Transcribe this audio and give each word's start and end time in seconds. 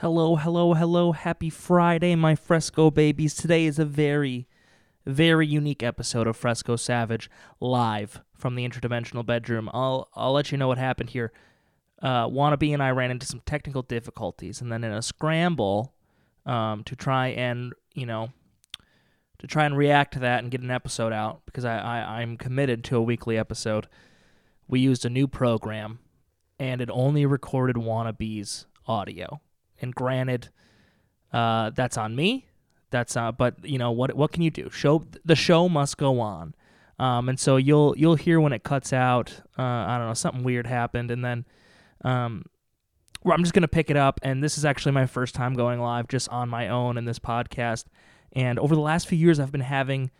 Hello, 0.00 0.36
hello, 0.36 0.74
hello. 0.74 1.12
Happy 1.12 1.48
Friday, 1.48 2.14
my 2.16 2.34
Fresco 2.34 2.90
babies. 2.90 3.34
Today 3.34 3.64
is 3.64 3.78
a 3.78 3.86
very, 3.86 4.46
very 5.06 5.46
unique 5.46 5.82
episode 5.82 6.26
of 6.26 6.36
Fresco 6.36 6.76
Savage 6.76 7.30
live 7.60 8.20
from 8.34 8.56
the 8.56 8.68
interdimensional 8.68 9.24
bedroom. 9.24 9.70
I'll 9.72 10.10
I'll 10.12 10.34
let 10.34 10.52
you 10.52 10.58
know 10.58 10.68
what 10.68 10.76
happened 10.76 11.10
here. 11.10 11.32
Uh, 12.02 12.28
Wannabe 12.28 12.74
and 12.74 12.82
I 12.82 12.90
ran 12.90 13.10
into 13.10 13.24
some 13.24 13.40
technical 13.46 13.80
difficulties, 13.80 14.60
and 14.60 14.70
then 14.70 14.84
in 14.84 14.92
a 14.92 15.00
scramble 15.00 15.94
um, 16.44 16.84
to 16.84 16.94
try 16.94 17.28
and 17.28 17.72
you 17.94 18.04
know 18.04 18.28
to 19.38 19.46
try 19.46 19.64
and 19.64 19.78
react 19.78 20.12
to 20.12 20.18
that 20.18 20.42
and 20.42 20.52
get 20.52 20.60
an 20.60 20.70
episode 20.70 21.14
out 21.14 21.40
because 21.46 21.64
I, 21.64 21.78
I 21.78 22.20
I'm 22.20 22.36
committed 22.36 22.84
to 22.84 22.98
a 22.98 23.02
weekly 23.02 23.38
episode. 23.38 23.88
We 24.68 24.78
used 24.78 25.06
a 25.06 25.10
new 25.10 25.26
program, 25.26 26.00
and 26.58 26.82
it 26.82 26.90
only 26.92 27.24
recorded 27.24 27.76
Wannabe's 27.76 28.66
audio 28.86 29.40
and 29.80 29.94
granted, 29.94 30.48
uh, 31.32 31.70
that's 31.70 31.96
on 31.96 32.16
me. 32.16 32.46
That's 32.90 33.16
uh, 33.16 33.32
but 33.32 33.64
you 33.64 33.78
know 33.78 33.90
what? 33.90 34.14
What 34.14 34.32
can 34.32 34.42
you 34.42 34.50
do? 34.50 34.70
Show 34.70 35.04
the 35.24 35.36
show 35.36 35.68
must 35.68 35.98
go 35.98 36.20
on, 36.20 36.54
um, 36.98 37.28
and 37.28 37.38
so 37.38 37.56
you'll 37.56 37.94
you'll 37.98 38.14
hear 38.14 38.40
when 38.40 38.52
it 38.52 38.62
cuts 38.62 38.92
out. 38.92 39.40
Uh, 39.58 39.62
I 39.62 39.98
don't 39.98 40.06
know, 40.06 40.14
something 40.14 40.44
weird 40.44 40.66
happened, 40.66 41.10
and 41.10 41.24
then 41.24 41.44
um, 42.04 42.44
I'm 43.24 43.42
just 43.42 43.54
gonna 43.54 43.68
pick 43.68 43.90
it 43.90 43.96
up. 43.96 44.20
And 44.22 44.42
this 44.42 44.56
is 44.56 44.64
actually 44.64 44.92
my 44.92 45.06
first 45.06 45.34
time 45.34 45.54
going 45.54 45.80
live 45.80 46.08
just 46.08 46.28
on 46.28 46.48
my 46.48 46.68
own 46.68 46.96
in 46.96 47.04
this 47.04 47.18
podcast. 47.18 47.84
And 48.32 48.58
over 48.58 48.74
the 48.74 48.80
last 48.80 49.08
few 49.08 49.18
years, 49.18 49.40
I've 49.40 49.52
been 49.52 49.62
having 49.62 50.10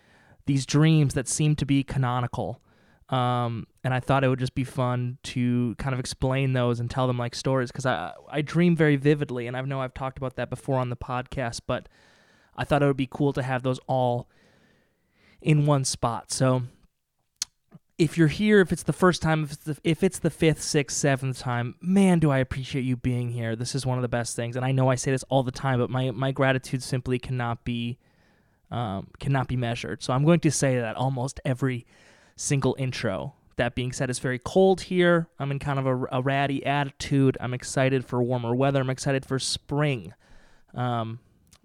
these 0.47 0.66
dreams 0.66 1.15
that 1.15 1.29
seem 1.29 1.55
to 1.57 1.66
be 1.66 1.85
canonical. 1.85 2.61
Um, 3.09 3.69
and 3.84 3.95
I 3.95 4.01
thought 4.01 4.24
it 4.24 4.28
would 4.28 4.41
just 4.41 4.55
be 4.56 4.65
fun 4.65 5.19
to 5.24 5.77
kind 5.77 5.95
of 5.95 6.01
explain 6.01 6.55
those 6.55 6.80
and 6.80 6.91
tell 6.91 7.06
them 7.06 7.19
like 7.19 7.37
stories 7.37 7.70
because 7.70 7.87
I 7.87 8.12
I 8.29 8.42
dream 8.42 8.74
very 8.74 8.96
vividly, 8.96 9.46
and 9.46 9.56
I 9.56 9.60
know 9.60 9.80
I've 9.80 9.95
talked 9.95 10.19
about 10.19 10.37
that 10.37 10.51
before 10.51 10.79
on 10.79 10.91
the 10.91 10.96
podcast, 10.96 11.60
but 11.66 11.88
I 12.57 12.65
thought 12.65 12.82
it 12.82 12.87
would 12.87 12.96
be 12.96 13.09
cool 13.09 13.32
to 13.35 13.43
have 13.43 13.63
those 13.63 13.79
all 13.87 14.29
in 15.40 15.66
one 15.66 15.85
spot. 15.85 16.32
So 16.32 16.63
if 17.96 18.18
you're 18.18 18.29
here, 18.29 18.60
if 18.60 18.73
it's 18.73 18.82
the 18.82 18.93
first 18.93 19.23
time, 19.23 19.45
if 19.45 19.52
it's 19.52 19.65
the, 19.65 19.79
if 19.85 20.02
it's 20.02 20.18
the 20.18 20.30
fifth, 20.30 20.63
sixth, 20.63 20.96
seventh 20.96 21.38
time, 21.38 21.76
man, 21.80 22.18
do 22.18 22.30
I 22.30 22.38
appreciate 22.38 22.82
you 22.82 22.96
being 22.96 23.30
here. 23.30 23.54
This 23.54 23.74
is 23.74 23.87
one 23.87 23.98
of 23.98 24.02
the 24.02 24.09
best 24.09 24.35
things, 24.35 24.57
and 24.57 24.65
I 24.65 24.73
know 24.73 24.91
I 24.91 24.96
say 24.96 25.13
this 25.13 25.23
all 25.29 25.45
the 25.45 25.52
time, 25.52 25.79
but 25.79 25.91
my 25.91 26.10
my 26.10 26.32
gratitude 26.32 26.82
simply 26.82 27.20
cannot 27.20 27.65
be 27.65 27.98
um, 28.73 29.09
cannot 29.20 29.46
be 29.46 29.57
measured. 29.57 30.02
So 30.02 30.13
I'm 30.13 30.24
going 30.24 30.41
to 30.41 30.51
say 30.51 30.80
that 30.80 30.96
almost 30.96 31.41
every 31.45 31.87
single 32.37 32.76
intro. 32.79 33.34
That 33.56 33.74
being 33.74 33.92
said, 33.92 34.10
it's 34.10 34.18
very 34.18 34.38
cold 34.38 34.82
here. 34.82 35.29
I'm 35.38 35.51
in 35.51 35.59
kind 35.59 35.79
of 35.79 35.87
a, 35.87 36.06
a 36.12 36.23
ratty 36.23 36.65
attitude. 36.65 37.38
I'm 37.40 37.54
excited 37.54 38.04
for 38.04 38.23
warmer 38.23 38.54
weather. 38.54 38.80
I'm 38.80 38.90
excited 38.90 39.24
for 39.24 39.38
spring. 39.38 40.12
Um, 40.74 41.20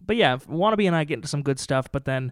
but 0.05 0.15
yeah, 0.15 0.37
Wannabe 0.37 0.87
and 0.87 0.95
I 0.95 1.03
get 1.03 1.15
into 1.15 1.27
some 1.27 1.43
good 1.43 1.59
stuff, 1.59 1.91
but 1.91 2.05
then 2.05 2.31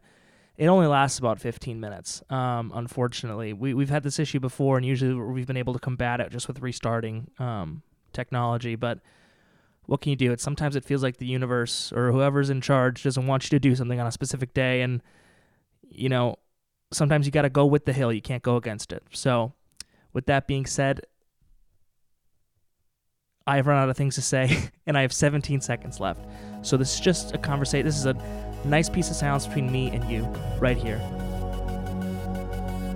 it 0.58 0.68
only 0.68 0.88
lasts 0.88 1.20
about 1.20 1.40
15 1.40 1.80
minutes. 1.80 2.24
Um, 2.30 2.72
unfortunately, 2.74 3.54
we 3.54 3.74
we've 3.74 3.90
had 3.90 4.04
this 4.04 4.20
issue 4.20 4.40
before, 4.40 4.78
and 4.78 4.86
usually 4.86 5.14
we've 5.14 5.48
been 5.48 5.58
able 5.58 5.74
to 5.74 5.80
combat 5.80 6.20
it 6.20 6.32
just 6.32 6.48
with 6.48 6.62
restarting 6.62 7.30
um, 7.38 7.82
technology. 8.14 8.76
But 8.76 9.00
what 9.86 10.02
can 10.02 10.10
you 10.10 10.16
do? 10.16 10.32
It 10.32 10.42
sometimes 10.42 10.76
it 10.76 10.86
feels 10.86 11.04
like 11.04 11.18
the 11.18 11.26
universe 11.26 11.92
or 11.94 12.12
whoever's 12.12 12.50
in 12.50 12.62
charge 12.62 13.04
doesn't 13.04 13.28
want 13.28 13.46
you 13.46 13.50
to 13.52 13.60
do 13.60 13.76
something 13.76 14.00
on 14.00 14.08
a 14.08 14.12
specific 14.12 14.54
day, 14.54 14.82
and 14.82 15.02
you 15.90 16.10
know 16.10 16.38
sometimes 16.92 17.26
you 17.26 17.32
got 17.32 17.44
to 17.44 17.50
go 17.50 17.66
with 17.66 17.86
the 17.86 17.94
hill. 17.94 18.12
You 18.12 18.22
can't 18.22 18.44
go 18.44 18.56
against 18.56 18.92
it. 18.92 19.04
So, 19.12 19.54
with 20.14 20.26
that 20.26 20.48
being 20.48 20.66
said, 20.66 21.02
I 23.46 23.56
have 23.56 23.68
run 23.68 23.82
out 23.82 23.90
of 23.90 23.98
things 23.98 24.16
to 24.16 24.22
say, 24.22 24.70
and 24.86 24.98
I 24.98 25.02
have 25.02 25.14
17 25.14 25.62
seconds 25.62 26.00
left. 26.00 26.26
So 26.62 26.78
this 26.78 26.94
is 26.94 27.00
just 27.00 27.34
a 27.34 27.38
conversation. 27.38 27.86
This 27.86 27.98
is 27.98 28.06
a 28.06 28.16
nice 28.64 28.90
piece 28.90 29.10
of 29.10 29.16
silence 29.16 29.48
between 29.48 29.72
me 29.72 29.90
and 29.90 30.08
you, 30.10 30.24
right 30.60 30.78
here. 30.78 31.00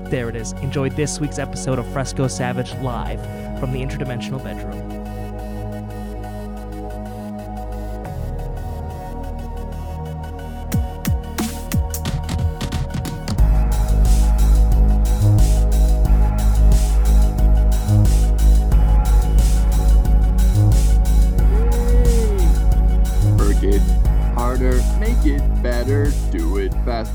There 0.09 0.29
it 0.29 0.35
is. 0.35 0.51
Enjoy 0.53 0.89
this 0.89 1.19
week's 1.19 1.39
episode 1.39 1.79
of 1.79 1.91
Fresco 1.91 2.27
Savage 2.27 2.71
live 2.83 3.19
from 3.59 3.71
the 3.71 3.79
interdimensional 3.79 4.43
bedroom. 4.43 5.02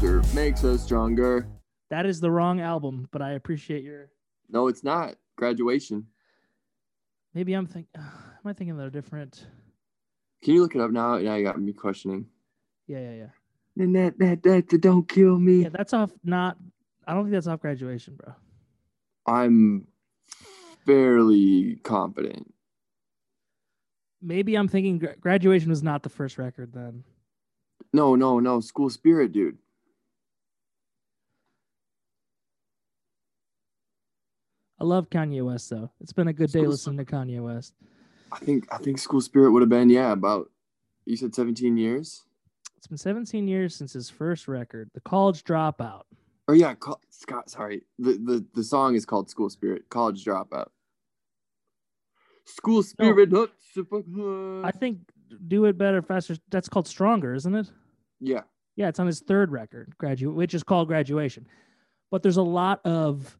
Makes 0.03 0.63
us 0.63 0.83
stronger. 0.85 1.49
That 1.91 2.07
is 2.07 2.21
the 2.21 2.31
wrong 2.31 2.61
album, 2.61 3.09
but 3.11 3.23
I 3.23 3.33
appreciate 3.33 3.83
your. 3.83 4.11
No, 4.49 4.69
it's 4.69 4.85
not. 4.85 5.17
Graduation. 5.37 6.07
Maybe 7.35 7.55
I'm 7.55 7.67
thinking. 7.67 7.91
am 7.97 8.45
I 8.45 8.53
thinking 8.53 8.77
they're 8.77 8.91
different? 8.91 9.47
Can 10.43 10.55
you 10.55 10.63
look 10.63 10.75
it 10.75 10.81
up 10.81 10.91
now? 10.91 11.17
Yeah, 11.17 11.37
you 11.37 11.45
got 11.45 11.61
me 11.61 11.73
questioning. 11.73 12.27
Yeah, 12.87 13.01
yeah, 13.01 13.13
yeah. 13.13 13.83
And 13.85 13.95
that, 13.97 14.19
that, 14.19 14.43
that, 14.45 14.69
that 14.69 14.81
don't 14.81 15.09
kill 15.09 15.39
me. 15.39 15.63
Yeah, 15.63 15.71
that's 15.71 15.93
off. 15.93 16.13
Not. 16.23 16.57
I 17.07 17.15
don't 17.15 17.25
think 17.25 17.33
that's 17.33 17.47
off 17.47 17.61
graduation, 17.61 18.15
bro. 18.15 18.35
I'm 19.27 19.89
fairly 20.87 21.77
confident. 21.83 22.55
Maybe 24.23 24.57
I'm 24.57 24.69
thinking 24.69 24.99
gra- 24.99 25.17
graduation 25.17 25.71
was 25.71 25.83
not 25.83 26.03
the 26.03 26.09
first 26.09 26.39
record 26.39 26.73
then. 26.73 27.05
No, 27.93 28.15
no, 28.15 28.39
no. 28.39 28.61
School 28.61 28.91
spirit, 28.91 29.33
dude. 29.33 29.59
I 34.81 34.85
love 34.85 35.11
Kanye 35.11 35.45
West 35.45 35.71
though. 35.71 35.91
It's 36.01 36.13
been 36.13 36.29
a 36.29 36.33
good 36.33 36.51
day 36.53 36.61
School- 36.61 36.71
listening 36.71 36.99
to 36.99 37.05
Kanye 37.05 37.43
West. 37.43 37.75
I 38.31 38.39
think 38.39 38.67
I 38.73 38.79
think 38.79 38.99
school 38.99 39.21
spirit 39.21 39.53
would 39.53 39.63
have 39.63 39.69
been 39.71 39.89
yeah 39.91 40.13
about 40.13 40.51
you 41.07 41.17
said 41.17 41.35
17 41.35 41.77
years 41.79 42.25
It's 42.77 42.87
been 42.87 42.99
17 42.99 43.49
years 43.49 43.75
since 43.75 43.95
his 43.95 44.11
first 44.11 44.47
record, 44.49 44.91
The 44.93 45.01
College 45.01 45.45
Dropout. 45.45 46.03
Oh 46.47 46.53
yeah 46.53 46.75
co- 46.75 47.01
Scott 47.11 47.51
sorry 47.51 47.83
the, 47.99 48.13
the 48.13 48.45
the 48.55 48.63
song 48.65 48.95
is 48.95 49.05
called 49.07 49.29
school 49.31 49.51
spirit 49.51 49.85
college 49.91 50.25
dropout 50.25 50.69
school 52.45 52.83
spirit 52.83 53.29
huh, 53.33 53.47
super- 53.75 54.65
I 54.65 54.71
think 54.71 55.01
Do 55.47 55.65
It 55.67 55.77
Better 55.77 56.01
Faster. 56.03 56.37
That's 56.51 56.69
called 56.69 56.87
Stronger, 56.89 57.35
isn't 57.35 57.55
it? 57.55 57.71
yeah 58.21 58.43
Yeah, 58.77 58.89
it's 58.89 58.99
on 59.01 59.07
his 59.07 59.21
third 59.21 59.51
record, 59.53 59.95
graduate, 59.99 60.35
which 60.37 60.55
is 60.55 60.63
called 60.63 60.89
Graduation. 60.89 61.47
But 62.11 62.23
there's 62.23 62.39
a 62.39 62.43
lot 62.43 62.81
of 62.87 63.37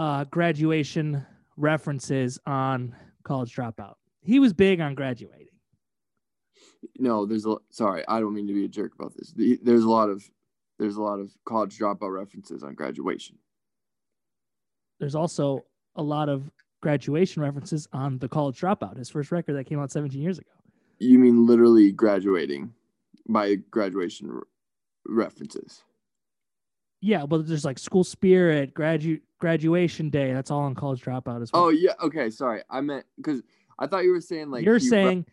uh, 0.00 0.24
graduation 0.24 1.24
references 1.58 2.38
on 2.46 2.96
College 3.22 3.54
Dropout. 3.54 3.94
He 4.22 4.38
was 4.38 4.54
big 4.54 4.80
on 4.80 4.94
graduating. 4.94 5.48
no 6.98 7.26
there's 7.26 7.44
a 7.44 7.56
sorry 7.70 8.02
I 8.08 8.18
don't 8.20 8.32
mean 8.34 8.46
to 8.46 8.54
be 8.54 8.64
a 8.64 8.68
jerk 8.68 8.92
about 8.98 9.12
this 9.14 9.34
there's 9.62 9.84
a 9.84 9.90
lot 9.90 10.08
of 10.08 10.24
there's 10.78 10.96
a 10.96 11.02
lot 11.02 11.20
of 11.20 11.30
college 11.44 11.78
dropout 11.78 12.10
references 12.14 12.62
on 12.62 12.74
graduation 12.74 13.36
There's 14.98 15.14
also 15.14 15.66
a 15.96 16.02
lot 16.02 16.30
of 16.30 16.50
graduation 16.80 17.42
references 17.42 17.86
on 17.92 18.18
The 18.18 18.28
College 18.28 18.58
Dropout, 18.58 18.96
his 18.96 19.10
first 19.10 19.30
record 19.30 19.54
that 19.56 19.64
came 19.64 19.78
out 19.78 19.90
17 19.92 20.18
years 20.22 20.38
ago. 20.38 20.50
you 20.98 21.18
mean 21.18 21.46
literally 21.46 21.92
graduating 21.92 22.72
by 23.28 23.56
graduation 23.70 24.30
re- 24.32 24.40
references 25.06 25.82
Yeah, 27.02 27.26
but 27.26 27.46
there's 27.46 27.64
like 27.66 27.78
school 27.78 28.04
spirit, 28.04 28.72
gradu- 28.74 29.20
graduation 29.40 30.08
day. 30.10 30.32
That's 30.32 30.50
all 30.50 30.60
on 30.60 30.74
College 30.76 31.02
Dropout 31.02 31.42
as 31.42 31.52
well. 31.52 31.64
oh 31.64 31.68
yeah 31.70 31.94
okay 32.02 32.30
sorry 32.30 32.62
I 32.70 32.80
meant 32.80 33.04
because 33.16 33.42
I 33.78 33.86
thought 33.88 34.04
you 34.04 34.12
were 34.12 34.20
saying 34.20 34.50
like 34.50 34.64
You're 34.64 34.78
he 34.78 34.84
re- 34.86 34.90
saying 34.90 35.26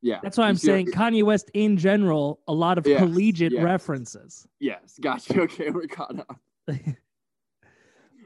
yeah 0.00 0.20
that's 0.22 0.38
why 0.38 0.48
I'm 0.48 0.56
saying 0.56 0.86
Kanye 0.86 1.22
West 1.24 1.50
in 1.52 1.76
general, 1.76 2.40
a 2.48 2.54
lot 2.54 2.78
of 2.78 2.86
Yes, 2.86 2.98
collegiate 3.00 3.52
yes. 3.52 3.62
references. 3.62 4.46
yes 4.60 4.98
gotcha 5.00 5.40
okay 5.42 5.70
we're 5.70 5.86
caught 5.86 6.18
up 6.18 6.40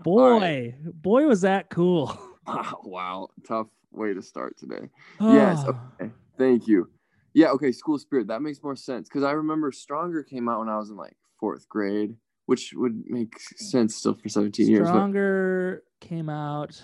boy, 0.03 0.39
right. 0.39 0.75
boy, 1.03 1.27
was 1.27 1.41
that 1.43 1.71
cool. 1.71 2.17
wow, 2.85 3.29
tough 3.47 3.69
way 3.91 4.13
to 4.13 4.23
start 4.23 4.57
today. 4.59 4.89
Yes, 5.21 5.65
okay. 5.65 6.13
Thank 6.37 6.67
you. 6.67 6.91
Yeah, 7.33 7.49
okay, 7.53 7.73
school 7.73 7.99
spirit. 7.99 8.27
That 8.27 8.43
makes 8.43 8.63
more 8.63 8.77
sense 8.77 9.09
because 9.09 9.23
I 9.25 9.33
remember 9.33 9.73
Stronger 9.73 10.23
came 10.23 10.49
out 10.49 10.59
when 10.61 10.69
I 10.69 10.77
was 10.77 10.91
in 10.91 10.97
like 10.97 11.17
fourth 11.41 11.69
grade, 11.69 12.17
which 12.47 12.73
would 12.75 13.05
make 13.07 13.39
sense 13.57 13.95
still 13.97 14.15
for 14.15 14.29
17 14.29 14.69
years. 14.69 14.83
But 14.83 14.89
Stronger 14.89 15.83
came 16.01 16.29
out 16.29 16.83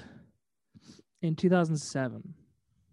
in 1.22 1.36
2007. 1.36 2.34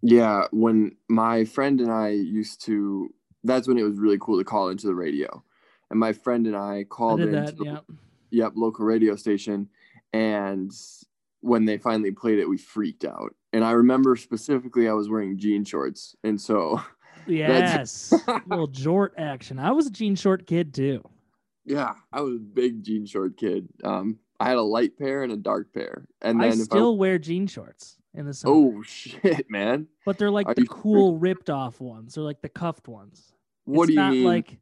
yeah, 0.01 0.45
when 0.51 0.95
my 1.09 1.45
friend 1.45 1.79
and 1.81 1.91
I 1.91 2.09
used 2.09 2.63
to, 2.65 3.09
that's 3.43 3.67
when 3.67 3.77
it 3.77 3.83
was 3.83 3.97
really 3.97 4.17
cool 4.19 4.37
to 4.37 4.43
call 4.43 4.69
into 4.69 4.87
the 4.87 4.95
radio. 4.95 5.43
And 5.89 5.99
my 5.99 6.11
friend 6.13 6.45
and 6.47 6.55
I 6.55 6.79
I 6.79 6.83
called 6.83 7.21
into 7.21 7.31
that. 7.31 7.57
the 7.57 7.63
Yeah. 7.65 7.79
yep, 8.31 8.53
local 8.55 8.85
radio 8.85 9.15
station. 9.15 9.69
And 10.13 10.71
when 11.41 11.65
they 11.65 11.77
finally 11.77 12.11
played 12.11 12.39
it, 12.39 12.49
we 12.49 12.57
freaked 12.57 13.05
out. 13.05 13.33
And 13.53 13.63
I 13.63 13.71
remember 13.71 14.15
specifically 14.17 14.89
I 14.89 14.93
was 14.93 15.07
wearing 15.09 15.37
jean 15.37 15.63
shorts. 15.63 16.15
And 16.23 16.39
so 16.41 16.81
Yes, 17.27 18.13
little 18.45 18.67
jort 18.83 19.11
action. 19.17 19.59
I 19.59 19.71
was 19.71 19.87
a 19.87 19.91
jean 19.91 20.15
short 20.15 20.45
kid 20.47 20.73
too. 20.73 21.03
Yeah, 21.67 21.93
I 22.13 22.21
was 22.21 22.37
a 22.37 22.39
big 22.39 22.83
jean 22.83 23.05
short 23.05 23.37
kid. 23.37 23.67
Um, 23.83 24.19
I 24.39 24.47
had 24.49 24.57
a 24.57 24.61
light 24.61 24.97
pair 24.97 25.23
and 25.23 25.31
a 25.33 25.37
dark 25.37 25.73
pair, 25.73 26.07
and 26.21 26.41
then 26.41 26.51
I 26.51 26.55
still 26.55 26.97
wear 26.97 27.19
jean 27.19 27.45
shorts 27.45 27.97
in 28.13 28.25
the 28.25 28.33
summer. 28.33 28.55
oh 28.55 28.81
shit, 28.85 29.49
man, 29.49 29.87
but 30.05 30.17
they're 30.17 30.31
like 30.31 30.47
Are 30.47 30.55
the 30.55 30.65
cool 30.67 31.17
ripped 31.17 31.49
off 31.49 31.81
ones. 31.81 32.15
They're 32.15 32.23
like 32.23 32.41
the 32.41 32.49
cuffed 32.49 32.87
ones. 32.87 33.33
what 33.65 33.83
it's 33.83 33.87
do 33.87 33.93
you 33.93 33.99
not 33.99 34.11
mean? 34.13 34.23
like 34.23 34.57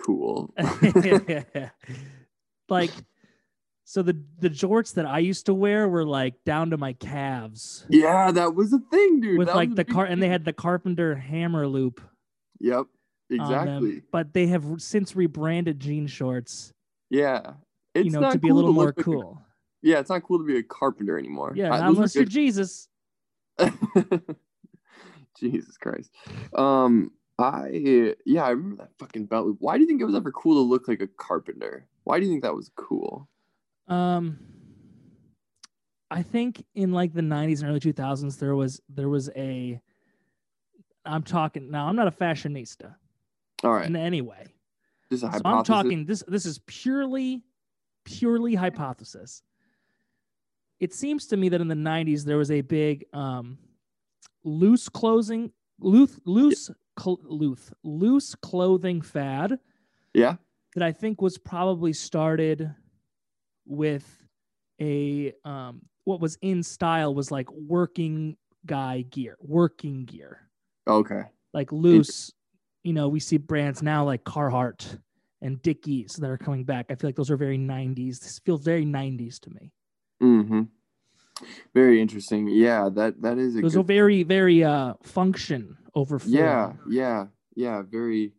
cool. 0.00 0.54
like 2.70 2.90
so 3.84 4.02
the 4.02 4.16
the 4.38 4.48
jorts 4.48 4.94
that 4.94 5.04
I 5.04 5.18
used 5.18 5.46
to 5.46 5.54
wear 5.54 5.88
were 5.88 6.06
like 6.06 6.42
down 6.44 6.70
to 6.70 6.78
my 6.78 6.94
calves 6.94 7.84
yeah, 7.90 8.30
that 8.30 8.54
was 8.54 8.72
a 8.72 8.78
thing, 8.90 9.20
dude. 9.20 9.38
with 9.38 9.48
That 9.48 9.56
like 9.56 9.74
the 9.74 9.84
car 9.84 10.06
and 10.06 10.22
they 10.22 10.28
had 10.28 10.44
the 10.44 10.52
carpenter 10.52 11.16
hammer 11.16 11.66
loop 11.66 12.00
Yep, 12.60 12.86
them. 13.38 13.46
exactly. 13.46 14.02
but 14.12 14.32
they 14.34 14.46
have 14.48 14.64
since 14.78 15.14
rebranded 15.16 15.78
jean 15.80 16.06
shorts 16.06 16.72
Yeah, 17.10 17.52
it's 17.94 18.04
you 18.06 18.10
know 18.12 18.20
not 18.20 18.32
to 18.32 18.38
be 18.38 18.48
a 18.48 18.50
cool 18.50 18.56
little 18.56 18.72
more 18.72 18.86
like 18.96 18.98
a- 18.98 19.00
yeah, 19.82 19.98
it's 19.98 20.10
not 20.10 20.22
cool 20.22 20.38
to 20.38 20.44
be 20.44 20.56
a 20.58 20.62
carpenter 20.62 21.18
anymore. 21.18 21.52
yeah 21.56 21.72
I- 21.74 21.88
unless 21.88 22.14
you're 22.14 22.24
jesus 22.24 22.88
Jesus 25.38 25.76
Christ. 25.76 26.10
Um, 26.54 27.12
I 27.38 28.14
yeah, 28.26 28.44
I 28.44 28.50
remember 28.50 28.76
that 28.82 28.90
fucking 28.98 29.26
belt 29.26 29.46
loop. 29.46 29.56
Why 29.60 29.76
do 29.76 29.82
you 29.82 29.86
think 29.86 30.00
it 30.00 30.04
was 30.04 30.14
ever 30.14 30.30
cool 30.32 30.54
to 30.62 30.68
look 30.68 30.88
like 30.88 31.00
a 31.00 31.06
carpenter? 31.06 31.86
Why 32.04 32.18
do 32.18 32.26
you 32.26 32.30
think 32.32 32.42
that 32.42 32.54
was 32.54 32.70
cool? 32.76 33.28
um 33.88 34.38
i 36.12 36.22
think 36.22 36.64
in 36.76 36.92
like 36.92 37.12
the 37.12 37.20
90s 37.22 37.60
and 37.60 37.70
early 37.70 37.80
2000s 37.80 38.38
there 38.38 38.54
was 38.54 38.80
there 38.88 39.08
was 39.08 39.28
a 39.34 39.80
i'm 41.04 41.22
talking 41.24 41.70
now 41.72 41.86
i'm 41.88 41.96
not 41.96 42.06
a 42.06 42.10
fashionista 42.12 42.94
All 43.62 43.72
right, 43.72 43.86
in 43.86 43.96
any 43.96 44.22
way 44.22 44.46
just 45.10 45.24
a 45.24 45.32
So. 45.32 45.40
I'm 45.44 45.64
talking 45.64 46.06
this 46.06 46.22
this 46.28 46.46
is 46.46 46.60
purely 46.66 47.42
purely 48.04 48.54
hypothesis. 48.54 49.42
It 50.78 50.94
seems 50.94 51.26
to 51.26 51.36
me 51.36 51.50
that 51.50 51.60
in 51.60 51.68
the 51.68 51.74
90s 51.74 52.24
there 52.24 52.38
was 52.38 52.50
a 52.50 52.60
big 52.62 53.04
um 53.12 53.58
loose 54.44 54.88
closing 54.88 55.52
loose 55.80 56.18
loose 56.24 56.70
cl- 56.98 57.20
loose 57.24 57.70
loose 57.82 58.34
clothing 58.36 59.02
fad 59.02 59.58
Yeah, 60.14 60.36
that 60.74 60.84
I 60.84 60.92
think 60.92 61.20
was 61.20 61.36
probably 61.36 61.92
started 61.92 62.74
with 63.66 64.24
a 64.80 65.34
um 65.44 65.82
what 66.04 66.20
was 66.20 66.38
in 66.40 66.62
style 66.62 67.14
was 67.14 67.30
like 67.30 67.50
working 67.52 68.36
guy 68.64 69.02
gear, 69.02 69.36
working 69.40 70.04
gear 70.04 70.48
okay. 70.86 71.22
like 71.52 71.72
loose. 71.72 72.32
You 72.82 72.92
know, 72.92 73.08
we 73.08 73.20
see 73.20 73.36
brands 73.36 73.82
now 73.82 74.04
like 74.04 74.24
Carhartt 74.24 74.98
and 75.42 75.60
Dickies 75.62 76.14
that 76.16 76.30
are 76.30 76.38
coming 76.38 76.64
back. 76.64 76.86
I 76.90 76.94
feel 76.94 77.08
like 77.08 77.16
those 77.16 77.30
are 77.30 77.36
very 77.36 77.58
90s. 77.58 78.20
This 78.20 78.38
feels 78.38 78.62
very 78.62 78.84
90s 78.86 79.38
to 79.40 79.50
me. 79.50 79.72
Mm-hmm. 80.22 80.62
Very 81.74 82.00
interesting. 82.00 82.48
Yeah, 82.48 82.88
that 82.94 83.22
that 83.22 83.38
is 83.38 83.54
a 83.56 83.58
It 83.58 83.64
was 83.64 83.74
good 83.74 83.80
a 83.80 83.84
very, 83.84 84.22
very 84.22 84.62
uh 84.62 84.94
function 85.02 85.76
over 85.94 86.18
form. 86.18 86.32
Yeah, 86.34 86.72
yeah, 86.88 87.26
yeah. 87.54 87.82
Very 87.82 88.34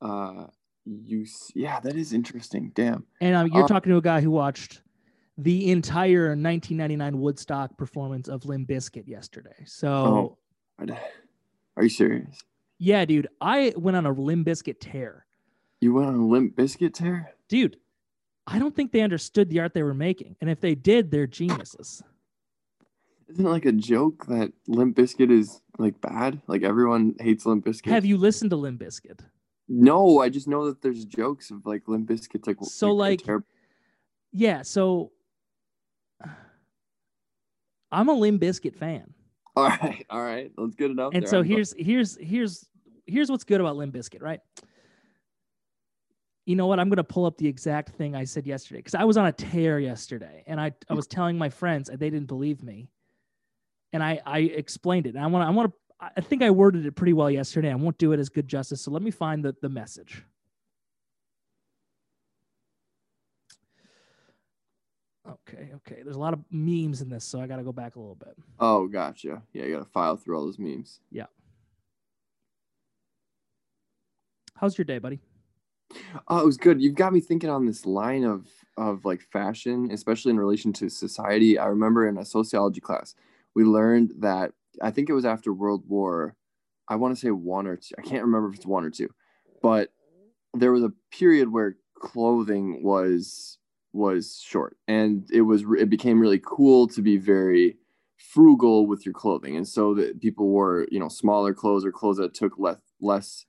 uh 0.00 0.46
use 0.84 1.50
yeah, 1.54 1.78
that 1.80 1.94
is 1.96 2.12
interesting. 2.14 2.72
Damn. 2.74 3.04
And 3.20 3.36
um, 3.36 3.48
you're 3.48 3.64
Uh, 3.64 3.68
talking 3.68 3.90
to 3.90 3.98
a 3.98 4.02
guy 4.02 4.20
who 4.22 4.30
watched 4.30 4.82
the 5.38 5.70
entire 5.70 6.28
1999 6.28 7.20
Woodstock 7.20 7.76
performance 7.76 8.28
of 8.28 8.44
Limp 8.46 8.68
Bizkit 8.68 9.06
yesterday. 9.06 9.64
So, 9.66 10.38
Oh. 10.80 10.86
Are 11.76 11.82
you 11.82 11.88
serious? 11.90 12.38
Yeah, 12.84 13.04
dude, 13.04 13.28
I 13.40 13.72
went 13.76 13.96
on 13.96 14.06
a 14.06 14.10
Limp 14.12 14.44
Bizkit 14.44 14.78
tear. 14.80 15.24
You 15.80 15.94
went 15.94 16.08
on 16.08 16.16
a 16.16 16.26
Limp 16.26 16.56
Bizkit 16.56 16.92
tear? 16.94 17.32
Dude, 17.46 17.76
I 18.48 18.58
don't 18.58 18.74
think 18.74 18.90
they 18.90 19.02
understood 19.02 19.48
the 19.50 19.60
art 19.60 19.72
they 19.72 19.84
were 19.84 19.94
making. 19.94 20.34
And 20.40 20.50
if 20.50 20.60
they 20.60 20.74
did, 20.74 21.12
they're 21.12 21.28
geniuses. 21.28 22.02
Isn't 23.28 23.46
it 23.46 23.48
like 23.48 23.66
a 23.66 23.72
joke 23.72 24.26
that 24.26 24.52
Limp 24.66 24.96
Bizkit 24.96 25.30
is 25.30 25.60
like 25.78 26.00
bad? 26.00 26.42
Like 26.48 26.64
everyone 26.64 27.14
hates 27.20 27.46
Limp 27.46 27.64
Bizkit. 27.64 27.86
Have 27.86 28.04
you 28.04 28.16
listened 28.18 28.50
to 28.50 28.56
Limp 28.56 28.80
Bizkit? 28.80 29.20
No, 29.68 30.18
I 30.18 30.28
just 30.28 30.48
know 30.48 30.66
that 30.66 30.82
there's 30.82 31.04
jokes 31.04 31.52
of 31.52 31.64
like 31.64 31.86
Limp 31.86 32.08
Bizkit's 32.08 32.48
like 32.48 32.56
So, 32.62 32.92
like, 32.92 33.22
terrible- 33.22 33.46
Yeah, 34.32 34.62
so 34.62 35.12
I'm 37.92 38.08
a 38.08 38.12
Limp 38.12 38.42
Bizkit 38.42 38.74
fan. 38.74 39.14
all 39.54 39.68
right, 39.68 40.04
all 40.10 40.20
right, 40.22 40.50
that's 40.58 40.74
good 40.74 40.90
enough. 40.90 41.12
And 41.14 41.22
there. 41.22 41.30
so 41.30 41.36
I'm- 41.38 41.46
here's 41.46 41.72
here's 41.78 42.16
here's 42.16 42.68
here's 43.06 43.30
what's 43.30 43.44
good 43.44 43.60
about 43.60 43.76
Limp 43.76 43.94
Bizkit, 43.94 44.22
right? 44.22 44.40
You 46.44 46.56
know 46.56 46.66
what? 46.66 46.80
I'm 46.80 46.88
gonna 46.88 47.04
pull 47.04 47.24
up 47.24 47.38
the 47.38 47.46
exact 47.46 47.90
thing 47.90 48.16
I 48.16 48.24
said 48.24 48.46
yesterday 48.46 48.78
because 48.80 48.94
I 48.94 49.04
was 49.04 49.16
on 49.16 49.26
a 49.26 49.32
tear 49.32 49.78
yesterday, 49.78 50.42
and 50.46 50.60
I 50.60 50.72
I 50.88 50.94
was 50.94 51.06
telling 51.06 51.38
my 51.38 51.48
friends 51.48 51.88
and 51.88 51.98
they 52.00 52.10
didn't 52.10 52.26
believe 52.26 52.62
me, 52.62 52.88
and 53.92 54.02
I 54.02 54.20
I 54.26 54.40
explained 54.40 55.06
it. 55.06 55.14
And 55.14 55.24
I 55.24 55.26
want 55.28 55.44
to 55.44 55.46
I 55.46 55.50
want 55.50 55.70
to 55.70 56.12
I 56.16 56.20
think 56.20 56.42
I 56.42 56.50
worded 56.50 56.84
it 56.84 56.96
pretty 56.96 57.12
well 57.12 57.30
yesterday. 57.30 57.70
I 57.70 57.76
won't 57.76 57.96
do 57.98 58.10
it 58.12 58.18
as 58.18 58.28
good 58.28 58.48
justice, 58.48 58.80
so 58.82 58.90
let 58.90 59.02
me 59.02 59.12
find 59.12 59.44
the 59.44 59.54
the 59.62 59.68
message. 59.68 60.24
Okay, 65.28 65.70
okay. 65.76 66.02
There's 66.02 66.16
a 66.16 66.20
lot 66.20 66.32
of 66.32 66.40
memes 66.50 67.00
in 67.00 67.08
this, 67.08 67.24
so 67.24 67.40
I 67.40 67.46
got 67.46 67.56
to 67.56 67.62
go 67.62 67.72
back 67.72 67.94
a 67.94 68.00
little 68.00 68.16
bit. 68.16 68.36
Oh, 68.58 68.88
gotcha. 68.88 69.40
Yeah, 69.52 69.64
you 69.64 69.72
gotta 69.74 69.84
file 69.84 70.16
through 70.16 70.36
all 70.36 70.44
those 70.44 70.58
memes. 70.58 70.98
How's 74.62 74.78
your 74.78 74.84
day, 74.84 75.00
buddy? 75.00 75.18
Oh, 76.28 76.38
it 76.38 76.46
was 76.46 76.56
good. 76.56 76.80
You've 76.80 76.94
got 76.94 77.12
me 77.12 77.20
thinking 77.20 77.50
on 77.50 77.66
this 77.66 77.84
line 77.84 78.22
of 78.22 78.46
of 78.76 79.04
like 79.04 79.20
fashion, 79.20 79.90
especially 79.90 80.30
in 80.30 80.38
relation 80.38 80.72
to 80.74 80.88
society. 80.88 81.58
I 81.58 81.66
remember 81.66 82.06
in 82.06 82.16
a 82.16 82.24
sociology 82.24 82.80
class, 82.80 83.16
we 83.56 83.64
learned 83.64 84.12
that 84.20 84.52
I 84.80 84.92
think 84.92 85.10
it 85.10 85.14
was 85.14 85.24
after 85.24 85.52
World 85.52 85.82
War, 85.88 86.36
I 86.86 86.94
want 86.94 87.12
to 87.12 87.20
say 87.20 87.32
one 87.32 87.66
or 87.66 87.76
two. 87.76 87.96
I 87.98 88.02
can't 88.02 88.22
remember 88.22 88.50
if 88.50 88.54
it's 88.54 88.64
one 88.64 88.84
or 88.84 88.90
two, 88.90 89.08
but 89.62 89.92
there 90.54 90.70
was 90.70 90.84
a 90.84 90.92
period 91.10 91.52
where 91.52 91.74
clothing 91.96 92.84
was 92.84 93.58
was 93.92 94.40
short, 94.46 94.76
and 94.86 95.28
it 95.32 95.42
was 95.42 95.64
it 95.76 95.90
became 95.90 96.20
really 96.20 96.40
cool 96.40 96.86
to 96.86 97.02
be 97.02 97.16
very 97.16 97.78
frugal 98.16 98.86
with 98.86 99.04
your 99.04 99.12
clothing, 99.12 99.56
and 99.56 99.66
so 99.66 99.92
that 99.94 100.20
people 100.20 100.46
wore 100.46 100.86
you 100.88 101.00
know 101.00 101.08
smaller 101.08 101.52
clothes 101.52 101.84
or 101.84 101.90
clothes 101.90 102.18
that 102.18 102.32
took 102.32 102.60
less 102.60 102.78
less 103.00 103.44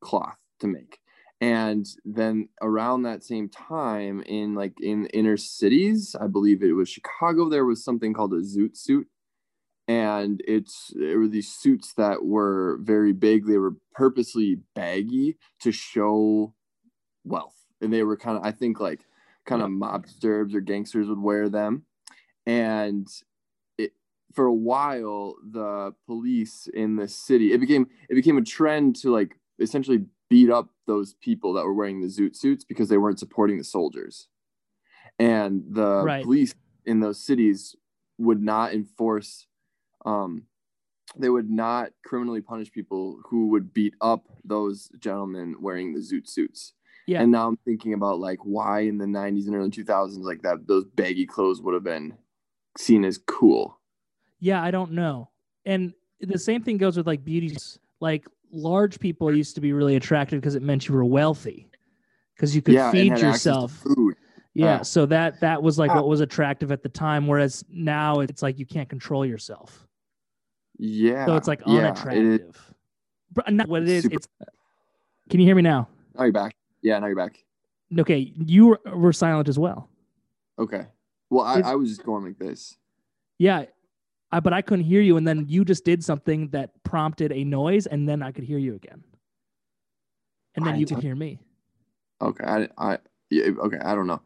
cloth 0.00 0.36
to 0.60 0.66
make. 0.66 0.98
And 1.40 1.86
then 2.04 2.48
around 2.62 3.02
that 3.02 3.22
same 3.22 3.48
time 3.48 4.22
in 4.22 4.54
like 4.54 4.72
in 4.80 5.06
inner 5.06 5.36
cities 5.36 6.16
i 6.18 6.26
believe 6.26 6.62
it 6.62 6.72
was 6.72 6.88
chicago 6.88 7.48
there 7.48 7.66
was 7.66 7.84
something 7.84 8.14
called 8.14 8.32
a 8.32 8.40
zoot 8.40 8.76
suit. 8.76 9.06
And 9.88 10.42
it's 10.48 10.92
it 10.96 11.16
were 11.16 11.28
these 11.28 11.52
suits 11.52 11.92
that 11.94 12.24
were 12.24 12.78
very 12.82 13.12
big. 13.12 13.46
They 13.46 13.58
were 13.58 13.76
purposely 13.94 14.58
baggy 14.74 15.36
to 15.60 15.70
show 15.70 16.54
wealth. 17.24 17.54
And 17.80 17.92
they 17.92 18.02
were 18.02 18.16
kind 18.16 18.36
of 18.38 18.44
i 18.44 18.50
think 18.50 18.80
like 18.80 19.00
kind 19.44 19.62
of 19.62 19.68
mobsters 19.68 20.54
or 20.54 20.60
gangsters 20.60 21.08
would 21.08 21.20
wear 21.20 21.48
them. 21.48 21.84
And 22.46 23.06
it 23.78 23.92
for 24.32 24.46
a 24.46 24.54
while 24.54 25.36
the 25.44 25.94
police 26.06 26.68
in 26.72 26.96
the 26.96 27.08
city 27.08 27.52
it 27.52 27.60
became 27.60 27.86
it 28.08 28.14
became 28.14 28.38
a 28.38 28.42
trend 28.42 28.96
to 28.96 29.12
like 29.12 29.38
essentially 29.60 30.06
beat 30.28 30.50
up 30.50 30.68
those 30.86 31.14
people 31.14 31.52
that 31.54 31.64
were 31.64 31.74
wearing 31.74 32.00
the 32.00 32.06
zoot 32.08 32.36
suits 32.36 32.64
because 32.64 32.88
they 32.88 32.96
weren't 32.98 33.18
supporting 33.18 33.58
the 33.58 33.64
soldiers. 33.64 34.28
And 35.18 35.64
the 35.70 36.02
Right. 36.04 36.24
police 36.24 36.54
in 36.84 37.00
those 37.00 37.18
cities 37.24 37.74
would 38.18 38.42
not 38.42 38.72
enforce 38.72 39.46
um 40.04 40.44
they 41.16 41.28
would 41.28 41.48
not 41.48 41.92
criminally 42.04 42.40
punish 42.40 42.70
people 42.72 43.20
who 43.26 43.48
would 43.48 43.72
beat 43.72 43.94
up 44.00 44.26
those 44.44 44.88
gentlemen 44.98 45.54
wearing 45.60 45.94
the 45.94 46.00
zoot 46.00 46.28
suits. 46.28 46.74
Yeah. 47.06 47.22
And 47.22 47.30
now 47.32 47.46
I'm 47.48 47.56
thinking 47.64 47.94
about 47.94 48.18
like 48.18 48.40
why 48.42 48.80
in 48.80 48.98
the 48.98 49.06
90s 49.06 49.46
and 49.46 49.54
early 49.54 49.70
2000s 49.70 50.18
like 50.18 50.42
that 50.42 50.66
those 50.66 50.84
baggy 50.84 51.24
clothes 51.24 51.62
would 51.62 51.74
have 51.74 51.84
been 51.84 52.18
seen 52.76 53.04
as 53.04 53.18
cool. 53.18 53.78
Yeah, 54.40 54.62
I 54.62 54.70
don't 54.70 54.92
know. 54.92 55.30
And 55.64 55.94
the 56.20 56.38
same 56.38 56.62
thing 56.62 56.76
goes 56.76 56.96
with 56.96 57.06
like 57.06 57.24
beauty. 57.24 57.56
Like 58.00 58.26
large 58.52 58.98
people 59.00 59.34
used 59.34 59.54
to 59.56 59.60
be 59.60 59.72
really 59.72 59.96
attractive 59.96 60.40
because 60.40 60.54
it 60.54 60.62
meant 60.62 60.88
you 60.88 60.94
were 60.94 61.04
wealthy, 61.04 61.68
because 62.34 62.54
you 62.54 62.62
could 62.62 62.74
yeah, 62.74 62.90
feed 62.90 63.12
had 63.12 63.20
yourself. 63.20 63.72
food. 63.72 64.14
Yeah, 64.54 64.76
Uh, 64.76 64.84
so 64.84 65.04
that 65.06 65.40
that 65.40 65.62
was 65.62 65.78
like 65.78 65.90
ah. 65.90 65.96
what 65.96 66.08
was 66.08 66.20
attractive 66.20 66.72
at 66.72 66.82
the 66.82 66.88
time. 66.88 67.26
Whereas 67.26 67.64
now 67.68 68.20
it's 68.20 68.42
like 68.42 68.58
you 68.58 68.64
can't 68.66 68.88
control 68.88 69.24
yourself, 69.26 69.86
Yeah. 70.78 71.26
so 71.26 71.36
it's 71.36 71.46
like 71.48 71.60
yeah, 71.66 71.72
it 71.74 71.76
is. 71.76 71.84
unattractive. 71.84 72.74
But 73.32 73.52
not 73.52 73.68
what 73.68 73.82
it 73.82 73.88
is. 73.88 74.02
Super- 74.04 74.14
It's. 74.16 74.28
Can 75.28 75.40
you 75.40 75.46
hear 75.46 75.56
me 75.56 75.62
now? 75.62 75.88
Now 76.14 76.24
you're 76.24 76.32
back. 76.32 76.54
Yeah, 76.82 76.98
now 77.00 77.06
you're 77.06 77.16
back. 77.16 77.44
Okay, 77.98 78.32
you 78.36 78.66
were, 78.68 78.80
were 78.94 79.12
silent 79.12 79.48
as 79.48 79.58
well. 79.58 79.90
Okay. 80.58 80.86
Well, 81.28 81.44
I, 81.44 81.60
I 81.60 81.74
was 81.74 81.88
just 81.90 82.04
going 82.04 82.24
like 82.24 82.38
this. 82.38 82.76
Yeah, 83.38 83.64
I, 84.32 84.40
but 84.40 84.52
I 84.52 84.62
couldn't 84.62 84.84
hear 84.84 85.00
you, 85.00 85.16
and 85.16 85.26
then 85.26 85.46
you 85.48 85.64
just 85.64 85.84
did 85.84 86.04
something 86.04 86.48
that 86.48 86.70
prompted 86.82 87.32
a 87.32 87.44
noise, 87.44 87.86
and 87.86 88.08
then 88.08 88.22
I 88.22 88.32
could 88.32 88.44
hear 88.44 88.58
you 88.58 88.74
again, 88.74 89.04
and 90.56 90.66
then 90.66 90.74
I 90.74 90.76
you 90.78 90.86
could 90.86 90.98
hear 91.02 91.14
me. 91.14 91.38
Okay, 92.20 92.44
I, 92.44 92.68
I, 92.76 92.98
yeah, 93.30 93.50
okay, 93.64 93.78
I 93.78 93.94
don't 93.94 94.06
know. 94.06 94.20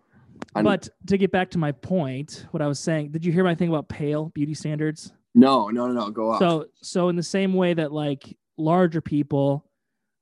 I- 0.55 0.63
But 0.63 0.89
to 1.09 1.19
get 1.19 1.31
back 1.33 1.51
to 1.51 1.59
my 1.59 1.73
point, 1.73 2.47
what 2.51 2.63
I 2.63 2.67
was 2.67 2.79
saying, 2.79 3.11
did 3.11 3.25
you 3.25 3.33
hear 3.33 3.45
my 3.45 3.55
thing 3.55 3.69
about 3.69 3.89
pale 3.89 4.31
beauty 4.31 4.55
standards? 4.55 5.13
No, 5.35 5.69
no, 5.69 5.87
no, 5.87 5.93
no. 5.93 6.11
Go 6.11 6.31
off. 6.33 6.39
So, 6.41 6.67
so 6.83 7.09
in 7.09 7.17
the 7.17 7.23
same 7.23 7.53
way 7.55 7.75
that 7.75 7.93
like 7.93 8.37
larger 8.57 9.01
people 9.01 9.65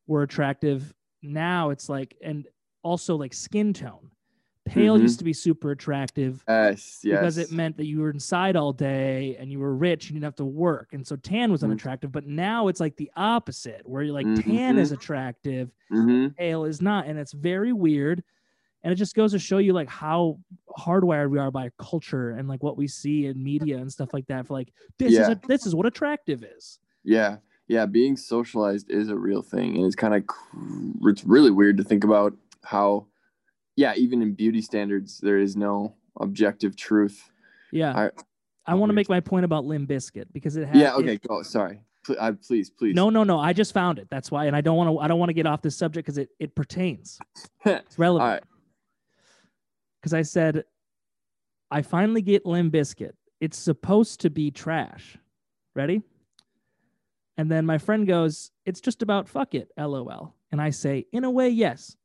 were 0.07 0.23
attractive, 0.23 0.93
now 1.23 1.71
it's 1.71 1.89
like, 1.89 2.17
and 2.23 2.47
also 2.83 3.17
like 3.17 3.33
skin 3.33 3.73
tone. 3.73 4.08
Pale 4.69 4.99
Mhm. 4.99 5.03
used 5.03 5.19
to 5.19 5.25
be 5.25 5.33
super 5.33 5.71
attractive 5.71 6.45
yes, 6.49 7.01
yes. 7.03 7.19
because 7.19 7.39
it 7.39 7.51
meant 7.53 7.77
that 7.77 7.87
you 7.87 8.01
were 8.01 8.11
inside 8.11 8.57
all 8.57 8.73
day 8.73 9.37
and 9.39 9.51
you 9.51 9.59
were 9.59 9.75
rich 9.75 10.07
and 10.07 10.15
you 10.15 10.21
didn't 10.21 10.25
have 10.33 10.37
to 10.37 10.45
work. 10.45 10.93
And 10.93 11.07
so 11.07 11.17
tan 11.17 11.51
was 11.51 11.63
Mhm. 11.63 11.65
unattractive. 11.67 12.13
But 12.13 12.27
now 12.27 12.69
it's 12.69 12.81
like 12.81 12.97
the 12.97 13.11
opposite, 13.17 13.83
where 13.89 14.03
you're 14.03 14.15
like 14.15 14.27
tan 14.45 14.79
is 14.79 14.93
attractive, 14.93 15.71
hmm 15.91 16.29
pale 16.37 16.65
is 16.65 16.81
not. 16.83 17.07
And 17.07 17.19
it's 17.19 17.33
very 17.33 17.73
weird. 17.73 18.23
And 18.85 18.93
it 18.93 18.97
just 18.97 19.17
goes 19.17 19.33
to 19.33 19.39
show 19.41 19.59
you 19.59 19.73
like 19.73 19.89
how 19.89 20.39
hardwired 20.79 21.31
we 21.31 21.39
are 21.39 21.51
by 21.51 21.71
culture 21.79 22.31
and 22.31 22.47
like 22.49 22.63
what 22.63 22.77
we 22.77 22.87
see 22.87 23.27
in 23.27 23.43
media 23.43 23.77
and 23.79 23.91
stuff 23.93 24.13
like 24.13 24.27
that. 24.29 24.47
For 24.47 24.55
like 24.55 24.73
this 24.99 25.13
is 25.15 25.29
a, 25.29 25.41
this 25.49 25.67
is 25.67 25.75
what 25.75 25.87
attractive 25.87 26.45
is. 26.45 26.79
Yeah, 27.03 27.39
yeah. 27.67 27.87
Being 27.87 28.17
socialized 28.17 28.89
is 28.91 29.09
a 29.09 29.17
real 29.17 29.43
thing, 29.43 29.77
and 29.77 29.85
it's 29.87 29.97
kind 29.97 30.15
of 30.15 30.23
it's 31.03 31.25
really 31.25 31.51
weird 31.51 31.77
to 31.79 31.85
think 31.85 32.05
about 32.05 32.37
how, 32.63 33.07
yeah, 33.79 33.95
even 33.97 34.23
in 34.23 34.33
beauty 34.33 34.61
standards, 34.61 35.19
there 35.19 35.39
is 35.39 35.57
no 35.57 35.95
objective 36.21 36.75
truth. 36.77 37.31
Yeah. 37.71 37.97
I- 37.97 38.11
I, 38.67 38.75
want 38.75 38.91
to 38.91 38.95
make 38.95 39.09
my 39.09 39.21
point 39.21 39.45
about 39.45 39.65
Limp 39.65 39.89
Bizkit 39.89 40.27
because 40.33 40.57
it 40.57 40.67
has 40.67 40.77
yeah. 40.77 40.95
it- 40.95 41.01
Okay. 41.01 41.17
Go. 41.19 41.43
Sorry. 41.43 41.81
Pl- 42.05 42.17
I, 42.21 42.33
please, 42.33 42.71
please. 42.71 42.95
no, 42.95 43.09
no, 43.09 43.23
no. 43.23 43.39
I 43.39 43.53
just 43.53 43.73
found 43.73 43.99
it. 44.01 44.09
That's 44.11 44.31
why, 44.33 44.47
and 44.47 44.57
I 44.57 44.61
don't 44.61 44.77
want 44.77 44.91
to. 44.91 44.99
I 44.99 45.07
don't 45.09 45.19
want 45.21 45.31
to 45.31 45.35
get 45.35 45.47
off 45.47 45.63
this 45.63 45.77
subject 45.77 46.05
because 46.07 46.19
it 46.19 46.31
it 46.39 46.55
pertains. 46.55 47.19
It's 47.65 47.99
All 47.99 48.03
relevant. 48.03 48.31
right. 48.31 48.43
because 50.01 50.13
I 50.13 50.23
said, 50.23 50.65
I 51.71 51.83
finally 51.83 52.21
get 52.23 52.45
Limp 52.47 52.73
Bizkit. 52.75 53.13
It's 53.41 53.57
supposed 53.59 54.21
to 54.23 54.31
be 54.31 54.51
trash. 54.51 55.17
Ready? 55.75 56.03
And 57.37 57.51
then 57.51 57.65
my 57.65 57.79
friend 57.79 58.07
goes, 58.07 58.51
It's 58.67 58.81
just 58.81 59.03
about 59.03 59.29
fuck 59.29 59.55
it, 59.55 59.71
lol. 59.79 60.35
And 60.51 60.61
I 60.61 60.71
say, 60.71 61.07
In 61.13 61.25
a 61.25 61.31
way, 61.31 61.49
yes. 61.49 61.97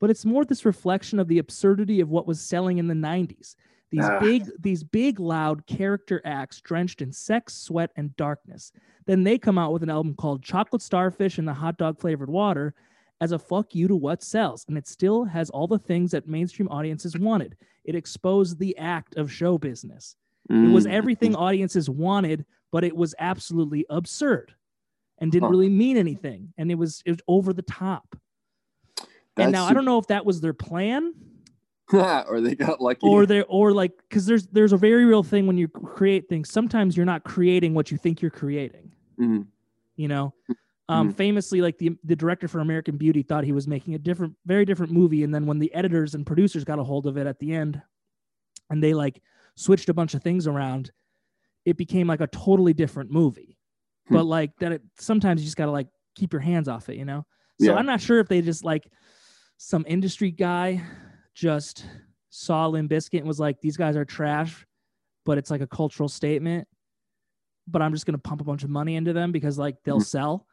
But 0.00 0.10
it's 0.10 0.24
more 0.24 0.44
this 0.44 0.64
reflection 0.64 1.18
of 1.18 1.28
the 1.28 1.38
absurdity 1.38 2.00
of 2.00 2.08
what 2.10 2.26
was 2.26 2.40
selling 2.40 2.78
in 2.78 2.88
the 2.88 2.94
90s. 2.94 3.54
These 3.90 4.04
Ah. 4.08 4.18
big, 4.20 4.44
these 4.58 4.82
big, 4.84 5.18
loud 5.20 5.66
character 5.66 6.20
acts 6.24 6.60
drenched 6.60 7.02
in 7.02 7.12
sex, 7.12 7.54
sweat, 7.54 7.90
and 7.96 8.16
darkness. 8.16 8.72
Then 9.06 9.24
they 9.24 9.36
come 9.38 9.58
out 9.58 9.72
with 9.72 9.82
an 9.82 9.90
album 9.90 10.14
called 10.14 10.42
Chocolate 10.42 10.82
Starfish 10.82 11.38
and 11.38 11.46
the 11.46 11.54
Hot 11.54 11.76
Dog 11.76 11.98
Flavored 11.98 12.30
Water 12.30 12.74
as 13.20 13.32
a 13.32 13.38
fuck 13.38 13.74
you 13.74 13.88
to 13.88 13.96
what 13.96 14.22
sells. 14.22 14.64
And 14.68 14.78
it 14.78 14.86
still 14.86 15.24
has 15.24 15.50
all 15.50 15.66
the 15.66 15.78
things 15.78 16.12
that 16.12 16.26
mainstream 16.28 16.68
audiences 16.68 17.18
wanted. 17.18 17.56
It 17.84 17.94
exposed 17.94 18.58
the 18.58 18.76
act 18.78 19.16
of 19.16 19.30
show 19.30 19.58
business. 19.58 20.16
It 20.48 20.68
was 20.68 20.86
Mm, 20.86 20.90
everything 20.92 21.34
audiences 21.36 21.90
wanted, 21.90 22.46
but 22.70 22.84
it 22.84 22.96
was 22.96 23.14
absolutely 23.18 23.84
absurd 23.90 24.54
and 25.18 25.30
didn't 25.32 25.48
Huh. 25.48 25.50
really 25.50 25.68
mean 25.68 25.96
anything. 25.96 26.54
And 26.56 26.70
it 26.70 26.76
was 26.76 27.02
it 27.04 27.10
was 27.10 27.20
over 27.28 27.52
the 27.52 27.62
top. 27.62 28.16
And 29.44 29.52
now 29.52 29.64
I 29.66 29.72
don't 29.74 29.84
know 29.84 29.98
if 29.98 30.06
that 30.08 30.24
was 30.26 30.40
their 30.40 30.52
plan 30.54 31.12
or 31.92 32.40
they 32.40 32.54
got 32.54 32.80
lucky. 32.80 33.06
or 33.06 33.26
they 33.26 33.42
or 33.42 33.72
like 33.72 33.92
because 34.08 34.26
there's 34.26 34.46
there's 34.48 34.72
a 34.72 34.76
very 34.76 35.04
real 35.04 35.22
thing 35.22 35.46
when 35.46 35.58
you 35.58 35.68
create 35.68 36.28
things. 36.28 36.50
Sometimes 36.50 36.96
you're 36.96 37.06
not 37.06 37.24
creating 37.24 37.74
what 37.74 37.90
you 37.90 37.98
think 37.98 38.22
you're 38.22 38.30
creating. 38.30 38.92
Mhm. 39.20 39.46
You 39.96 40.08
know, 40.08 40.32
um, 40.88 41.10
Mhm. 41.10 41.16
famously, 41.16 41.60
like 41.60 41.78
the 41.78 41.96
the 42.04 42.16
director 42.16 42.48
for 42.48 42.60
American 42.60 42.96
Beauty 42.96 43.22
thought 43.22 43.44
he 43.44 43.52
was 43.52 43.66
making 43.68 43.94
a 43.94 43.98
different, 43.98 44.34
very 44.46 44.64
different 44.64 44.92
movie, 44.92 45.24
and 45.24 45.34
then 45.34 45.46
when 45.46 45.58
the 45.58 45.72
editors 45.74 46.14
and 46.14 46.24
producers 46.26 46.64
got 46.64 46.78
a 46.78 46.84
hold 46.84 47.06
of 47.06 47.16
it 47.16 47.26
at 47.26 47.38
the 47.38 47.52
end, 47.52 47.82
and 48.70 48.82
they 48.82 48.94
like 48.94 49.20
switched 49.56 49.88
a 49.88 49.94
bunch 49.94 50.14
of 50.14 50.22
things 50.22 50.46
around, 50.46 50.90
it 51.64 51.76
became 51.76 52.06
like 52.06 52.20
a 52.20 52.26
totally 52.28 52.72
different 52.72 53.10
movie. 53.10 53.58
Hmm. 54.08 54.14
But 54.14 54.24
like 54.24 54.52
that, 54.60 54.72
it, 54.72 54.82
sometimes 54.98 55.42
you 55.42 55.44
just 55.46 55.56
gotta 55.56 55.72
like 55.72 55.88
keep 56.14 56.32
your 56.32 56.40
hands 56.40 56.68
off 56.68 56.88
it, 56.88 56.96
you 56.96 57.04
know. 57.04 57.26
So 57.60 57.72
Yeah. 57.72 57.74
I'm 57.74 57.84
not 57.86 58.00
sure 58.00 58.20
if 58.20 58.28
they 58.28 58.40
just 58.40 58.64
like 58.64 58.90
some 59.62 59.84
industry 59.86 60.30
guy 60.30 60.82
just 61.34 61.84
saw 62.30 62.66
Limp 62.66 62.90
Bizkit 62.90 63.18
and 63.18 63.28
was 63.28 63.38
like, 63.38 63.60
these 63.60 63.76
guys 63.76 63.94
are 63.94 64.06
trash, 64.06 64.66
but 65.26 65.36
it's 65.36 65.50
like 65.50 65.60
a 65.60 65.66
cultural 65.66 66.08
statement. 66.08 66.66
But 67.68 67.82
I'm 67.82 67.92
just 67.92 68.06
gonna 68.06 68.16
pump 68.16 68.40
a 68.40 68.44
bunch 68.44 68.64
of 68.64 68.70
money 68.70 68.96
into 68.96 69.12
them 69.12 69.32
because 69.32 69.58
like 69.58 69.76
they'll 69.84 69.98
Mhm. 69.98 70.04
sell, 70.06 70.46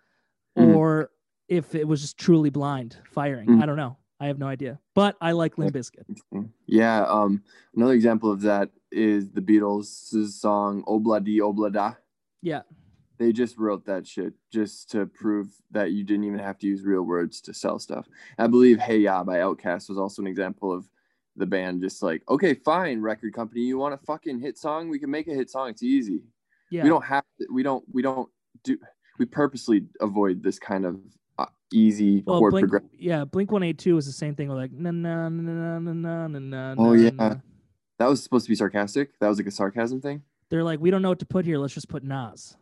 Mhm. 0.57 0.75
or 0.75 1.09
if 1.47 1.73
it 1.73 1.87
was 1.87 2.01
just 2.01 2.17
truly 2.17 2.49
blind 2.49 2.97
firing. 3.09 3.47
Mhm. 3.47 3.63
I 3.63 3.65
don't 3.65 3.77
know. 3.77 3.95
I 4.19 4.27
have 4.27 4.39
no 4.39 4.47
idea. 4.47 4.77
But 4.93 5.15
I 5.21 5.31
like 5.31 5.57
Limp 5.57 5.73
Bizkit. 5.73 6.03
Yeah. 6.65 7.05
Um. 7.05 7.43
Another 7.75 7.93
example 7.93 8.29
of 8.29 8.41
that 8.41 8.71
is 8.91 9.31
the 9.31 9.41
Beatles' 9.41 9.87
song 10.33 10.83
"Obla 10.83 11.23
Di 11.23 11.39
Obla 11.39 11.71
Da." 11.71 11.93
Yeah. 12.41 12.63
They 13.17 13.31
just 13.31 13.57
wrote 13.57 13.85
that 13.85 14.05
shit 14.05 14.33
just 14.51 14.91
to 14.91 15.05
prove 15.05 15.49
that 15.71 15.91
you 15.91 16.03
didn't 16.03 16.25
even 16.25 16.39
have 16.39 16.59
to 16.59 16.67
use 16.67 16.83
real 16.83 17.01
words 17.01 17.41
to 17.41 17.53
sell 17.53 17.79
stuff. 17.79 18.07
I 18.37 18.47
believe 18.47 18.79
"Hey 18.79 18.99
Ya" 18.99 19.23
by 19.23 19.37
Outkast 19.37 19.89
was 19.89 19.97
also 19.97 20.21
an 20.21 20.27
example 20.27 20.71
of 20.71 20.87
the 21.35 21.45
band 21.45 21.81
just 21.81 22.01
like, 22.01 22.23
okay, 22.29 22.53
fine, 22.53 23.01
record 23.01 23.33
company, 23.33 23.61
you 23.61 23.77
want 23.77 23.93
a 23.93 23.97
fucking 23.97 24.39
hit 24.39 24.57
song? 24.57 24.89
We 24.89 24.99
can 24.99 25.09
make 25.11 25.27
a 25.27 25.33
hit 25.33 25.49
song. 25.49 25.69
It's 25.69 25.83
easy. 25.83 26.23
Yeah. 26.69 26.83
We 26.83 26.89
don't 26.89 27.05
have 27.05 27.23
to. 27.39 27.47
We 27.51 27.63
don't. 27.63 27.83
We 27.91 28.01
don't 28.01 28.29
do. 28.63 28.77
We 29.19 29.25
purposely 29.25 29.85
avoid 30.01 30.43
this 30.43 30.59
kind 30.59 30.85
of 30.85 30.99
uh, 31.39 31.45
easy 31.73 32.23
well, 32.25 32.39
chord 32.39 32.51
Blink, 32.51 32.69
progression. 32.69 32.89
yeah, 32.99 33.25
Blink 33.25 33.51
One 33.51 33.63
Eight 33.63 33.77
Two 33.77 33.95
was 33.95 34.05
the 34.05 34.11
same 34.11 34.35
thing. 34.35 34.49
With 34.49 34.57
like 34.57 34.71
na 34.71 34.91
na 34.91 35.29
na 35.29 35.79
na 35.79 35.93
na 35.93 36.27
na 36.27 36.39
na. 36.39 36.75
Oh, 36.77 36.93
yeah. 36.93 37.11
na. 37.11 37.35
That 37.99 38.09
was 38.09 38.21
supposed 38.21 38.45
to 38.45 38.49
be 38.49 38.55
sarcastic. 38.55 39.17
That 39.19 39.27
was 39.27 39.37
like 39.39 39.47
a 39.47 39.51
sarcasm 39.51 40.01
thing. 40.01 40.21
They're 40.49 40.63
like, 40.63 40.79
we 40.79 40.91
don't 40.91 41.01
know 41.01 41.09
what 41.09 41.19
to 41.19 41.25
put 41.25 41.45
here. 41.45 41.57
Let's 41.57 41.73
just 41.73 41.89
put 41.89 42.03
Nas. 42.03 42.55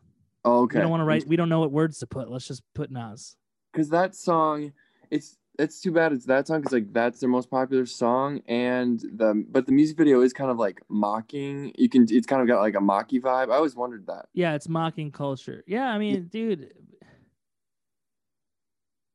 Oh, 0.45 0.61
okay. 0.63 0.77
We 0.77 0.81
don't 0.83 0.91
want 0.91 1.01
to 1.01 1.05
write. 1.05 1.27
We 1.27 1.35
don't 1.35 1.49
know 1.49 1.59
what 1.59 1.71
words 1.71 1.97
to 1.99 2.07
put. 2.07 2.29
Let's 2.29 2.47
just 2.47 2.61
put 2.73 2.91
Nas. 2.91 3.35
because 3.73 3.89
that 3.89 4.15
song 4.15 4.71
it's 5.11 5.37
it's 5.57 5.79
too 5.81 5.91
bad 5.91 6.11
it's 6.13 6.25
that 6.25 6.47
song 6.47 6.59
because 6.61 6.73
like 6.73 6.91
that's 6.93 7.19
their 7.19 7.29
most 7.29 7.49
popular 7.49 7.85
song 7.85 8.41
and 8.47 8.99
the 8.99 9.43
but 9.49 9.65
the 9.65 9.71
music 9.71 9.97
video 9.97 10.21
is 10.21 10.33
kind 10.33 10.49
of 10.51 10.57
like 10.57 10.81
mocking 10.89 11.71
you 11.77 11.87
can 11.87 12.05
it's 12.09 12.25
kind 12.27 12.41
of 12.41 12.47
got 12.47 12.59
like 12.61 12.75
a 12.75 12.79
mocky 12.81 13.19
vibe 13.21 13.49
i 13.51 13.55
always 13.55 13.75
wondered 13.75 14.05
that 14.07 14.25
Yeah, 14.33 14.53
it's 14.55 14.67
mocking 14.67 15.11
culture. 15.11 15.63
Yeah, 15.67 15.87
I 15.87 15.97
mean, 15.97 16.25
dude. 16.25 16.73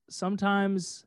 Sometimes, 0.09 1.07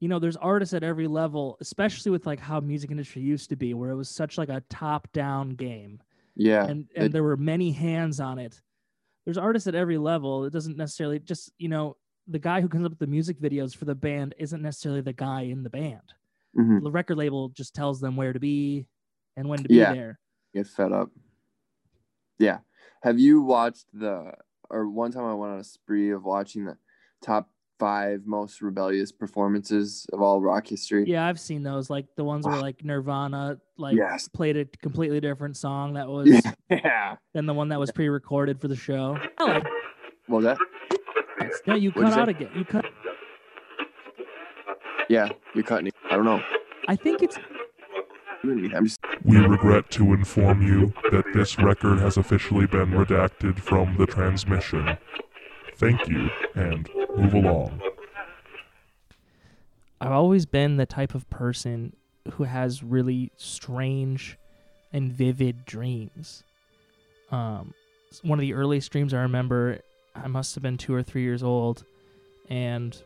you 0.00 0.08
know, 0.08 0.18
there's 0.18 0.36
artists 0.36 0.74
at 0.74 0.82
every 0.82 1.06
level, 1.06 1.56
especially 1.60 2.10
with 2.10 2.26
like 2.26 2.40
how 2.40 2.60
music 2.60 2.90
industry 2.90 3.22
used 3.22 3.48
to 3.50 3.56
be, 3.56 3.72
where 3.74 3.90
it 3.90 3.96
was 3.96 4.08
such 4.10 4.36
like 4.36 4.48
a 4.50 4.62
top-down 4.68 5.50
game, 5.50 6.00
yeah 6.36 6.64
and 6.66 6.88
and 6.96 7.06
it- 7.06 7.12
there 7.12 7.22
were 7.22 7.36
many 7.36 7.70
hands 7.72 8.20
on 8.20 8.38
it. 8.38 8.60
There's 9.24 9.38
artists 9.38 9.66
at 9.66 9.74
every 9.74 9.98
level. 9.98 10.44
It 10.44 10.52
doesn't 10.52 10.76
necessarily 10.76 11.18
just 11.18 11.52
you 11.58 11.68
know 11.68 11.96
the 12.26 12.38
guy 12.38 12.60
who 12.60 12.68
comes 12.68 12.84
up 12.84 12.90
with 12.92 12.98
the 12.98 13.06
music 13.06 13.38
videos 13.40 13.76
for 13.76 13.84
the 13.84 13.94
band 13.94 14.34
isn't 14.38 14.62
necessarily 14.62 15.00
the 15.02 15.12
guy 15.12 15.42
in 15.42 15.62
the 15.62 15.70
band. 15.70 16.14
mhm, 16.56 16.82
The 16.82 16.90
record 16.90 17.16
label 17.18 17.50
just 17.50 17.74
tells 17.74 18.00
them 18.00 18.16
where 18.16 18.32
to 18.32 18.40
be 18.40 18.86
and 19.36 19.48
when 19.48 19.62
to 19.62 19.68
be 19.68 19.76
Yeah. 19.76 19.92
there. 19.92 20.18
get 20.54 20.66
fed 20.68 20.92
up 20.92 21.10
yeah 22.38 22.58
have 23.02 23.18
you 23.18 23.42
watched 23.42 23.86
the 23.92 24.32
or 24.70 24.88
one 24.88 25.10
time 25.12 25.24
i 25.24 25.34
went 25.34 25.52
on 25.52 25.58
a 25.58 25.64
spree 25.64 26.10
of 26.10 26.24
watching 26.24 26.64
the 26.64 26.76
top 27.22 27.50
five 27.78 28.20
most 28.26 28.62
rebellious 28.62 29.10
performances 29.12 30.06
of 30.12 30.20
all 30.22 30.40
rock 30.40 30.66
history 30.66 31.04
Yeah, 31.06 31.26
I've 31.26 31.40
seen 31.40 31.62
those, 31.62 31.90
like 31.90 32.06
the 32.16 32.24
ones 32.24 32.46
where 32.46 32.60
like 32.60 32.84
Nirvana 32.84 33.58
like 33.76 33.96
yes 33.96 34.28
played 34.28 34.56
a 34.56 34.64
completely 34.82 35.20
different 35.20 35.56
song 35.56 35.94
that 35.94 36.08
was 36.08 36.28
yeah 36.70 37.16
than 37.32 37.46
the 37.46 37.54
one 37.54 37.68
that 37.70 37.80
was 37.80 37.90
pre-recorded 37.90 38.60
for 38.60 38.68
the 38.68 38.76
show. 38.76 39.18
I 39.38 39.44
like 39.44 39.66
well 40.28 40.40
that 40.42 40.58
it. 41.40 41.52
No, 41.66 41.74
you 41.74 41.90
What'd 41.90 42.12
cut 42.12 42.16
you 42.16 42.22
out 42.22 42.28
say? 42.28 42.44
again. 42.44 42.50
You 42.56 42.64
cut. 42.64 42.84
yeah 45.08 45.28
you're 45.54 45.64
cutting 45.64 45.88
it 45.88 45.94
i 46.10 46.16
don't 46.16 46.24
know 46.24 46.42
I 46.86 46.96
think 46.96 47.22
it's 47.22 47.36
just 48.82 48.98
We 49.24 49.38
regret 49.38 49.90
to 49.92 50.12
inform 50.12 50.60
you 50.62 50.92
that 51.10 51.24
this 51.32 51.58
record 51.58 51.98
has 52.00 52.18
officially 52.18 52.66
been 52.66 52.90
redacted 52.90 53.58
from 53.58 53.96
the 53.96 54.04
transmission. 54.06 54.98
Thank 55.76 56.06
you, 56.08 56.28
and 56.54 56.86
move 57.16 57.34
along. 57.34 57.80
I've 60.00 60.12
always 60.12 60.46
been 60.46 60.76
the 60.76 60.86
type 60.86 61.14
of 61.14 61.28
person 61.30 61.94
who 62.32 62.44
has 62.44 62.82
really 62.82 63.30
strange 63.36 64.38
and 64.92 65.12
vivid 65.12 65.64
dreams. 65.64 66.42
Um, 67.30 67.74
one 68.22 68.38
of 68.38 68.42
the 68.42 68.54
earliest 68.54 68.92
dreams 68.92 69.14
I 69.14 69.22
remember, 69.22 69.80
I 70.14 70.28
must 70.28 70.54
have 70.54 70.62
been 70.62 70.76
two 70.76 70.94
or 70.94 71.02
three 71.02 71.22
years 71.22 71.42
old, 71.42 71.84
and 72.48 72.96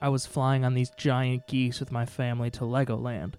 I 0.00 0.08
was 0.08 0.26
flying 0.26 0.64
on 0.64 0.74
these 0.74 0.90
giant 0.96 1.46
geese 1.46 1.78
with 1.78 1.92
my 1.92 2.06
family 2.06 2.50
to 2.52 2.60
Legoland. 2.60 3.34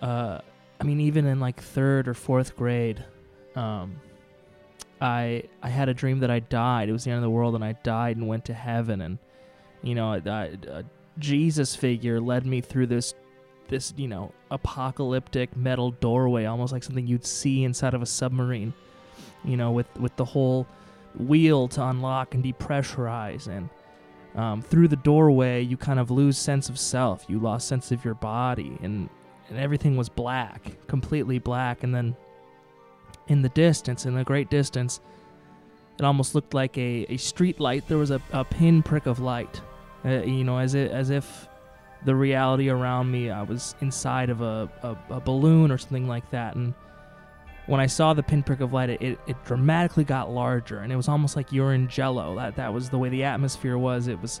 Uh, 0.00 0.40
I 0.80 0.84
mean, 0.84 1.00
even 1.00 1.26
in 1.26 1.40
like 1.40 1.60
third 1.60 2.08
or 2.08 2.14
fourth 2.14 2.56
grade, 2.56 3.04
um, 3.56 3.96
I 5.00 5.44
I 5.62 5.68
had 5.68 5.88
a 5.88 5.94
dream 5.94 6.20
that 6.20 6.30
I 6.30 6.40
died. 6.40 6.88
It 6.88 6.92
was 6.92 7.04
the 7.04 7.10
end 7.10 7.18
of 7.18 7.22
the 7.22 7.30
world, 7.30 7.54
and 7.54 7.64
I 7.64 7.72
died 7.82 8.16
and 8.16 8.26
went 8.26 8.44
to 8.46 8.54
heaven. 8.54 9.00
And 9.00 9.18
you 9.82 9.94
know, 9.94 10.14
a, 10.14 10.58
a 10.68 10.84
Jesus 11.18 11.74
figure 11.74 12.20
led 12.20 12.46
me 12.46 12.60
through 12.60 12.86
this 12.86 13.14
this 13.68 13.92
you 13.96 14.08
know 14.08 14.32
apocalyptic 14.50 15.56
metal 15.56 15.92
doorway, 15.92 16.46
almost 16.46 16.72
like 16.72 16.82
something 16.82 17.06
you'd 17.06 17.26
see 17.26 17.64
inside 17.64 17.94
of 17.94 18.02
a 18.02 18.06
submarine. 18.06 18.72
You 19.44 19.56
know, 19.56 19.70
with 19.70 19.94
with 19.98 20.16
the 20.16 20.24
whole 20.24 20.66
wheel 21.16 21.68
to 21.68 21.84
unlock 21.86 22.34
and 22.34 22.44
depressurize, 22.44 23.46
and 23.46 23.68
um, 24.34 24.62
through 24.62 24.88
the 24.88 24.96
doorway, 24.96 25.62
you 25.62 25.76
kind 25.76 25.98
of 25.98 26.10
lose 26.10 26.36
sense 26.36 26.68
of 26.68 26.78
self. 26.78 27.24
You 27.28 27.38
lost 27.38 27.68
sense 27.68 27.92
of 27.92 28.04
your 28.04 28.14
body, 28.14 28.78
and 28.82 29.08
and 29.48 29.58
everything 29.58 29.96
was 29.96 30.08
black, 30.08 30.76
completely 30.86 31.38
black. 31.38 31.82
And 31.82 31.94
then 31.94 32.16
in 33.28 33.42
the 33.42 33.48
distance, 33.50 34.06
in 34.06 34.14
the 34.14 34.24
great 34.24 34.50
distance, 34.50 35.00
it 35.98 36.04
almost 36.04 36.34
looked 36.34 36.54
like 36.54 36.76
a, 36.78 37.06
a 37.08 37.16
street 37.16 37.60
light. 37.60 37.86
There 37.88 37.98
was 37.98 38.10
a, 38.10 38.20
a 38.32 38.44
pinprick 38.44 39.06
of 39.06 39.20
light, 39.20 39.60
uh, 40.04 40.22
you 40.22 40.44
know, 40.44 40.58
as 40.58 40.74
it, 40.74 40.90
as 40.90 41.10
if 41.10 41.48
the 42.04 42.14
reality 42.14 42.68
around 42.70 43.10
me, 43.10 43.30
I 43.30 43.42
was 43.42 43.74
inside 43.80 44.30
of 44.30 44.40
a, 44.40 44.70
a, 44.82 44.96
a 45.14 45.20
balloon 45.20 45.70
or 45.70 45.78
something 45.78 46.06
like 46.06 46.30
that. 46.30 46.54
And 46.54 46.74
when 47.66 47.80
I 47.80 47.86
saw 47.86 48.14
the 48.14 48.22
pinprick 48.22 48.60
of 48.60 48.72
light, 48.72 48.90
it, 48.90 49.18
it, 49.26 49.44
dramatically 49.44 50.04
got 50.04 50.30
larger, 50.30 50.78
and 50.78 50.92
it 50.92 50.96
was 50.96 51.08
almost 51.08 51.36
like 51.36 51.52
you're 51.52 51.74
in 51.74 51.88
jello. 51.88 52.36
That 52.36 52.56
that 52.56 52.72
was 52.72 52.88
the 52.88 52.98
way 52.98 53.08
the 53.08 53.24
atmosphere 53.24 53.76
was. 53.76 54.08
It 54.08 54.20
was, 54.22 54.40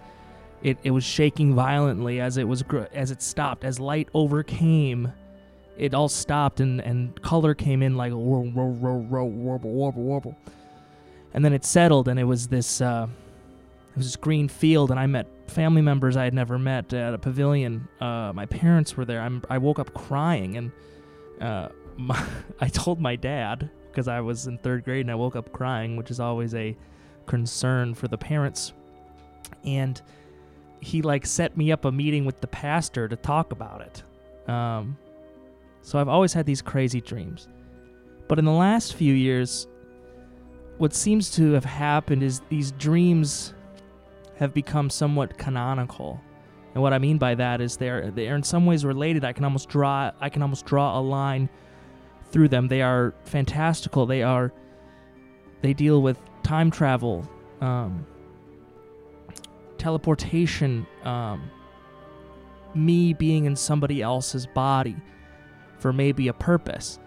it, 0.62 0.78
it 0.82 0.92
was 0.92 1.04
shaking 1.04 1.54
violently 1.54 2.20
as 2.20 2.36
it 2.36 2.44
was 2.44 2.62
gr- 2.62 2.84
as 2.92 3.10
it 3.10 3.20
stopped, 3.20 3.64
as 3.64 3.78
light 3.78 4.08
overcame. 4.14 5.12
It 5.78 5.94
all 5.94 6.08
stopped, 6.08 6.60
and, 6.60 6.80
and 6.80 7.20
color 7.22 7.54
came 7.54 7.82
in 7.82 7.96
like 7.96 8.12
and 11.32 11.44
then 11.44 11.52
it 11.52 11.64
settled, 11.64 12.08
and 12.08 12.18
it 12.18 12.24
was 12.24 12.48
this. 12.48 12.80
Uh, 12.80 13.06
it 13.90 13.96
was 13.96 14.06
this 14.06 14.16
green 14.16 14.48
field, 14.48 14.90
and 14.90 15.00
I 15.00 15.06
met 15.06 15.26
family 15.48 15.82
members 15.82 16.16
I 16.16 16.24
had 16.24 16.34
never 16.34 16.58
met 16.58 16.92
at 16.92 17.14
a 17.14 17.18
pavilion. 17.18 17.88
Uh, 18.00 18.32
my 18.34 18.46
parents 18.46 18.96
were 18.96 19.04
there. 19.04 19.20
I'm, 19.20 19.42
I 19.48 19.58
woke 19.58 19.78
up 19.78 19.94
crying, 19.94 20.56
and 20.56 20.72
uh, 21.40 21.68
my, 21.96 22.24
I 22.60 22.68
told 22.68 23.00
my 23.00 23.16
dad 23.16 23.70
because 23.90 24.08
I 24.08 24.20
was 24.20 24.46
in 24.46 24.58
third 24.58 24.84
grade 24.84 25.00
and 25.00 25.10
I 25.10 25.16
woke 25.16 25.34
up 25.34 25.52
crying, 25.52 25.96
which 25.96 26.10
is 26.10 26.20
always 26.20 26.54
a 26.54 26.76
concern 27.26 27.94
for 27.94 28.06
the 28.06 28.18
parents. 28.18 28.72
And 29.64 30.00
he 30.80 31.02
like 31.02 31.26
set 31.26 31.56
me 31.56 31.72
up 31.72 31.84
a 31.84 31.90
meeting 31.90 32.24
with 32.24 32.40
the 32.40 32.46
pastor 32.46 33.08
to 33.08 33.16
talk 33.16 33.50
about 33.50 33.80
it. 33.80 34.48
Um, 34.48 34.96
so 35.82 35.98
I've 35.98 36.08
always 36.08 36.32
had 36.32 36.46
these 36.46 36.62
crazy 36.62 37.00
dreams. 37.00 37.48
But 38.28 38.38
in 38.38 38.44
the 38.44 38.52
last 38.52 38.94
few 38.94 39.14
years, 39.14 39.66
what 40.76 40.94
seems 40.94 41.30
to 41.32 41.52
have 41.52 41.64
happened 41.64 42.22
is 42.22 42.40
these 42.48 42.72
dreams 42.72 43.54
have 44.36 44.54
become 44.54 44.90
somewhat 44.90 45.36
canonical. 45.38 46.20
And 46.74 46.82
what 46.82 46.92
I 46.92 46.98
mean 46.98 47.18
by 47.18 47.34
that 47.34 47.60
is 47.60 47.76
they're 47.76 48.10
they're 48.10 48.36
in 48.36 48.42
some 48.42 48.66
ways 48.66 48.84
related. 48.84 49.24
I 49.24 49.32
can 49.32 49.44
almost 49.44 49.68
draw 49.68 50.12
I 50.20 50.28
can 50.28 50.42
almost 50.42 50.66
draw 50.66 50.98
a 50.98 51.00
line 51.00 51.48
through 52.30 52.48
them. 52.48 52.68
They 52.68 52.82
are 52.82 53.14
fantastical. 53.24 54.06
They 54.06 54.22
are 54.22 54.52
they 55.62 55.72
deal 55.72 56.02
with 56.02 56.18
time 56.44 56.70
travel, 56.70 57.28
um, 57.60 58.06
teleportation, 59.76 60.86
um, 61.02 61.50
me 62.74 63.12
being 63.12 63.46
in 63.46 63.56
somebody 63.56 64.02
else's 64.02 64.46
body 64.46 64.96
for 65.78 65.92
maybe 65.92 66.28
a 66.28 66.32
purpose. 66.32 66.98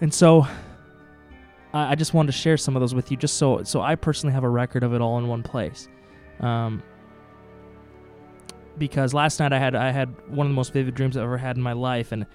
And 0.00 0.12
so 0.12 0.46
I, 1.72 1.92
I 1.92 1.94
just 1.94 2.14
wanted 2.14 2.32
to 2.32 2.38
share 2.38 2.56
some 2.56 2.76
of 2.76 2.80
those 2.80 2.94
with 2.94 3.10
you, 3.10 3.16
just 3.16 3.36
so 3.36 3.62
so 3.64 3.80
I 3.80 3.94
personally 3.94 4.34
have 4.34 4.44
a 4.44 4.48
record 4.48 4.82
of 4.82 4.94
it 4.94 5.00
all 5.00 5.18
in 5.18 5.28
one 5.28 5.42
place. 5.42 5.88
Um, 6.40 6.82
because 8.78 9.12
last 9.14 9.40
night 9.40 9.52
I 9.52 9.58
had 9.58 9.74
I 9.74 9.90
had 9.90 10.08
one 10.28 10.46
of 10.46 10.50
the 10.50 10.54
most 10.54 10.72
vivid 10.72 10.94
dreams 10.94 11.16
I've 11.16 11.24
ever 11.24 11.38
had 11.38 11.56
in 11.56 11.62
my 11.62 11.72
life, 11.72 12.12
and 12.12 12.26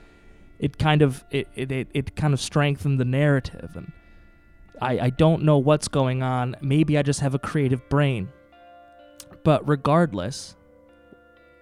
it 0.59 0.77
kind 0.77 1.01
of 1.01 1.23
it 1.31 1.47
it, 1.55 1.71
it, 1.93 2.15
kind 2.15 2.33
of 2.33 2.41
strengthened 2.41 2.99
the 2.99 3.05
narrative, 3.05 3.71
and 3.75 3.91
I 4.81 4.99
I 4.99 5.09
don't 5.09 5.43
know 5.43 5.57
what's 5.57 5.87
going 5.87 6.23
on. 6.23 6.55
Maybe 6.61 6.97
I 6.97 7.01
just 7.01 7.19
have 7.21 7.33
a 7.33 7.39
creative 7.39 7.87
brain, 7.89 8.29
but 9.43 9.67
regardless, 9.67 10.55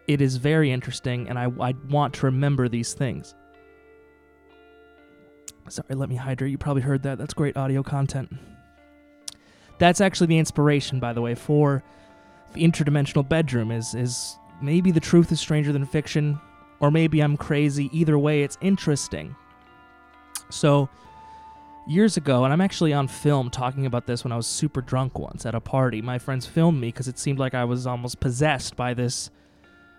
it 0.07 0.21
is 0.21 0.37
very 0.37 0.71
interesting, 0.71 1.27
and 1.29 1.37
I 1.37 1.45
I 1.59 1.73
want 1.89 2.13
to 2.15 2.25
remember 2.27 2.67
these 2.67 2.93
things. 2.93 3.35
Sorry, 5.67 5.95
let 5.95 6.09
me 6.09 6.15
hydrate. 6.15 6.51
You 6.51 6.57
probably 6.57 6.83
heard 6.83 7.03
that. 7.03 7.17
That's 7.17 7.33
great 7.33 7.57
audio 7.57 7.81
content. 7.81 8.31
That's 9.79 9.99
actually 9.99 10.27
the 10.27 10.37
inspiration, 10.37 10.99
by 10.99 11.13
the 11.13 11.21
way, 11.21 11.35
for 11.35 11.83
the 12.53 12.63
interdimensional 12.63 13.27
bedroom. 13.27 13.71
Is 13.71 13.95
is 13.95 14.37
maybe 14.61 14.91
the 14.91 14.99
truth 14.99 15.31
is 15.31 15.39
stranger 15.39 15.73
than 15.73 15.85
fiction, 15.85 16.39
or 16.79 16.91
maybe 16.91 17.19
I'm 17.21 17.35
crazy. 17.35 17.89
Either 17.91 18.17
way, 18.17 18.43
it's 18.43 18.57
interesting. 18.61 19.35
So, 20.51 20.87
years 21.87 22.15
ago, 22.17 22.43
and 22.43 22.53
I'm 22.53 22.61
actually 22.61 22.93
on 22.93 23.07
film 23.07 23.49
talking 23.49 23.87
about 23.87 24.05
this 24.05 24.23
when 24.23 24.31
I 24.31 24.37
was 24.37 24.45
super 24.45 24.81
drunk 24.81 25.17
once 25.17 25.47
at 25.47 25.55
a 25.55 25.59
party. 25.59 26.01
My 26.01 26.19
friends 26.19 26.45
filmed 26.45 26.79
me 26.79 26.89
because 26.89 27.07
it 27.07 27.17
seemed 27.17 27.39
like 27.39 27.55
I 27.55 27.63
was 27.65 27.87
almost 27.87 28.19
possessed 28.19 28.75
by 28.75 28.93
this 28.93 29.31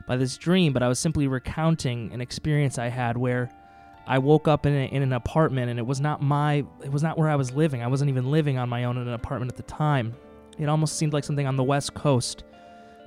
by 0.06 0.16
this 0.16 0.36
dream, 0.36 0.72
but 0.72 0.82
I 0.82 0.88
was 0.88 0.98
simply 0.98 1.26
recounting 1.26 2.12
an 2.12 2.20
experience 2.20 2.78
I 2.78 2.88
had 2.88 3.16
where 3.16 3.50
I 4.06 4.18
woke 4.18 4.46
up 4.46 4.66
in, 4.66 4.72
a, 4.72 4.86
in 4.86 5.02
an 5.02 5.12
apartment 5.12 5.68
and 5.68 5.78
it 5.78 5.86
was 5.86 6.00
not 6.00 6.22
my 6.22 6.64
it 6.84 6.92
was 6.92 7.02
not 7.02 7.18
where 7.18 7.28
I 7.28 7.36
was 7.36 7.52
living. 7.52 7.82
I 7.82 7.88
wasn't 7.88 8.08
even 8.10 8.30
living 8.30 8.56
on 8.56 8.68
my 8.68 8.84
own 8.84 8.96
in 8.96 9.08
an 9.08 9.14
apartment 9.14 9.50
at 9.50 9.56
the 9.56 9.64
time. 9.64 10.14
It 10.58 10.68
almost 10.68 10.96
seemed 10.96 11.12
like 11.12 11.24
something 11.24 11.46
on 11.46 11.56
the 11.56 11.64
west 11.64 11.94
coast 11.94 12.44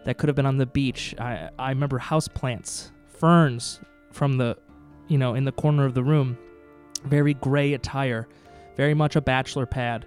that 0.06 0.18
could 0.18 0.28
have 0.28 0.36
been 0.36 0.46
on 0.46 0.58
the 0.58 0.66
beach. 0.66 1.16
I 1.18 1.50
I 1.58 1.70
remember 1.70 2.00
houseplants, 2.00 2.92
ferns 3.08 3.80
from 4.12 4.38
the 4.38 4.58
you 5.10 5.18
know, 5.18 5.34
in 5.34 5.44
the 5.44 5.52
corner 5.52 5.86
of 5.86 5.94
the 5.94 6.04
room. 6.04 6.38
Very 7.04 7.34
gray 7.34 7.74
attire, 7.74 8.28
very 8.78 8.94
much 8.94 9.18
a 9.18 9.22
bachelor 9.22 9.66
pad. 9.66 10.06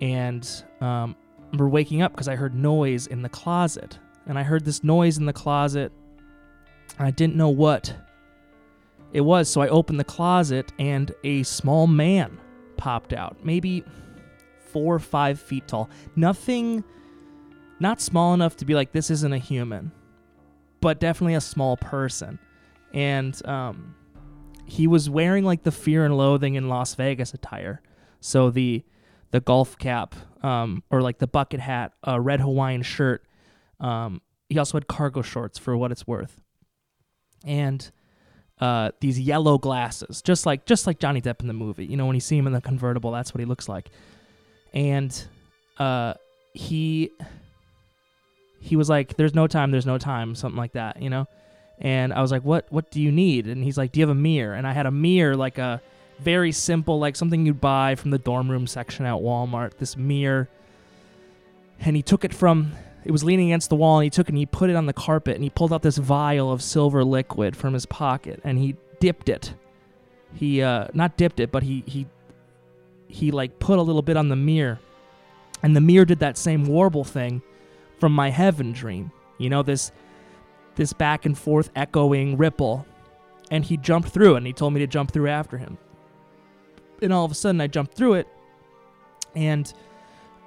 And 0.00 0.48
um, 0.80 1.16
I 1.38 1.44
remember 1.46 1.68
waking 1.68 2.00
up 2.00 2.12
because 2.12 2.28
I 2.28 2.36
heard 2.36 2.54
noise 2.54 3.06
in 3.06 3.20
the 3.20 3.28
closet. 3.28 3.98
And 4.26 4.38
I 4.38 4.42
heard 4.42 4.64
this 4.64 4.82
noise 4.82 5.18
in 5.18 5.26
the 5.26 5.32
closet. 5.32 5.92
I 6.98 7.10
didn't 7.10 7.36
know 7.36 7.48
what 7.48 7.94
it 9.12 9.22
was. 9.22 9.48
So 9.48 9.60
I 9.60 9.68
opened 9.68 10.00
the 10.00 10.04
closet 10.04 10.72
and 10.78 11.12
a 11.24 11.42
small 11.42 11.86
man 11.86 12.38
popped 12.76 13.12
out, 13.12 13.44
maybe 13.44 13.84
four 14.72 14.94
or 14.94 14.98
five 14.98 15.40
feet 15.40 15.68
tall. 15.68 15.90
Nothing, 16.16 16.84
not 17.80 18.00
small 18.00 18.34
enough 18.34 18.56
to 18.58 18.64
be 18.64 18.74
like, 18.74 18.92
this 18.92 19.10
isn't 19.10 19.32
a 19.32 19.38
human, 19.38 19.92
but 20.80 21.00
definitely 21.00 21.34
a 21.34 21.40
small 21.40 21.76
person. 21.76 22.38
And 22.92 23.44
um, 23.46 23.94
he 24.66 24.86
was 24.86 25.08
wearing 25.08 25.44
like 25.44 25.62
the 25.62 25.72
fear 25.72 26.04
and 26.04 26.16
loathing 26.16 26.54
in 26.54 26.68
Las 26.68 26.94
Vegas 26.94 27.34
attire. 27.34 27.82
So 28.20 28.50
the 28.50 28.84
the 29.30 29.40
golf 29.40 29.78
cap, 29.78 30.14
um, 30.42 30.82
or 30.90 31.00
like 31.00 31.18
the 31.18 31.26
bucket 31.26 31.58
hat, 31.58 31.94
a 32.04 32.20
red 32.20 32.40
Hawaiian 32.40 32.82
shirt. 32.82 33.24
Um, 33.80 34.20
he 34.50 34.58
also 34.58 34.76
had 34.76 34.86
cargo 34.86 35.22
shorts 35.22 35.58
for 35.58 35.74
what 35.74 35.90
it's 35.90 36.06
worth. 36.06 36.41
And 37.44 37.90
uh, 38.60 38.92
these 39.00 39.18
yellow 39.18 39.58
glasses, 39.58 40.22
just 40.22 40.46
like 40.46 40.66
just 40.66 40.86
like 40.86 40.98
Johnny 40.98 41.20
Depp 41.20 41.40
in 41.40 41.48
the 41.48 41.52
movie. 41.52 41.84
You 41.84 41.96
know, 41.96 42.06
when 42.06 42.14
you 42.14 42.20
see 42.20 42.38
him 42.38 42.46
in 42.46 42.52
the 42.52 42.60
convertible, 42.60 43.10
that's 43.10 43.34
what 43.34 43.40
he 43.40 43.44
looks 43.44 43.68
like. 43.68 43.90
And 44.72 45.12
uh, 45.78 46.14
he 46.52 47.10
he 48.60 48.76
was 48.76 48.88
like, 48.88 49.16
"There's 49.16 49.34
no 49.34 49.46
time, 49.46 49.72
there's 49.72 49.86
no 49.86 49.98
time," 49.98 50.34
something 50.34 50.56
like 50.56 50.72
that, 50.72 51.02
you 51.02 51.10
know. 51.10 51.26
And 51.80 52.12
I 52.12 52.22
was 52.22 52.30
like, 52.30 52.44
"What 52.44 52.66
what 52.70 52.90
do 52.92 53.00
you 53.00 53.10
need?" 53.10 53.48
And 53.48 53.64
he's 53.64 53.76
like, 53.76 53.90
"Do 53.90 54.00
you 54.00 54.06
have 54.06 54.16
a 54.16 54.20
mirror?" 54.20 54.54
And 54.54 54.66
I 54.66 54.72
had 54.72 54.86
a 54.86 54.92
mirror, 54.92 55.36
like 55.36 55.58
a 55.58 55.82
very 56.20 56.52
simple, 56.52 57.00
like 57.00 57.16
something 57.16 57.44
you'd 57.44 57.60
buy 57.60 57.96
from 57.96 58.12
the 58.12 58.18
dorm 58.18 58.48
room 58.48 58.68
section 58.68 59.04
at 59.04 59.14
Walmart. 59.14 59.78
This 59.78 59.96
mirror. 59.96 60.48
And 61.80 61.96
he 61.96 62.02
took 62.02 62.24
it 62.24 62.32
from 62.32 62.74
it 63.04 63.10
was 63.10 63.24
leaning 63.24 63.48
against 63.48 63.68
the 63.68 63.76
wall 63.76 63.98
and 63.98 64.04
he 64.04 64.10
took 64.10 64.26
it 64.26 64.30
and 64.30 64.38
he 64.38 64.46
put 64.46 64.70
it 64.70 64.76
on 64.76 64.86
the 64.86 64.92
carpet 64.92 65.34
and 65.34 65.42
he 65.42 65.50
pulled 65.50 65.72
out 65.72 65.82
this 65.82 65.98
vial 65.98 66.52
of 66.52 66.62
silver 66.62 67.04
liquid 67.04 67.56
from 67.56 67.74
his 67.74 67.86
pocket 67.86 68.40
and 68.44 68.58
he 68.58 68.76
dipped 69.00 69.28
it. 69.28 69.54
He 70.34 70.62
uh 70.62 70.88
not 70.94 71.16
dipped 71.16 71.40
it 71.40 71.50
but 71.50 71.62
he 71.62 71.82
he 71.86 72.06
he 73.08 73.30
like 73.30 73.58
put 73.58 73.78
a 73.78 73.82
little 73.82 74.02
bit 74.02 74.16
on 74.16 74.28
the 74.28 74.36
mirror. 74.36 74.78
And 75.62 75.76
the 75.76 75.80
mirror 75.80 76.04
did 76.04 76.20
that 76.20 76.38
same 76.38 76.64
warble 76.64 77.04
thing 77.04 77.42
from 77.98 78.12
my 78.12 78.30
heaven 78.30 78.72
dream 78.72 79.12
you 79.38 79.50
know 79.50 79.62
this 79.62 79.92
this 80.76 80.92
back 80.92 81.26
and 81.26 81.36
forth 81.36 81.70
echoing 81.76 82.36
ripple. 82.36 82.86
And 83.50 83.64
he 83.64 83.76
jumped 83.76 84.08
through 84.08 84.36
and 84.36 84.46
he 84.46 84.54
told 84.54 84.72
me 84.72 84.80
to 84.80 84.86
jump 84.86 85.12
through 85.12 85.28
after 85.28 85.58
him. 85.58 85.76
And 87.02 87.12
all 87.12 87.24
of 87.24 87.30
a 87.32 87.34
sudden 87.34 87.60
i 87.60 87.66
jumped 87.66 87.94
through 87.94 88.14
it 88.14 88.28
and 89.34 89.72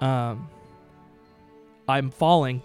um 0.02 0.50
I'm 1.88 2.12
falling, 2.12 2.62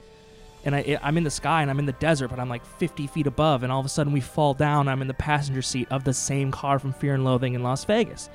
and 0.64 0.74
I 0.74 0.98
I'm 1.02 1.16
in 1.16 1.24
the 1.24 1.30
sky 1.30 1.62
and 1.62 1.70
I'm 1.70 1.78
in 1.78 1.86
the 1.86 1.92
desert, 1.92 2.28
but 2.28 2.38
I'm 2.38 2.48
like 2.48 2.64
50 2.64 3.06
feet 3.06 3.26
above, 3.26 3.62
and 3.62 3.72
all 3.72 3.80
of 3.80 3.86
a 3.86 3.90
sudden 3.90 4.12
we 4.12 4.20
fall 4.20 4.54
down. 4.54 4.88
I'm 4.88 5.02
in 5.02 5.08
the 5.08 5.14
passenger 5.14 5.62
seat 5.62 5.88
of 5.90 6.04
the 6.04 6.14
same 6.14 6.50
car 6.50 6.78
from 6.78 6.92
Fear 6.92 7.14
and 7.14 7.24
Loathing 7.24 7.54
in 7.54 7.62
Las 7.62 7.84
Vegas, 7.84 8.28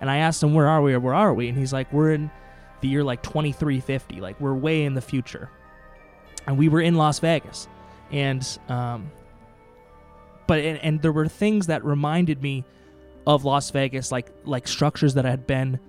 And 0.00 0.10
I 0.10 0.18
asked 0.18 0.42
him, 0.42 0.54
"Where 0.54 0.68
are 0.68 0.82
we? 0.82 0.94
Or 0.94 1.00
where 1.00 1.14
are 1.14 1.32
we?" 1.34 1.48
And 1.48 1.56
he's 1.56 1.72
like, 1.72 1.92
"We're 1.92 2.12
in 2.12 2.30
the 2.80 2.88
year 2.88 3.02
like 3.02 3.22
2350. 3.22 4.20
Like 4.20 4.40
we're 4.40 4.54
way 4.54 4.84
in 4.84 4.94
the 4.94 5.00
future." 5.00 5.50
And 6.46 6.58
we 6.58 6.68
were 6.68 6.80
in 6.80 6.94
Las 6.94 7.18
Vegas, 7.18 7.66
and 8.12 8.46
um, 8.68 9.10
but 10.46 10.60
and, 10.60 10.78
and 10.78 11.02
there 11.02 11.12
were 11.12 11.28
things 11.28 11.66
that 11.66 11.84
reminded 11.84 12.42
me 12.42 12.64
of 13.26 13.44
Las 13.44 13.70
Vegas, 13.70 14.12
like 14.12 14.30
like 14.44 14.68
structures 14.68 15.14
that 15.14 15.24
had 15.24 15.46
been 15.46 15.80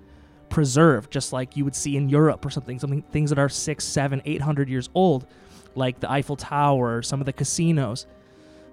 preserved, 0.50 1.10
just 1.10 1.32
like 1.32 1.56
you 1.56 1.64
would 1.64 1.74
see 1.74 1.96
in 1.96 2.08
Europe 2.08 2.44
or 2.44 2.50
something, 2.50 2.78
something 2.78 3.02
things 3.02 3.30
that 3.30 3.38
are 3.38 3.48
six, 3.48 3.84
seven, 3.84 4.22
eight 4.24 4.40
hundred 4.42 4.68
years 4.68 4.88
old, 4.94 5.26
like 5.74 6.00
the 6.00 6.10
Eiffel 6.10 6.36
Tower 6.36 6.96
or 6.96 7.02
some 7.02 7.20
of 7.20 7.26
the 7.26 7.32
casinos. 7.32 8.06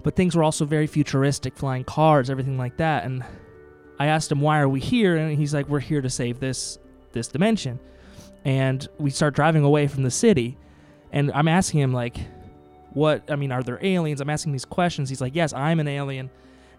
But 0.03 0.15
things 0.15 0.35
were 0.35 0.43
also 0.43 0.65
very 0.65 0.87
futuristic, 0.87 1.57
flying 1.57 1.83
cars, 1.83 2.29
everything 2.29 2.57
like 2.57 2.77
that. 2.77 3.05
And 3.05 3.23
I 3.99 4.07
asked 4.07 4.31
him, 4.31 4.41
"Why 4.41 4.59
are 4.59 4.69
we 4.69 4.79
here?" 4.79 5.15
And 5.15 5.37
he's 5.37 5.53
like, 5.53 5.67
"We're 5.67 5.79
here 5.79 6.01
to 6.01 6.09
save 6.09 6.39
this 6.39 6.77
this 7.11 7.27
dimension." 7.27 7.79
And 8.43 8.87
we 8.99 9.09
start 9.09 9.33
driving 9.33 9.63
away 9.63 9.87
from 9.87 10.03
the 10.03 10.11
city, 10.11 10.57
and 11.11 11.31
I'm 11.33 11.47
asking 11.47 11.79
him 11.79 11.93
like, 11.93 12.17
"What? 12.93 13.23
I 13.31 13.35
mean, 13.35 13.51
are 13.51 13.63
there 13.63 13.79
aliens?" 13.81 14.21
I'm 14.21 14.29
asking 14.29 14.51
these 14.51 14.65
questions. 14.65 15.09
He's 15.09 15.21
like, 15.21 15.35
"Yes, 15.35 15.53
I'm 15.53 15.79
an 15.79 15.87
alien." 15.87 16.29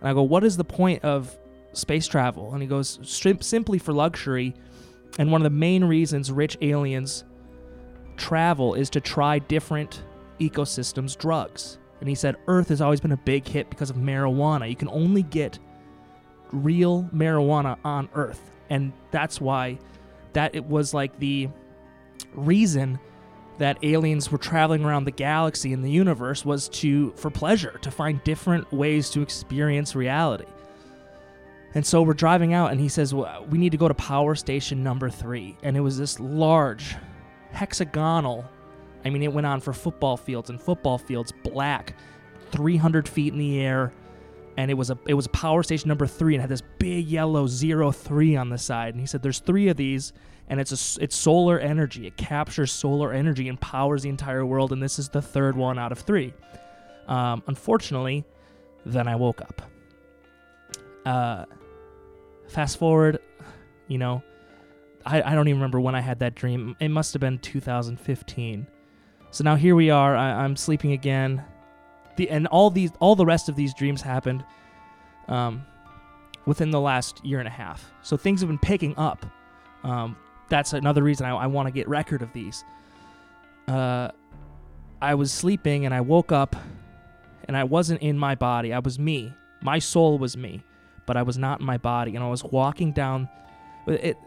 And 0.01 0.09
I 0.09 0.13
go, 0.13 0.23
"What 0.23 0.45
is 0.45 0.57
the 0.57 0.65
point 0.65 1.05
of 1.05 1.37
space 1.73 2.07
travel?" 2.07 2.53
And 2.53 2.63
he 2.63 2.69
goes, 2.69 3.01
"Simply 3.03 3.79
for 3.79 3.93
luxury." 3.93 4.55
And 5.19 5.33
one 5.33 5.41
of 5.41 5.45
the 5.45 5.59
main 5.59 5.85
reasons 5.85 6.31
rich 6.31 6.57
aliens 6.61 7.25
travel 8.17 8.75
is 8.75 8.91
to 8.91 9.01
try 9.01 9.39
different 9.39 10.03
ecosystems 10.41 11.17
drugs. 11.17 11.79
And 12.01 12.09
he 12.09 12.15
said 12.15 12.37
Earth 12.47 12.69
has 12.69 12.81
always 12.81 13.01
been 13.01 13.13
a 13.13 13.17
big 13.17 13.47
hit 13.47 13.71
because 13.71 13.91
of 13.91 13.97
marijuana. 13.97 14.69
You 14.69 14.77
can 14.77 14.89
only 14.89 15.23
get 15.23 15.59
real 16.53 17.09
marijuana 17.15 17.79
on 17.85 18.09
Earth. 18.15 18.51
And 18.69 18.93
that's 19.11 19.41
why 19.41 19.79
that 20.35 20.55
it 20.55 20.65
was 20.65 20.93
like 20.93 21.19
the 21.19 21.49
reason 22.35 22.99
that 23.59 23.79
aliens 23.83 24.31
were 24.31 24.39
traveling 24.39 24.85
around 24.85 25.05
the 25.05 25.11
galaxy 25.11 25.73
and 25.73 25.83
the 25.83 25.91
universe 25.91 26.45
was 26.45 26.69
to 26.69 27.13
for 27.13 27.31
pleasure, 27.31 27.79
to 27.81 27.91
find 27.91 28.23
different 28.25 28.71
ways 28.71 29.09
to 29.11 29.23
experience 29.23 29.95
reality. 29.95 30.45
And 31.77 31.85
so 31.85 32.01
we're 32.01 32.15
driving 32.15 32.55
out, 32.55 32.71
and 32.73 32.81
he 32.81 32.89
says, 32.89 33.13
well, 33.13 33.45
We 33.51 33.59
need 33.59 33.73
to 33.73 33.77
go 33.77 33.87
to 33.87 33.93
power 33.93 34.35
station 34.35 34.83
number 34.83 35.11
three. 35.11 35.59
And 35.63 35.77
it 35.77 35.81
was 35.81 35.99
this 35.99 36.19
large, 36.19 36.97
hexagonal, 37.53 38.47
I 39.05 39.11
mean, 39.11 39.23
it 39.23 39.31
went 39.33 39.47
on 39.47 39.61
for 39.61 39.75
football 39.75 40.17
fields 40.17 40.49
and 40.49 40.61
football 40.61 40.97
fields, 40.97 41.33
black, 41.45 41.95
300 42.51 43.07
feet 43.07 43.35
in 43.35 43.39
the 43.39 43.61
air. 43.61 43.93
And 44.57 44.71
it 44.71 44.75
was 44.75 44.89
a 44.89 44.99
it 45.07 45.13
was 45.13 45.29
power 45.29 45.63
station 45.63 45.89
number 45.89 46.07
three, 46.07 46.35
and 46.35 46.41
had 46.41 46.49
this 46.49 46.63
big 46.79 47.07
yellow 47.07 47.47
zero 47.47 47.93
three 47.93 48.37
on 48.37 48.49
the 48.49 48.57
side. 48.57 48.95
And 48.95 49.01
he 49.01 49.07
said, 49.07 49.21
"There's 49.21 49.41
three 49.41 49.69
of 49.69 49.77
these, 49.77 50.15
and 50.49 50.59
it's 50.59 50.73
a 50.73 51.05
it's 51.05 51.15
solar 51.15 51.61
energy. 51.61 52.07
It 52.07 52.17
captures 52.17 52.73
solar 52.73 53.13
energy 53.13 53.51
and 53.51 53.61
powers 53.61 54.03
the 54.03 54.09
entire 54.09 54.47
world. 54.47 54.73
And 54.73 54.83
this 54.83 54.99
is 54.99 55.11
the 55.11 55.21
third 55.21 55.59
one 55.59 55.79
out 55.79 55.93
of 55.93 55.99
three. 55.99 56.33
Um, 57.07 57.43
unfortunately, 57.47 58.25
then 58.87 59.07
I 59.07 59.17
woke 59.17 59.43
up. 59.43 59.61
Uh, 61.05 61.45
Fast 62.49 62.79
forward, 62.79 63.19
you 63.89 63.99
know, 63.99 64.23
I, 65.05 65.23
I 65.23 65.35
don't 65.35 65.49
even 65.49 65.61
remember 65.61 65.81
when 65.81 65.95
I 65.95 66.01
had 66.01 66.19
that 66.19 66.35
dream. 66.35 66.77
It 66.81 66.89
must 66.89 67.13
have 67.13 67.21
been 67.21 67.39
2015. 67.39 68.67
So 69.31 69.45
now 69.45 69.55
here 69.55 69.75
we 69.75 69.91
are. 69.91 70.17
I, 70.17 70.45
I'm 70.45 70.57
sleeping 70.57 70.93
again. 70.93 71.45
The 72.17 72.31
and 72.31 72.47
all 72.49 72.71
these 72.71 72.91
all 72.99 73.15
the 73.15 73.27
rest 73.27 73.49
of 73.49 73.57
these 73.57 73.75
dreams 73.75 74.01
happened 74.01 74.45
um, 75.29 75.65
within 76.47 76.71
the 76.71 76.81
last 76.81 77.25
year 77.25 77.39
and 77.39 77.47
a 77.47 77.51
half. 77.51 77.93
So 78.03 78.17
things 78.17 78.41
have 78.41 78.49
been 78.49 78.59
picking 78.59 78.97
up. 78.97 79.27
Um, 79.85 80.17
that's 80.49 80.73
another 80.73 81.03
reason 81.03 81.27
I, 81.27 81.31
I 81.31 81.47
want 81.47 81.67
to 81.67 81.73
get 81.73 81.89
record 81.89 82.23
of 82.23 82.33
these. 82.33 82.65
Uh, 83.69 84.09
I 85.03 85.15
was 85.15 85.31
sleeping 85.31 85.85
and 85.85 85.95
I 85.95 86.01
woke 86.01 86.33
up 86.33 86.57
and 87.45 87.57
I 87.57 87.65
wasn't 87.65 88.01
in 88.01 88.19
my 88.19 88.35
body. 88.35 88.73
I 88.73 88.79
was 88.79 88.99
me. 88.99 89.33
My 89.61 89.79
soul 89.79 90.19
was 90.19 90.37
me 90.37 90.63
but 91.07 91.17
I 91.17 91.23
was 91.23 91.39
not 91.39 91.61
in 91.61 91.67
my 91.67 91.79
body, 91.79 92.15
and 92.15 92.25
I 92.25 92.29
was 92.29 92.45
walking 92.45 92.93
down. 92.93 93.29
It 93.87 94.19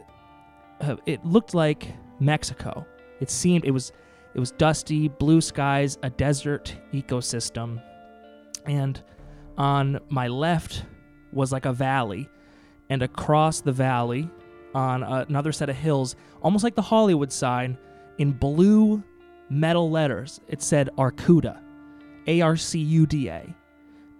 uh, 0.81 0.95
it 1.05 1.23
looked 1.25 1.53
like 1.53 1.93
Mexico. 2.19 2.85
It 3.19 3.29
seemed 3.29 3.65
it 3.65 3.71
was 3.71 3.91
it 4.33 4.39
was 4.39 4.51
dusty, 4.51 5.07
blue 5.07 5.41
skies, 5.41 5.97
a 6.03 6.09
desert 6.09 6.75
ecosystem, 6.93 7.81
and 8.65 9.01
on 9.57 9.99
my 10.09 10.27
left 10.27 10.85
was 11.33 11.51
like 11.51 11.65
a 11.65 11.73
valley, 11.73 12.29
and 12.89 13.03
across 13.03 13.61
the 13.61 13.71
valley, 13.71 14.29
on 14.73 15.03
another 15.03 15.51
set 15.51 15.69
of 15.69 15.75
hills, 15.75 16.15
almost 16.41 16.63
like 16.63 16.75
the 16.75 16.81
Hollywood 16.81 17.31
sign, 17.31 17.77
in 18.17 18.31
blue 18.31 19.03
metal 19.49 19.89
letters, 19.89 20.39
it 20.47 20.61
said 20.61 20.89
Arcuda, 20.97 21.59
A 22.27 22.41
R 22.41 22.55
C 22.55 22.79
U 22.79 23.05
D 23.05 23.29
A 23.29 23.55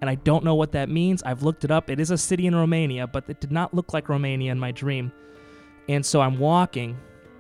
and 0.02 0.10
I 0.10 0.16
don't 0.16 0.44
know 0.44 0.56
what 0.56 0.72
that 0.72 0.90
means. 0.90 1.22
I've 1.24 1.44
looked 1.44 1.66
it 1.66 1.72
up. 1.72 1.90
It 1.90 2.00
is 2.00 2.12
a 2.12 2.18
city 2.18 2.48
in 2.48 2.56
Romania, 2.56 3.08
but 3.08 3.26
it 3.28 3.42
did 3.42 3.52
not 3.52 3.74
look 3.74 3.94
like 3.94 4.10
Romania 4.10 4.52
in 4.52 4.60
my 4.60 4.72
dream. 4.72 5.12
And 5.88 6.06
so 6.06 6.22
I'm 6.22 6.40
walking, 6.40 6.98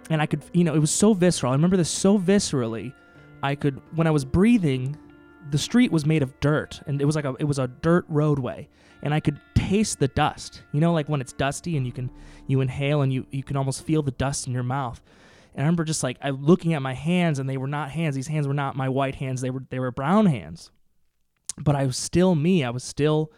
and 0.10 0.22
I 0.22 0.26
could, 0.26 0.43
you 0.54 0.63
know, 0.63 0.74
it 0.74 0.80
was 0.80 0.91
so 0.91 1.13
visceral. 1.13 1.52
I 1.52 1.56
remember 1.56 1.78
this 1.78 1.89
so 1.89 2.19
viscerally. 2.19 2.93
I 3.41 3.56
could, 3.56 3.82
when 3.95 4.08
I 4.08 4.12
was 4.12 4.26
breathing, 4.26 4.98
the 5.52 5.58
street 5.58 5.91
was 5.91 6.06
made 6.06 6.22
of 6.22 6.38
dirt, 6.39 6.82
and 6.86 7.02
it 7.02 7.06
was 7.06 7.15
like 7.15 7.26
a, 7.26 7.36
it 7.39 7.45
was 7.45 7.60
a 7.60 7.67
dirt 7.67 8.06
roadway, 8.10 8.67
and 9.02 9.13
I 9.13 9.19
could 9.19 9.39
taste 9.56 10.00
the 10.00 10.10
dust. 10.10 10.63
You 10.74 10.82
know, 10.82 10.91
like 10.91 11.08
when 11.08 11.22
it's 11.22 11.32
dusty 11.32 11.78
and 11.78 11.86
you 11.86 11.93
can, 11.93 12.10
you 12.48 12.60
inhale 12.60 13.02
and 13.02 13.13
you 13.13 13.26
you 13.32 13.43
can 13.43 13.56
almost 13.56 13.86
feel 13.86 14.02
the 14.02 14.12
dust 14.12 14.48
in 14.48 14.54
your 14.54 14.63
mouth. 14.63 15.02
And 15.54 15.62
I 15.62 15.65
remember 15.65 15.86
just 15.86 16.04
like 16.04 16.17
I 16.22 16.32
looking 16.32 16.74
at 16.74 16.82
my 16.82 16.93
hands, 16.93 17.39
and 17.39 17.50
they 17.50 17.58
were 17.58 17.67
not 17.67 17.91
hands. 17.91 18.15
These 18.15 18.28
hands 18.28 18.48
were 18.48 18.54
not 18.54 18.76
my 18.76 18.89
white 18.89 19.15
hands. 19.15 19.41
They 19.41 19.50
were 19.50 19.63
they 19.69 19.80
were 19.80 19.91
brown 19.91 20.26
hands 20.26 20.72
but 21.60 21.76
I 21.76 21.86
was 21.86 21.98
still 21.98 22.36
me. 22.36 22.63
I 22.63 22.69
was 22.69 22.84
still 22.84 23.32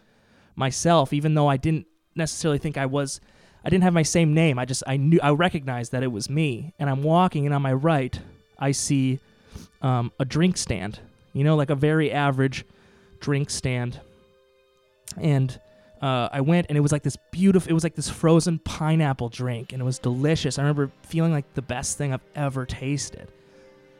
myself, 0.54 1.12
even 1.12 1.34
though 1.34 1.48
I 1.48 1.56
didn't 1.56 1.86
necessarily 2.14 2.58
think 2.58 2.76
I 2.76 2.86
was. 2.86 3.20
I 3.64 3.70
didn't 3.70 3.84
have 3.84 3.94
my 3.94 4.02
same 4.02 4.34
name. 4.34 4.58
I 4.58 4.64
just 4.64 4.82
I 4.86 4.96
knew 4.96 5.20
I 5.22 5.30
recognized 5.30 5.92
that 5.92 6.02
it 6.02 6.10
was 6.10 6.28
me. 6.28 6.74
And 6.78 6.90
I'm 6.90 7.02
walking, 7.02 7.46
and 7.46 7.54
on 7.54 7.62
my 7.62 7.72
right, 7.72 8.18
I 8.58 8.72
see 8.72 9.20
um, 9.80 10.12
a 10.18 10.24
drink 10.24 10.56
stand. 10.56 11.00
You 11.32 11.44
know, 11.44 11.56
like 11.56 11.70
a 11.70 11.74
very 11.74 12.12
average 12.12 12.64
drink 13.20 13.50
stand. 13.50 14.00
And 15.16 15.58
uh, 16.00 16.28
I 16.32 16.40
went, 16.40 16.66
and 16.68 16.76
it 16.76 16.80
was 16.80 16.92
like 16.92 17.02
this 17.02 17.16
beautiful. 17.30 17.70
It 17.70 17.74
was 17.74 17.84
like 17.84 17.94
this 17.94 18.10
frozen 18.10 18.58
pineapple 18.58 19.28
drink, 19.28 19.72
and 19.72 19.80
it 19.80 19.84
was 19.84 19.98
delicious. 19.98 20.58
I 20.58 20.62
remember 20.62 20.90
feeling 21.02 21.32
like 21.32 21.54
the 21.54 21.62
best 21.62 21.98
thing 21.98 22.12
I've 22.12 22.24
ever 22.34 22.66
tasted. 22.66 23.28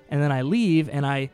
And 0.08 0.20
then 0.20 0.32
I 0.32 0.42
leave, 0.42 0.90
and 0.90 1.06
I 1.06 1.30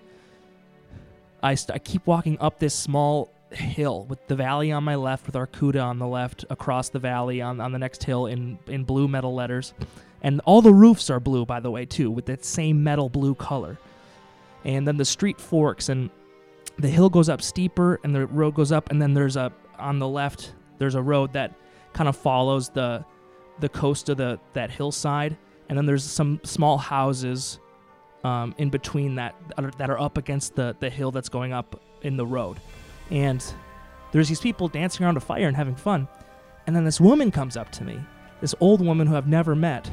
I, 1.42 1.54
st- 1.54 1.74
I 1.74 1.78
keep 1.78 2.06
walking 2.06 2.38
up 2.40 2.58
this 2.58 2.74
small 2.74 3.32
hill 3.50 4.04
with 4.08 4.26
the 4.26 4.36
valley 4.36 4.72
on 4.72 4.84
my 4.84 4.96
left, 4.96 5.26
with 5.26 5.34
Arcuda 5.34 5.82
on 5.82 5.98
the 5.98 6.06
left, 6.06 6.44
across 6.50 6.88
the 6.88 6.98
valley 6.98 7.40
on, 7.40 7.60
on 7.60 7.72
the 7.72 7.78
next 7.78 8.04
hill 8.04 8.26
in, 8.26 8.58
in 8.66 8.84
blue 8.84 9.08
metal 9.08 9.34
letters. 9.34 9.72
And 10.22 10.40
all 10.44 10.62
the 10.62 10.72
roofs 10.72 11.10
are 11.10 11.20
blue, 11.20 11.46
by 11.46 11.60
the 11.60 11.70
way, 11.70 11.86
too, 11.86 12.10
with 12.10 12.26
that 12.26 12.44
same 12.44 12.82
metal 12.82 13.08
blue 13.08 13.34
color. 13.34 13.78
And 14.64 14.86
then 14.86 14.96
the 14.96 15.04
street 15.04 15.40
forks, 15.40 15.88
and 15.88 16.10
the 16.78 16.88
hill 16.88 17.08
goes 17.08 17.28
up 17.28 17.40
steeper, 17.40 18.00
and 18.02 18.14
the 18.14 18.26
road 18.26 18.54
goes 18.54 18.72
up, 18.72 18.90
and 18.90 19.00
then 19.00 19.14
there's 19.14 19.36
a 19.36 19.52
on 19.78 20.00
the 20.00 20.08
left 20.08 20.52
there's 20.78 20.94
a 20.94 21.02
road 21.02 21.32
that 21.34 21.54
kind 21.92 22.08
of 22.08 22.16
follows 22.16 22.68
the 22.70 23.04
the 23.60 23.68
coast 23.68 24.08
of 24.08 24.16
the 24.16 24.38
that 24.52 24.70
hillside, 24.70 25.36
and 25.68 25.76
then 25.76 25.86
there's 25.86 26.04
some 26.04 26.40
small 26.44 26.78
houses 26.78 27.58
um, 28.24 28.54
in 28.58 28.70
between 28.70 29.14
that 29.16 29.34
that 29.78 29.90
are 29.90 29.98
up 29.98 30.18
against 30.18 30.54
the 30.54 30.76
the 30.80 30.90
hill 30.90 31.10
that's 31.10 31.28
going 31.28 31.52
up 31.52 31.80
in 32.02 32.16
the 32.16 32.26
road, 32.26 32.58
and 33.10 33.44
there's 34.12 34.28
these 34.28 34.40
people 34.40 34.68
dancing 34.68 35.04
around 35.04 35.16
a 35.16 35.20
fire 35.20 35.46
and 35.46 35.56
having 35.56 35.76
fun, 35.76 36.08
and 36.66 36.74
then 36.74 36.84
this 36.84 37.00
woman 37.00 37.30
comes 37.30 37.56
up 37.56 37.70
to 37.72 37.84
me, 37.84 37.98
this 38.40 38.54
old 38.60 38.84
woman 38.84 39.06
who 39.06 39.16
I've 39.16 39.28
never 39.28 39.54
met, 39.54 39.90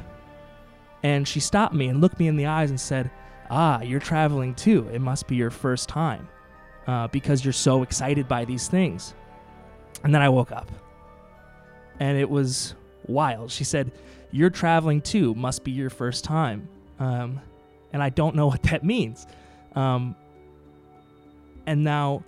and 1.04 1.28
she 1.28 1.40
stopped 1.40 1.74
me 1.74 1.88
and 1.88 2.02
looked 2.02 2.20
me 2.20 2.28
in 2.28 2.36
the 2.36 2.48
eyes 2.48 2.70
and 2.70 2.80
said, 2.80 3.12
"Ah, 3.50 3.82
you're 3.82 4.00
traveling 4.00 4.56
too. 4.56 4.90
It 4.92 5.02
must 5.02 5.28
be 5.28 5.36
your 5.36 5.52
first 5.52 5.88
time, 5.90 6.28
uh, 6.88 7.08
because 7.10 7.46
you're 7.46 7.54
so 7.54 7.84
excited 7.84 8.28
by 8.28 8.46
these 8.46 8.68
things." 8.68 9.14
And 10.04 10.14
then 10.14 10.22
I 10.22 10.30
woke 10.30 10.52
up, 10.52 10.72
and 12.00 12.18
it 12.18 12.30
was 12.30 12.76
wild. 13.08 13.52
She 13.52 13.64
said, 13.64 13.92
"You're 14.32 14.50
traveling 14.50 15.02
too. 15.02 15.36
Must 15.36 15.64
be 15.64 15.72
your 15.72 15.90
first 15.90 16.24
time." 16.24 16.68
Um, 17.00 17.40
and 17.96 18.04
I 18.04 18.10
don't 18.10 18.36
know 18.36 18.48
what 18.54 18.62
that 18.64 18.84
means. 18.84 19.26
Um, 19.74 20.16
and 21.66 21.84
now, 21.84 22.24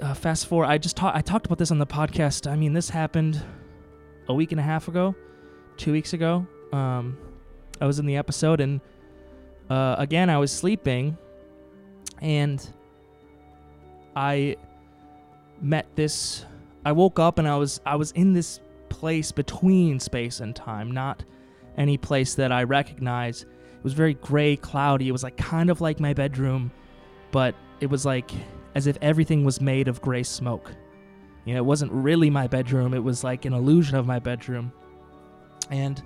uh, 0.00 0.12
fast 0.12 0.46
forward, 0.46 0.66
I 0.66 0.76
just 0.76 0.96
talked. 0.96 1.16
I 1.16 1.22
talked 1.22 1.46
about 1.46 1.58
this 1.58 1.70
on 1.70 1.78
the 1.78 1.86
podcast. 1.86 2.50
I 2.50 2.56
mean, 2.56 2.74
this 2.74 2.90
happened 2.90 3.42
a 4.28 4.34
week 4.34 4.50
and 4.50 4.60
a 4.60 4.64
half 4.64 4.88
ago, 4.88 5.14
two 5.76 5.92
weeks 5.92 6.12
ago. 6.12 6.46
Um, 6.72 7.16
I 7.80 7.86
was 7.86 7.98
in 7.98 8.06
the 8.06 8.16
episode, 8.16 8.60
and 8.60 8.80
uh, 9.70 9.94
again, 9.98 10.28
I 10.28 10.38
was 10.38 10.50
sleeping, 10.50 11.16
and 12.20 12.68
I 14.16 14.56
met 15.60 15.86
this. 15.94 16.44
I 16.84 16.90
woke 16.90 17.20
up 17.20 17.38
and 17.38 17.46
I 17.46 17.56
was 17.56 17.80
I 17.86 17.94
was 17.94 18.10
in 18.10 18.32
this 18.32 18.58
place 18.88 19.30
between 19.30 20.00
space 20.00 20.40
and 20.40 20.54
time, 20.56 20.90
not 20.90 21.24
any 21.78 21.96
place 21.96 22.34
that 22.34 22.50
I 22.50 22.64
recognize. 22.64 23.46
It 23.82 23.84
was 23.84 23.94
very 23.94 24.14
gray, 24.14 24.54
cloudy. 24.54 25.08
It 25.08 25.12
was 25.12 25.24
like 25.24 25.36
kind 25.36 25.68
of 25.68 25.80
like 25.80 25.98
my 25.98 26.14
bedroom, 26.14 26.70
but 27.32 27.56
it 27.80 27.86
was 27.90 28.06
like 28.06 28.30
as 28.76 28.86
if 28.86 28.96
everything 29.02 29.44
was 29.44 29.60
made 29.60 29.88
of 29.88 30.00
gray 30.00 30.22
smoke. 30.22 30.70
You 31.44 31.54
know, 31.54 31.58
it 31.58 31.64
wasn't 31.64 31.90
really 31.90 32.30
my 32.30 32.46
bedroom. 32.46 32.94
It 32.94 33.02
was 33.02 33.24
like 33.24 33.44
an 33.44 33.52
illusion 33.52 33.96
of 33.96 34.06
my 34.06 34.20
bedroom. 34.20 34.72
And 35.68 36.00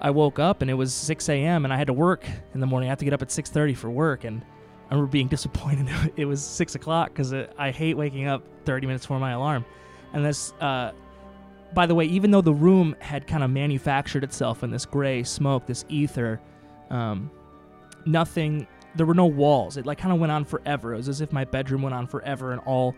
I 0.00 0.10
woke 0.10 0.38
up 0.38 0.62
and 0.62 0.70
it 0.70 0.74
was 0.74 0.94
6 0.94 1.28
a.m. 1.28 1.64
and 1.64 1.74
I 1.74 1.76
had 1.76 1.88
to 1.88 1.92
work 1.92 2.24
in 2.54 2.60
the 2.60 2.68
morning. 2.68 2.88
I 2.88 2.92
had 2.92 3.00
to 3.00 3.04
get 3.04 3.14
up 3.14 3.22
at 3.22 3.32
6:30 3.32 3.76
for 3.76 3.90
work, 3.90 4.22
and 4.22 4.44
I 4.88 4.94
remember 4.94 5.10
being 5.10 5.26
disappointed. 5.36 5.88
it 6.16 6.24
was 6.24 6.40
six 6.40 6.76
o'clock 6.76 7.08
because 7.08 7.34
I 7.34 7.72
hate 7.72 7.96
waking 7.96 8.28
up 8.28 8.44
30 8.64 8.86
minutes 8.86 9.06
before 9.06 9.18
my 9.18 9.32
alarm. 9.32 9.64
And 10.12 10.24
this, 10.24 10.52
uh, 10.60 10.92
by 11.74 11.86
the 11.86 11.96
way, 11.96 12.04
even 12.04 12.30
though 12.30 12.42
the 12.42 12.54
room 12.54 12.94
had 13.00 13.26
kind 13.26 13.42
of 13.42 13.50
manufactured 13.50 14.22
itself 14.22 14.62
in 14.62 14.70
this 14.70 14.84
gray 14.84 15.24
smoke, 15.24 15.66
this 15.66 15.84
ether, 15.88 16.40
um, 16.92 17.30
nothing. 18.06 18.66
There 18.94 19.06
were 19.06 19.14
no 19.14 19.26
walls. 19.26 19.76
It 19.76 19.86
like 19.86 19.98
kind 19.98 20.12
of 20.12 20.20
went 20.20 20.30
on 20.30 20.44
forever. 20.44 20.94
It 20.94 20.98
was 20.98 21.08
as 21.08 21.20
if 21.20 21.32
my 21.32 21.44
bedroom 21.44 21.82
went 21.82 21.94
on 21.94 22.06
forever 22.06 22.52
in 22.52 22.58
all 22.60 22.94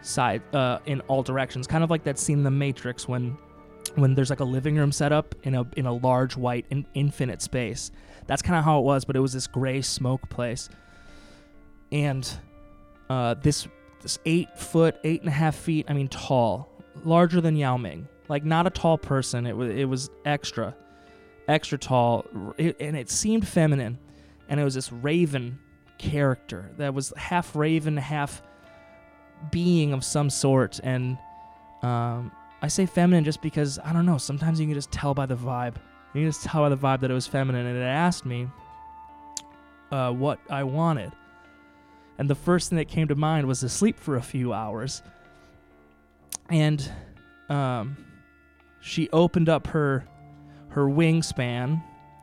side, 0.00 0.42
uh, 0.54 0.78
in 0.86 1.00
all 1.02 1.22
directions. 1.22 1.66
Kind 1.66 1.84
of 1.84 1.90
like 1.90 2.02
that 2.04 2.18
scene 2.18 2.38
in 2.38 2.44
The 2.44 2.50
Matrix 2.50 3.06
when 3.06 3.36
when 3.94 4.14
there's 4.14 4.30
like 4.30 4.40
a 4.40 4.44
living 4.44 4.76
room 4.76 4.92
set 4.92 5.12
up 5.12 5.34
in 5.42 5.54
a 5.54 5.64
in 5.76 5.86
a 5.86 5.92
large 5.92 6.36
white 6.36 6.66
in, 6.70 6.86
infinite 6.94 7.42
space. 7.42 7.90
That's 8.26 8.42
kind 8.42 8.58
of 8.58 8.64
how 8.64 8.80
it 8.80 8.82
was, 8.82 9.04
but 9.04 9.14
it 9.14 9.20
was 9.20 9.32
this 9.32 9.46
gray 9.46 9.82
smoke 9.82 10.28
place, 10.28 10.68
and 11.92 12.28
uh, 13.08 13.34
this 13.34 13.68
this 14.02 14.18
eight 14.24 14.58
foot, 14.58 14.96
eight 15.04 15.20
and 15.20 15.28
a 15.28 15.32
half 15.32 15.54
feet. 15.54 15.86
I 15.88 15.92
mean, 15.92 16.08
tall, 16.08 16.68
larger 17.04 17.40
than 17.40 17.56
Yao 17.56 17.76
Ming. 17.76 18.08
Like 18.28 18.44
not 18.44 18.66
a 18.66 18.70
tall 18.70 18.98
person. 18.98 19.46
It 19.46 19.56
was 19.56 19.70
it 19.70 19.88
was 19.88 20.10
extra, 20.24 20.74
extra 21.48 21.78
tall, 21.78 22.24
and 22.58 22.96
it 22.96 23.10
seemed 23.10 23.46
feminine, 23.46 23.98
and 24.48 24.60
it 24.60 24.64
was 24.64 24.74
this 24.74 24.92
raven 24.92 25.58
character 25.98 26.70
that 26.78 26.94
was 26.94 27.12
half 27.16 27.54
raven, 27.56 27.96
half 27.96 28.42
being 29.50 29.92
of 29.92 30.04
some 30.04 30.30
sort, 30.30 30.80
and 30.82 31.18
um, 31.82 32.32
I 32.62 32.68
say 32.68 32.86
feminine 32.86 33.24
just 33.24 33.42
because 33.42 33.78
I 33.78 33.92
don't 33.92 34.06
know. 34.06 34.18
Sometimes 34.18 34.58
you 34.58 34.66
can 34.66 34.74
just 34.74 34.90
tell 34.90 35.14
by 35.14 35.26
the 35.26 35.36
vibe. 35.36 35.76
You 36.14 36.22
can 36.22 36.30
just 36.30 36.44
tell 36.44 36.62
by 36.62 36.68
the 36.70 36.76
vibe 36.76 37.00
that 37.00 37.10
it 37.10 37.14
was 37.14 37.26
feminine, 37.26 37.66
and 37.66 37.76
it 37.76 37.82
asked 37.82 38.24
me 38.24 38.48
uh, 39.92 40.12
what 40.12 40.38
I 40.50 40.64
wanted. 40.64 41.12
And 42.18 42.30
the 42.30 42.34
first 42.34 42.70
thing 42.70 42.78
that 42.78 42.88
came 42.88 43.08
to 43.08 43.14
mind 43.14 43.46
was 43.46 43.60
to 43.60 43.68
sleep 43.68 43.98
for 43.98 44.16
a 44.16 44.22
few 44.22 44.52
hours. 44.52 45.02
And 46.48 46.90
um, 47.48 47.96
she 48.80 49.10
opened 49.10 49.48
up 49.48 49.66
her 49.68 50.06
her 50.76 50.84
wingspan, 50.84 51.82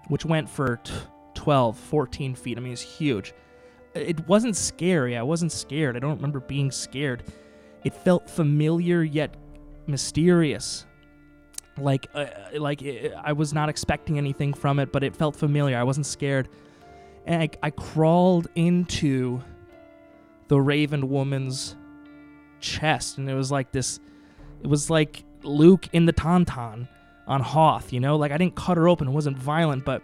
which 0.10 0.26
went 0.26 0.48
for 0.48 0.78
t- 0.78 0.94
12, 1.34 1.76
14 1.76 2.36
feet. 2.36 2.56
I 2.56 2.62
mean, 2.62 2.72
it's 2.72 2.84
huge. 2.84 3.34
It 3.96 4.28
wasn't 4.28 4.56
scary. 4.56 5.18
I 5.18 5.24
wasn't 5.24 5.52
scared. 5.52 5.96
I 5.96 6.00
don't 6.00 6.18
remember 6.18 6.40
being 6.40 6.70
scared. 6.70 7.24
It 7.84 7.96
felt 7.96 8.30
familiar 8.30 9.02
yet 9.02 9.36
mysterious. 9.88 10.86
Like, 11.80 12.06
uh, 12.14 12.28
like 12.60 12.84
uh, 12.84 13.18
I 13.24 13.34
was 13.34 13.56
not 13.56 13.70
expecting 13.70 14.20
anything 14.20 14.54
from 14.54 14.78
it, 14.78 14.92
but 14.92 15.04
it 15.04 15.16
felt 15.16 15.36
familiar. 15.36 15.76
I 15.76 15.84
wasn't 15.84 16.06
scared, 16.06 16.48
and 17.26 17.42
I, 17.42 17.50
I 17.64 17.72
crawled 17.72 18.50
into 18.54 19.42
the 20.48 20.62
Raven 20.62 21.10
woman's 21.10 21.76
chest, 22.60 23.18
and 23.18 23.28
it 23.28 23.34
was 23.34 23.52
like 23.52 23.72
this. 23.72 24.00
It 24.62 24.68
was 24.68 24.92
like 24.92 25.24
Luke 25.42 25.90
in 25.92 26.06
the 26.06 26.14
Tauntaun 26.14 26.88
on 27.28 27.42
Hoth, 27.42 27.94
you 27.94 28.00
know. 28.00 28.16
Like 28.16 28.32
I 28.32 28.38
didn't 28.38 28.56
cut 28.56 28.78
her 28.78 28.88
open; 28.88 29.08
it 29.08 29.12
wasn't 29.12 29.38
violent, 29.38 29.86
but 29.86 30.02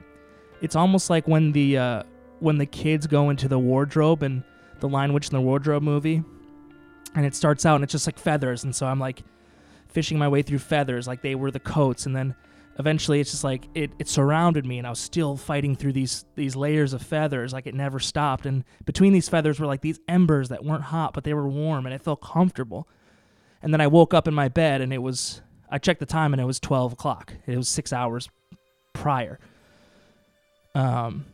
it's 0.62 0.76
almost 0.76 1.10
like 1.10 1.28
when 1.28 1.52
the 1.52 1.78
uh, 1.78 2.04
when 2.40 2.58
the 2.58 2.66
kids 2.66 3.08
go 3.08 3.30
into 3.30 3.48
the 3.48 3.60
wardrobe 3.60 4.24
and 4.24 4.44
the 4.80 4.88
Lion 4.88 5.14
Witch 5.14 5.28
in 5.28 5.34
the 5.34 5.42
Wardrobe 5.42 5.84
movie, 5.84 6.24
and 7.16 7.26
it 7.26 7.36
starts 7.36 7.66
out 7.66 7.76
and 7.76 7.84
it's 7.84 7.92
just 7.92 8.08
like 8.08 8.18
feathers, 8.18 8.64
and 8.64 8.76
so 8.76 8.86
I'm 8.88 9.00
like 9.00 9.24
fishing 9.88 10.18
my 10.18 10.28
way 10.28 10.42
through 10.42 10.60
feathers 10.60 11.08
like 11.08 11.22
they 11.22 11.36
were 11.36 11.52
the 11.52 11.60
coats, 11.60 12.06
and 12.06 12.16
then 12.16 12.36
eventually 12.80 13.20
it's 13.20 13.32
just 13.32 13.44
like 13.44 13.68
it, 13.76 13.92
it 14.00 14.08
surrounded 14.08 14.66
me 14.66 14.78
and 14.78 14.88
I 14.88 14.90
was 14.90 15.00
still 15.00 15.36
fighting 15.36 15.76
through 15.76 15.92
these 15.92 16.26
these 16.36 16.56
layers 16.56 16.94
of 16.94 17.02
feathers 17.02 17.52
like 17.52 17.68
it 17.68 17.76
never 17.76 18.00
stopped 18.00 18.46
and 18.46 18.64
between 18.86 19.12
these 19.12 19.28
feathers 19.28 19.60
were 19.60 19.68
like 19.68 19.82
these 19.82 20.00
embers 20.08 20.48
that 20.48 20.64
weren't 20.64 20.84
hot 20.84 21.14
but 21.14 21.26
they 21.26 21.34
were 21.34 21.48
warm 21.48 21.86
and 21.86 21.94
it 21.94 22.02
felt 22.02 22.22
comfortable 22.22 22.88
and 23.62 23.74
then 23.74 23.82
I 23.82 23.88
woke 23.88 24.14
up 24.14 24.30
in 24.30 24.34
my 24.34 24.48
bed 24.48 24.80
and 24.80 24.94
it 24.94 25.00
was 25.00 25.42
I 25.70 25.78
checked 25.78 26.00
the 26.00 26.06
time 26.06 26.34
and 26.34 26.42
it 26.42 26.46
was 26.46 26.60
12 26.60 26.94
o'clock. 26.94 27.34
It 27.46 27.56
was 27.56 27.70
six 27.70 27.94
hours 27.94 28.30
prior. 28.94 29.40
Um 30.76 31.26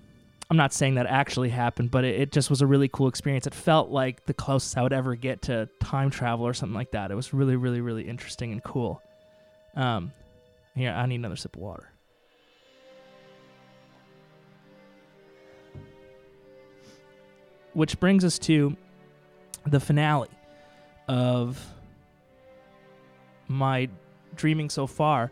I'm 0.50 0.58
not 0.58 0.74
saying 0.74 0.96
that 0.96 1.08
actually 1.08 1.50
happened 1.50 1.92
but 1.92 2.04
it, 2.04 2.20
it 2.20 2.32
just 2.32 2.50
was 2.50 2.62
a 2.62 2.68
really 2.68 2.88
cool 2.88 3.08
experience. 3.08 3.48
It 3.48 3.56
felt 3.56 3.90
like 3.90 4.26
the 4.26 4.34
closest 4.34 4.78
I 4.78 4.84
would 4.84 4.94
ever 4.94 5.16
get 5.16 5.44
to 5.44 5.70
time 5.82 6.10
travel 6.10 6.46
or 6.46 6.54
something 6.54 6.76
like 6.76 6.92
that. 6.92 7.12
It 7.12 7.16
was 7.16 7.34
really 7.34 7.56
really 7.56 7.82
really 7.82 8.08
interesting 8.08 8.52
and 8.52 8.64
cool. 8.64 9.02
Um 9.76 10.12
here, 10.76 10.92
I 10.92 11.06
need 11.06 11.16
another 11.16 11.38
sip 11.38 11.56
of 11.56 11.62
water. 11.62 11.90
Which 17.74 18.00
brings 18.00 18.24
us 18.26 18.38
to 18.40 18.76
the 19.66 19.80
finale 19.80 20.30
of 21.08 21.66
my 23.48 23.90
dreaming 24.36 24.70
so 24.70 24.88
far 24.88 25.32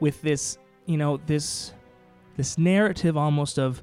with 0.00 0.20
this, 0.22 0.58
you 0.86 0.96
know, 0.96 1.18
this 1.26 1.72
this 2.36 2.58
narrative 2.58 3.16
almost 3.16 3.58
of 3.58 3.82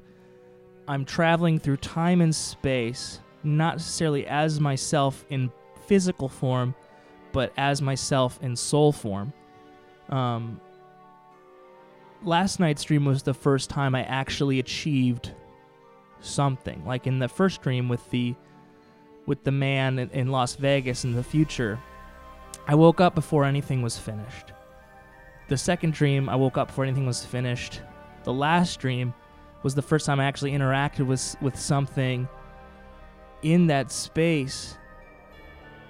I'm 0.86 1.04
traveling 1.04 1.58
through 1.58 1.78
time 1.78 2.20
and 2.20 2.34
space, 2.34 3.20
not 3.44 3.76
necessarily 3.76 4.26
as 4.26 4.60
myself 4.60 5.24
in 5.30 5.50
physical 5.86 6.28
form, 6.28 6.74
but 7.32 7.52
as 7.56 7.80
myself 7.80 8.38
in 8.42 8.56
soul 8.56 8.92
form 8.92 9.32
um, 10.12 10.60
last 12.22 12.60
night's 12.60 12.84
dream 12.84 13.04
was 13.04 13.22
the 13.22 13.34
first 13.34 13.70
time 13.70 13.94
I 13.94 14.04
actually 14.04 14.58
achieved 14.58 15.32
something. 16.20 16.84
Like 16.86 17.06
in 17.06 17.18
the 17.18 17.28
first 17.28 17.62
dream 17.62 17.88
with 17.88 18.08
the 18.10 18.34
with 19.24 19.44
the 19.44 19.52
man 19.52 19.98
in, 19.98 20.10
in 20.10 20.28
Las 20.28 20.56
Vegas 20.56 21.04
in 21.04 21.14
the 21.14 21.22
future, 21.22 21.78
I 22.66 22.74
woke 22.74 23.00
up 23.00 23.14
before 23.14 23.44
anything 23.44 23.82
was 23.82 23.98
finished. 23.98 24.52
The 25.48 25.56
second 25.56 25.92
dream, 25.92 26.28
I 26.28 26.36
woke 26.36 26.56
up 26.56 26.68
before 26.68 26.84
anything 26.84 27.06
was 27.06 27.24
finished. 27.24 27.82
The 28.24 28.32
last 28.32 28.78
dream 28.78 29.14
was 29.62 29.74
the 29.74 29.82
first 29.82 30.06
time 30.06 30.20
I 30.20 30.24
actually 30.24 30.52
interacted 30.52 31.06
with 31.06 31.36
with 31.40 31.58
something 31.58 32.28
in 33.42 33.66
that 33.66 33.90
space 33.90 34.76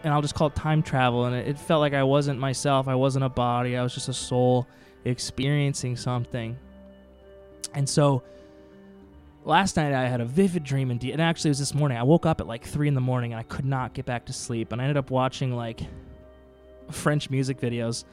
and 0.05 0.13
I'll 0.13 0.23
just 0.23 0.35
call 0.35 0.49
it 0.49 0.55
time 0.55 0.83
travel. 0.83 1.27
And 1.27 1.35
it, 1.35 1.49
it, 1.49 1.59
felt 1.59 1.81
like 1.81 1.95
I 1.95 2.03
wasn't 2.03 2.39
myself. 2.39 2.89
I 2.89 2.95
wasn't 2.95 3.25
a 3.25 3.29
body. 3.29 3.77
I 3.77 3.83
was 3.83 3.95
just 3.95 4.09
a 4.09 4.15
soul 4.15 4.67
experiencing 5.05 5.97
something. 5.97 6.59
And 7.75 7.89
so 7.89 8.23
last 9.45 9.77
night 9.77 9.93
I 9.93 10.09
had 10.09 10.21
a 10.21 10.25
vivid 10.25 10.65
dream, 10.65 10.91
and, 10.91 11.03
and 11.05 11.21
actually 11.21 11.49
it 11.49 11.53
was 11.53 11.59
this 11.61 11.75
morning. 11.75 11.99
I 11.99 12.03
woke 12.03 12.27
up 12.27 12.41
at 12.41 12.47
like 12.47 12.65
three 12.65 12.89
in 12.89 12.95
the 12.95 13.01
morning 13.01 13.33
and 13.33 13.41
I 13.41 13.45
could 13.45 13.65
not 13.65 13.95
get 13.95 14.05
back 14.05 14.27
to 14.27 14.33
sleep. 14.33 14.73
And 14.73 14.81
I 14.81 14.85
ended 14.85 14.97
up 14.97 15.11
watching 15.11 15.55
like 15.55 15.81
French 16.93 17.31
music 17.31 17.61
videos 17.61 18.05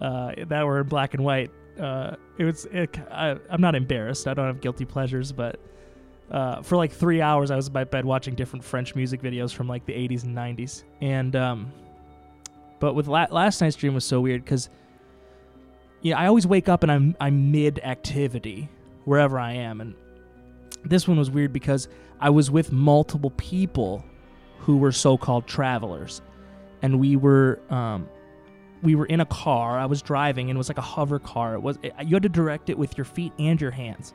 uh, 0.00 0.32
that 0.48 0.66
were 0.66 0.80
in 0.80 0.88
black 0.88 1.14
and 1.14 1.24
white. 1.24 1.50
Uh, 1.80 2.16
it 2.38 2.44
was. 2.44 2.64
It, 2.66 2.98
I, 3.10 3.36
I'm 3.50 3.60
not 3.60 3.74
embarrassed. 3.74 4.26
I 4.26 4.34
don't 4.34 4.46
have 4.46 4.60
guilty 4.60 4.84
pleasures, 4.84 5.32
but 5.32 5.58
uh, 6.30 6.62
for 6.62 6.76
like 6.76 6.92
three 6.92 7.20
hours, 7.20 7.50
I 7.50 7.56
was 7.56 7.68
in 7.68 7.72
my 7.72 7.84
bed 7.84 8.04
watching 8.04 8.34
different 8.34 8.64
French 8.64 8.94
music 8.94 9.22
videos 9.22 9.52
from 9.52 9.68
like 9.68 9.84
the 9.86 9.92
80s 9.92 10.24
and 10.24 10.36
90s. 10.36 10.82
And, 11.00 11.36
um, 11.36 11.72
but 12.80 12.94
with 12.94 13.06
la- 13.06 13.28
last 13.30 13.60
night's 13.60 13.76
dream 13.76 13.94
was 13.94 14.04
so 14.04 14.20
weird 14.20 14.44
because, 14.44 14.68
yeah, 16.02 16.18
I 16.18 16.26
always 16.26 16.46
wake 16.46 16.68
up 16.68 16.82
and 16.82 16.90
I'm 16.90 17.16
I'm 17.20 17.52
mid 17.52 17.78
activity 17.80 18.68
wherever 19.04 19.38
I 19.38 19.52
am, 19.52 19.80
and 19.80 19.94
this 20.84 21.08
one 21.08 21.16
was 21.16 21.30
weird 21.30 21.52
because 21.52 21.88
I 22.20 22.30
was 22.30 22.50
with 22.50 22.72
multiple 22.72 23.30
people 23.30 24.04
who 24.58 24.78
were 24.78 24.92
so-called 24.92 25.46
travelers, 25.46 26.22
and 26.82 27.00
we 27.00 27.16
were 27.16 27.60
um, 27.70 28.08
we 28.82 28.94
were 28.94 29.06
in 29.06 29.20
a 29.20 29.26
car. 29.26 29.78
I 29.78 29.86
was 29.86 30.02
driving, 30.02 30.50
and 30.50 30.56
it 30.56 30.58
was 30.58 30.68
like 30.68 30.78
a 30.78 30.82
hover 30.82 31.18
car. 31.18 31.54
It 31.54 31.60
was 31.60 31.78
it, 31.82 31.94
you 32.04 32.14
had 32.14 32.22
to 32.22 32.28
direct 32.28 32.70
it 32.70 32.78
with 32.78 32.96
your 32.96 33.04
feet 33.04 33.32
and 33.38 33.60
your 33.60 33.70
hands. 33.70 34.14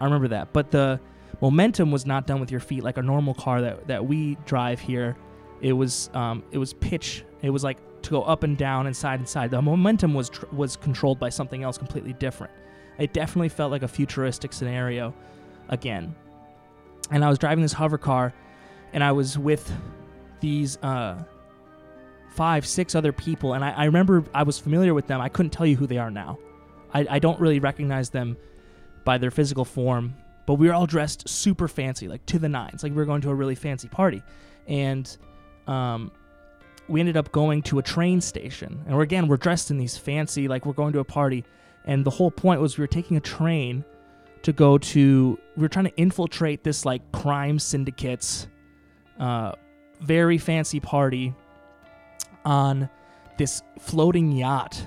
I 0.00 0.04
remember 0.04 0.28
that, 0.28 0.52
but 0.52 0.70
the 0.70 1.00
momentum 1.40 1.90
was 1.90 2.06
not 2.06 2.26
done 2.26 2.40
with 2.40 2.50
your 2.50 2.60
feet 2.60 2.82
like 2.82 2.96
a 2.96 3.02
normal 3.02 3.34
car 3.34 3.60
that, 3.62 3.86
that 3.88 4.06
we 4.06 4.36
drive 4.46 4.80
here. 4.80 5.16
It 5.60 5.72
was 5.72 6.10
um, 6.14 6.42
it 6.50 6.58
was 6.58 6.72
pitch. 6.74 7.24
It 7.42 7.50
was 7.50 7.64
like 7.64 7.78
to 8.02 8.10
go 8.10 8.22
up 8.22 8.42
and 8.42 8.56
down 8.56 8.86
and 8.86 8.96
side 8.96 9.18
and 9.18 9.28
side. 9.28 9.50
The 9.50 9.60
momentum 9.60 10.14
was 10.14 10.30
tr- 10.30 10.46
was 10.52 10.76
controlled 10.76 11.18
by 11.18 11.28
something 11.28 11.62
else 11.62 11.78
completely 11.78 12.12
different. 12.12 12.52
It 12.98 13.12
definitely 13.12 13.48
felt 13.48 13.70
like 13.70 13.82
a 13.82 13.88
futuristic 13.88 14.52
scenario 14.52 15.14
again. 15.68 16.14
And 17.10 17.24
I 17.24 17.28
was 17.28 17.38
driving 17.38 17.62
this 17.62 17.72
hover 17.72 17.98
car, 17.98 18.32
and 18.92 19.02
I 19.02 19.12
was 19.12 19.38
with 19.38 19.70
these 20.40 20.76
uh, 20.78 21.22
five, 22.36 22.66
six 22.66 22.94
other 22.94 23.12
people, 23.12 23.54
and 23.54 23.64
I, 23.64 23.70
I 23.70 23.84
remember 23.86 24.24
I 24.34 24.42
was 24.42 24.58
familiar 24.58 24.94
with 24.94 25.06
them. 25.06 25.20
I 25.20 25.28
couldn't 25.28 25.50
tell 25.50 25.66
you 25.66 25.76
who 25.76 25.86
they 25.86 25.98
are 25.98 26.10
now. 26.10 26.38
I, 26.92 27.06
I 27.10 27.18
don't 27.18 27.40
really 27.40 27.58
recognize 27.58 28.10
them 28.10 28.36
by 29.04 29.18
their 29.18 29.30
physical 29.30 29.64
form, 29.64 30.14
but 30.46 30.54
we 30.54 30.68
were 30.68 30.74
all 30.74 30.86
dressed 30.86 31.28
super 31.28 31.66
fancy, 31.66 32.08
like 32.08 32.24
to 32.26 32.38
the 32.38 32.48
nines, 32.48 32.82
like 32.82 32.92
we 32.92 32.96
were 32.96 33.06
going 33.06 33.22
to 33.22 33.30
a 33.30 33.34
really 33.34 33.54
fancy 33.54 33.88
party, 33.88 34.22
and 34.68 35.16
um, 35.66 36.12
we 36.88 37.00
ended 37.00 37.16
up 37.16 37.32
going 37.32 37.62
to 37.62 37.78
a 37.78 37.82
train 37.82 38.20
station, 38.20 38.84
and 38.86 38.94
we're 38.94 39.02
again 39.02 39.26
we're 39.28 39.38
dressed 39.38 39.70
in 39.70 39.78
these 39.78 39.96
fancy, 39.96 40.46
like 40.46 40.66
we're 40.66 40.74
going 40.74 40.92
to 40.92 41.00
a 41.00 41.04
party, 41.04 41.44
and 41.86 42.04
the 42.04 42.10
whole 42.10 42.30
point 42.30 42.60
was 42.60 42.76
we 42.76 42.82
were 42.82 42.86
taking 42.86 43.16
a 43.16 43.20
train 43.20 43.84
to 44.42 44.52
go 44.52 44.78
to 44.78 45.38
we 45.56 45.62
were 45.62 45.68
trying 45.68 45.86
to 45.86 45.96
infiltrate 45.96 46.62
this 46.62 46.84
like 46.84 47.00
crime 47.12 47.58
syndicates 47.58 48.46
uh, 49.18 49.52
very 50.00 50.38
fancy 50.38 50.78
party 50.78 51.34
on 52.46 52.88
this 53.36 53.62
floating 53.78 54.32
yacht. 54.32 54.86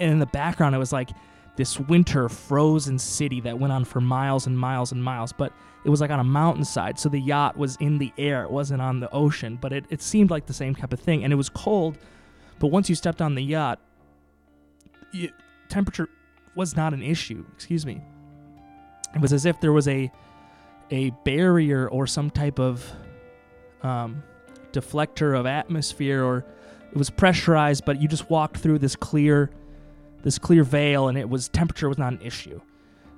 And 0.00 0.10
in 0.10 0.18
the 0.18 0.26
background 0.26 0.74
it 0.74 0.78
was 0.78 0.92
like 0.92 1.10
this 1.56 1.78
winter 1.78 2.28
frozen 2.28 2.98
city 2.98 3.40
that 3.42 3.60
went 3.60 3.72
on 3.72 3.84
for 3.84 4.00
miles 4.00 4.48
and 4.48 4.58
miles 4.58 4.90
and 4.90 5.04
miles 5.04 5.32
but 5.32 5.52
it 5.84 5.90
was 5.90 6.00
like 6.00 6.10
on 6.10 6.18
a 6.18 6.24
mountainside. 6.24 6.98
So 6.98 7.08
the 7.08 7.20
yacht 7.20 7.56
was 7.56 7.76
in 7.76 7.98
the 7.98 8.12
air. 8.18 8.42
It 8.42 8.50
wasn't 8.50 8.82
on 8.82 8.98
the 8.98 9.12
ocean 9.12 9.58
but 9.60 9.72
it, 9.72 9.84
it 9.90 10.02
seemed 10.02 10.30
like 10.30 10.46
the 10.46 10.54
same 10.54 10.74
type 10.74 10.92
of 10.92 10.98
thing. 10.98 11.22
And 11.22 11.32
it 11.32 11.36
was 11.36 11.48
cold 11.48 11.96
but 12.58 12.68
once 12.68 12.88
you 12.88 12.96
stepped 12.96 13.22
on 13.22 13.36
the 13.36 13.42
yacht 13.42 13.78
you, 15.12 15.30
temperature 15.68 16.08
was 16.56 16.74
not 16.74 16.94
an 16.94 17.02
issue. 17.02 17.44
Excuse 17.54 17.86
me. 17.86 18.00
It 19.14 19.20
was 19.20 19.32
as 19.32 19.46
if 19.46 19.60
there 19.60 19.72
was 19.72 19.86
a 19.86 20.10
a 20.90 21.10
barrier 21.24 21.88
or 21.88 22.06
some 22.06 22.30
type 22.30 22.58
of 22.58 22.84
um, 23.82 24.22
deflector 24.72 25.38
of 25.38 25.46
atmosphere 25.46 26.22
or 26.22 26.44
it 26.94 26.98
was 26.98 27.10
pressurized 27.10 27.84
but 27.84 28.00
you 28.00 28.08
just 28.08 28.30
walked 28.30 28.58
through 28.58 28.78
this 28.78 28.94
clear 28.94 29.50
this 30.24 30.38
clear 30.38 30.64
veil 30.64 31.08
and 31.08 31.16
it 31.16 31.28
was 31.28 31.48
temperature 31.48 31.88
was 31.88 31.98
not 31.98 32.12
an 32.14 32.20
issue. 32.22 32.60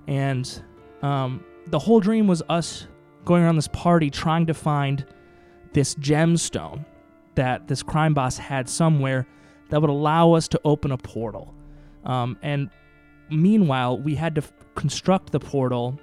And 0.08 0.62
um, 1.02 1.42
the 1.68 1.78
whole 1.78 2.00
dream 2.00 2.26
was 2.26 2.42
us 2.48 2.86
going 3.24 3.42
around 3.42 3.56
this 3.56 3.68
party 3.68 4.10
trying 4.10 4.46
to 4.46 4.54
find 4.54 5.06
this 5.72 5.94
gemstone 5.94 6.84
that 7.36 7.68
this 7.68 7.82
crime 7.82 8.12
boss 8.12 8.36
had 8.36 8.68
somewhere 8.68 9.26
that 9.70 9.80
would 9.80 9.90
allow 9.90 10.32
us 10.32 10.48
to 10.48 10.60
open 10.64 10.90
a 10.90 10.98
portal. 10.98 11.54
Um, 12.04 12.38
and 12.42 12.70
meanwhile 13.30 13.98
we 13.98 14.16
had 14.16 14.34
to 14.34 14.42
f- 14.42 14.52
construct 14.74 15.30
the 15.30 15.40
portal. 15.40 15.98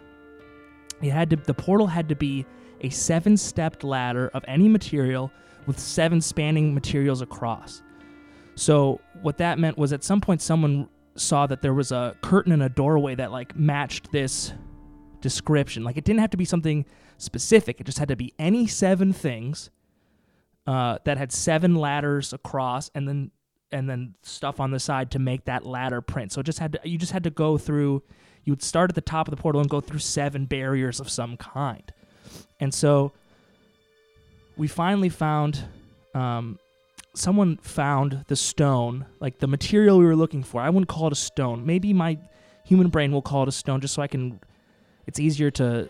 It 1.02 1.12
had 1.12 1.30
to 1.32 1.36
the 1.36 1.54
portal 1.54 1.88
had 1.88 2.08
to 2.10 2.16
be 2.16 2.46
a 2.80 2.90
seven 2.90 3.36
stepped 3.36 3.84
ladder 3.84 4.30
of 4.34 4.44
any 4.48 4.70
material 4.70 5.32
with 5.66 5.80
seven 5.80 6.22
spanning 6.22 6.74
materials 6.74 7.22
across. 7.22 7.82
So 8.56 9.02
what 9.22 9.38
that 9.38 9.60
meant 9.60 9.78
was 9.78 9.94
at 9.94 10.04
some 10.04 10.22
point 10.22 10.42
someone 10.42 10.88
saw 11.16 11.48
that 11.48 11.62
there 11.62 11.74
was 11.74 11.92
a 11.92 12.16
curtain 12.22 12.52
in 12.52 12.62
a 12.62 12.70
doorway 12.70 13.16
that 13.16 13.32
like 13.32 13.56
matched 13.56 14.12
this 14.12 14.54
description. 15.22 15.84
Like 15.84 15.98
it 15.98 16.04
didn't 16.04 16.20
have 16.20 16.32
to 16.32 16.38
be 16.38 16.46
something 16.46 16.86
specific. 17.18 17.80
It 17.80 17.86
just 17.86 18.00
had 18.00 18.10
to 18.10 18.16
be 18.16 18.34
any 18.38 18.68
seven 18.68 19.14
things 19.14 19.70
uh, 20.68 21.00
that 21.06 21.18
had 21.18 21.32
seven 21.32 21.76
ladders 21.76 22.34
across 22.34 22.90
and 22.94 23.08
then 23.08 23.32
and 23.72 23.90
then 23.90 24.14
stuff 24.22 24.60
on 24.60 24.70
the 24.70 24.80
side 24.80 25.10
to 25.12 25.20
make 25.20 25.46
that 25.46 25.66
ladder 25.66 26.00
print. 26.02 26.32
So 26.32 26.42
it 26.42 26.46
just 26.46 26.60
had 26.60 26.74
to 26.74 26.80
you 26.84 26.98
just 26.98 27.12
had 27.12 27.24
to 27.24 27.32
go 27.32 27.58
through 27.58 28.04
you 28.44 28.52
would 28.52 28.62
start 28.62 28.92
at 28.92 28.96
the 28.96 29.02
top 29.02 29.28
of 29.28 29.36
the 29.36 29.42
portal 29.42 29.62
and 29.62 29.70
go 29.70 29.82
through 29.82 30.00
seven 30.00 30.46
barriers 30.46 31.00
of 31.00 31.10
some 31.10 31.38
kind. 31.38 31.92
And 32.60 32.74
so 32.74 33.14
we 34.58 34.68
finally 34.68 35.10
found 35.10 35.64
um, 36.14 36.60
someone 37.14 37.58
found 37.58 38.26
the 38.28 38.36
stone, 38.36 39.06
like 39.20 39.40
the 39.40 39.48
material 39.48 39.98
we 39.98 40.06
were 40.06 40.16
looking 40.16 40.44
for. 40.44 40.62
I 40.62 40.70
wouldn't 40.70 40.90
call 40.90 41.08
it 41.08 41.14
a 41.14 41.18
stone. 41.18 41.66
Maybe 41.66 41.94
my 41.94 42.18
human 42.66 42.90
brain 42.90 43.12
will 43.12 43.22
call 43.22 43.44
it 43.44 43.50
a 43.50 43.52
stone 43.52 43.82
just 43.82 43.94
so 43.94 44.02
I 44.02 44.08
can 44.08 44.40
it's 45.06 45.20
easier 45.20 45.52
to 45.52 45.90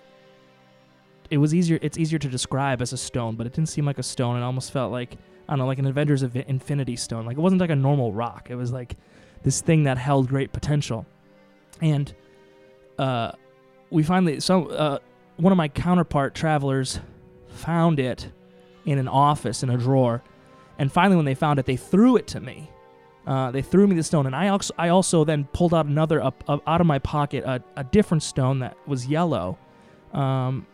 it 1.30 1.38
was 1.38 1.54
easier 1.54 1.80
it's 1.82 1.98
easier 1.98 2.20
to 2.20 2.28
describe 2.28 2.82
as 2.82 2.94
a 2.94 2.98
stone, 2.98 3.36
but 3.36 3.48
it 3.48 3.54
didn't 3.54 3.70
seem 3.70 3.86
like 3.86 3.98
a 3.98 4.04
stone. 4.04 4.38
It 4.38 4.44
almost 4.44 4.72
felt 4.72 4.92
like 4.92 5.18
I 5.48 5.54
don't 5.54 5.60
know, 5.60 5.66
like 5.66 5.80
an 5.80 5.86
Avengers 5.86 6.24
of 6.24 6.36
Infinity 6.36 6.96
stone. 6.96 7.26
Like 7.26 7.38
it 7.38 7.42
wasn't 7.42 7.62
like 7.62 7.70
a 7.70 7.76
normal 7.76 8.14
rock. 8.14 8.50
It 8.50 8.56
was 8.56 8.72
like 8.72 8.96
this 9.44 9.62
thing 9.62 9.84
that 9.84 9.98
held 9.98 10.28
great 10.28 10.52
potential. 10.52 11.06
And 11.82 12.14
uh 12.98 13.32
we 13.90 14.04
finally 14.04 14.40
so 14.40 14.68
uh 14.68 15.00
one 15.38 15.52
of 15.52 15.58
my 15.58 15.68
counterpart 15.68 16.36
travelers 16.36 17.00
found 17.48 18.00
it 18.00 18.32
in 18.86 18.98
an 18.98 19.08
office 19.08 19.64
in 19.64 19.70
a 19.70 19.78
drawer, 19.78 20.22
and 20.78 20.92
finally, 20.92 21.16
when 21.16 21.26
they 21.26 21.36
found 21.36 21.60
it, 21.60 21.66
they 21.66 21.78
threw 21.78 22.18
it 22.18 22.28
to 22.28 22.40
me. 22.40 22.70
Uh, 23.26 23.52
they 23.52 23.62
threw 23.62 23.88
me 23.88 23.96
the 23.96 24.04
stone, 24.04 24.26
and 24.26 24.36
I 24.36 24.50
also 24.50 24.74
I 24.78 24.90
also 24.90 25.24
then 25.24 25.46
pulled 25.54 25.74
out 25.74 25.86
another 25.86 26.22
up, 26.22 26.44
up 26.48 26.62
out 26.68 26.82
of 26.82 26.88
my 26.88 27.00
pocket 27.00 27.46
a, 27.46 27.64
a 27.78 27.84
different 27.84 28.22
stone 28.22 28.60
that 28.60 28.76
was 28.86 29.08
yellow, 29.08 29.58
um, 30.12 30.68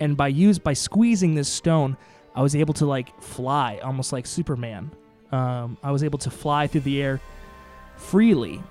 and 0.00 0.16
by 0.16 0.28
use 0.28 0.58
by 0.58 0.72
squeezing 0.72 1.34
this 1.34 1.48
stone, 1.48 1.98
I 2.34 2.40
was 2.42 2.56
able 2.56 2.72
to 2.74 2.86
like 2.86 3.20
fly 3.20 3.80
almost 3.82 4.12
like 4.12 4.26
Superman. 4.26 4.90
Um, 5.30 5.76
I 5.82 5.90
was 5.90 6.02
able 6.02 6.18
to 6.20 6.30
fly 6.30 6.66
through 6.66 6.82
the 6.82 7.02
air 7.02 7.20
freely, 7.96 8.62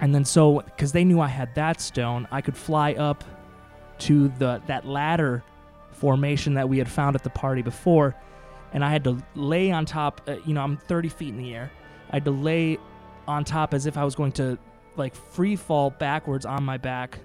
and 0.00 0.14
then 0.14 0.24
so 0.24 0.60
because 0.60 0.92
they 0.92 1.04
knew 1.04 1.20
I 1.20 1.28
had 1.28 1.54
that 1.56 1.82
stone, 1.82 2.26
I 2.30 2.40
could 2.40 2.56
fly 2.56 2.94
up 2.94 3.22
to 3.98 4.28
the 4.38 4.62
that 4.66 4.86
ladder 4.86 5.44
formation 6.00 6.54
that 6.54 6.68
we 6.68 6.78
had 6.78 6.88
found 6.88 7.14
at 7.14 7.22
the 7.22 7.30
party 7.30 7.62
before, 7.62 8.16
and 8.72 8.84
I 8.84 8.90
had 8.90 9.04
to 9.04 9.22
lay 9.34 9.70
on 9.70 9.84
top. 9.84 10.22
Uh, 10.26 10.36
you 10.46 10.54
know, 10.54 10.62
I'm 10.62 10.76
30 10.76 11.08
feet 11.10 11.28
in 11.28 11.36
the 11.36 11.54
air. 11.54 11.70
I 12.10 12.16
had 12.16 12.24
to 12.24 12.30
lay 12.30 12.78
on 13.28 13.44
top 13.44 13.74
as 13.74 13.86
if 13.86 13.96
I 13.96 14.04
was 14.04 14.14
going 14.14 14.32
to 14.32 14.58
like 14.96 15.14
free 15.14 15.56
fall 15.56 15.90
backwards 15.90 16.46
on 16.46 16.64
my 16.64 16.78
back, 16.78 17.18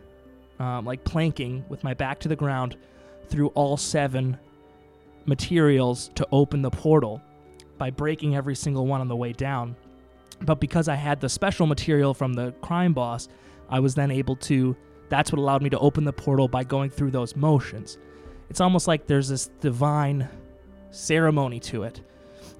um, 0.59 0.85
like 0.85 1.03
planking 1.03 1.63
with 1.69 1.83
my 1.83 1.93
back 1.93 2.19
to 2.19 2.27
the 2.27 2.35
ground 2.35 2.77
through 3.27 3.47
all 3.49 3.77
seven 3.77 4.37
materials 5.25 6.11
to 6.15 6.27
open 6.31 6.61
the 6.61 6.69
portal 6.69 7.21
by 7.77 7.89
breaking 7.89 8.35
every 8.35 8.55
single 8.55 8.85
one 8.85 9.01
on 9.01 9.07
the 9.07 9.15
way 9.15 9.33
down. 9.33 9.75
But 10.41 10.59
because 10.59 10.87
I 10.87 10.95
had 10.95 11.21
the 11.21 11.29
special 11.29 11.65
material 11.65 12.13
from 12.13 12.33
the 12.33 12.51
crime 12.61 12.93
boss, 12.93 13.27
I 13.69 13.79
was 13.79 13.95
then 13.95 14.11
able 14.11 14.35
to. 14.37 14.75
That's 15.07 15.31
what 15.31 15.39
allowed 15.39 15.61
me 15.61 15.69
to 15.69 15.79
open 15.79 16.03
the 16.03 16.13
portal 16.13 16.47
by 16.47 16.63
going 16.63 16.89
through 16.89 17.11
those 17.11 17.35
motions. 17.35 17.97
It's 18.49 18.61
almost 18.61 18.87
like 18.87 19.07
there's 19.07 19.29
this 19.29 19.47
divine 19.59 20.27
ceremony 20.91 21.59
to 21.61 21.83
it. 21.83 22.01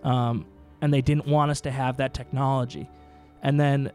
Um, 0.04 0.46
and 0.82 0.94
they 0.94 1.02
didn't 1.02 1.26
want 1.28 1.52
us 1.52 1.62
to 1.62 1.72
have 1.72 1.98
that 1.98 2.14
technology. 2.14 2.90
And 3.42 3.60
then, 3.60 3.92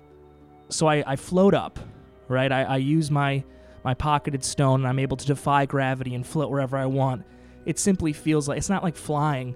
so 0.69 0.87
I, 0.87 1.05
I 1.07 1.17
float 1.17 1.55
up, 1.55 1.79
right? 2.29 2.51
I, 2.51 2.63
I 2.63 2.77
use 2.77 3.11
my, 3.11 3.45
my 3.85 3.95
pocketed 3.95 4.45
stone 4.45 4.81
and 4.81 4.89
I'm 4.89 4.99
able 4.99 5.17
to 5.17 5.27
defy 5.27 5.67
gravity 5.67 6.15
and 6.15 6.27
float 6.27 6.51
wherever 6.51 6.77
I 6.77 6.87
want. 6.87 7.25
It 7.67 7.79
simply 7.79 8.13
feels 8.13 8.49
like 8.49 8.59
it's 8.59 8.71
not 8.71 8.83
like 8.83 8.97
flying. 8.97 9.55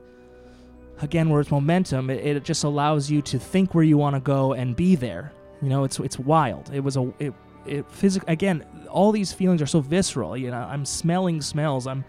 Again, 1.01 1.29
where 1.29 1.41
it's 1.41 1.51
momentum, 1.51 2.11
it, 2.11 2.25
it 2.25 2.45
just 2.45 2.63
allows 2.63 3.11
you 3.11 3.21
to 3.23 3.39
think 3.39 3.75
where 3.75 3.85
you 3.85 3.99
want 3.99 4.15
to 4.15 4.21
go 4.21 4.53
and 4.53 4.77
be 4.77 4.95
there. 4.95 5.33
You 5.61 5.69
know, 5.69 5.85
it's 5.85 5.99
it's 5.99 6.19
wild. 6.19 6.71
It 6.73 6.81
was 6.81 6.97
a 6.97 7.13
it 7.19 7.33
it 7.67 7.91
physical 7.91 8.29
again. 8.29 8.65
All 8.91 9.11
these 9.11 9.33
feelings 9.33 9.63
are 9.63 9.67
so 9.67 9.81
visceral. 9.81 10.37
You 10.37 10.51
know, 10.51 10.59
I'm 10.59 10.85
smelling 10.85 11.41
smells. 11.41 11.87
I'm 11.87 12.05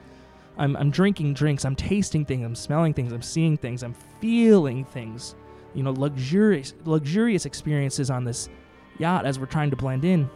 I'm, 0.57 0.75
I'm 0.77 0.89
drinking 0.89 1.33
drinks, 1.33 1.65
I'm 1.65 1.75
tasting 1.75 2.25
things, 2.25 2.45
I'm 2.45 2.55
smelling 2.55 2.93
things, 2.93 3.11
I'm 3.11 3.21
seeing 3.21 3.57
things, 3.57 3.83
I'm 3.83 3.95
feeling 4.21 4.85
things. 4.85 5.35
You 5.73 5.83
know, 5.83 5.91
luxurious 5.91 6.73
luxurious 6.85 7.45
experiences 7.45 8.09
on 8.09 8.23
this 8.23 8.49
yacht 8.97 9.25
as 9.25 9.39
we're 9.39 9.45
trying 9.45 9.69
to 9.71 9.75
blend 9.75 10.05
in. 10.05 10.29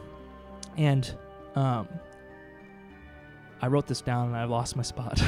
And 0.77 1.15
um, 1.55 1.87
I 3.61 3.67
wrote 3.67 3.87
this 3.87 4.01
down 4.01 4.27
and 4.27 4.35
I 4.35 4.43
lost 4.43 4.75
my 4.75 4.83
spot. 4.83 5.21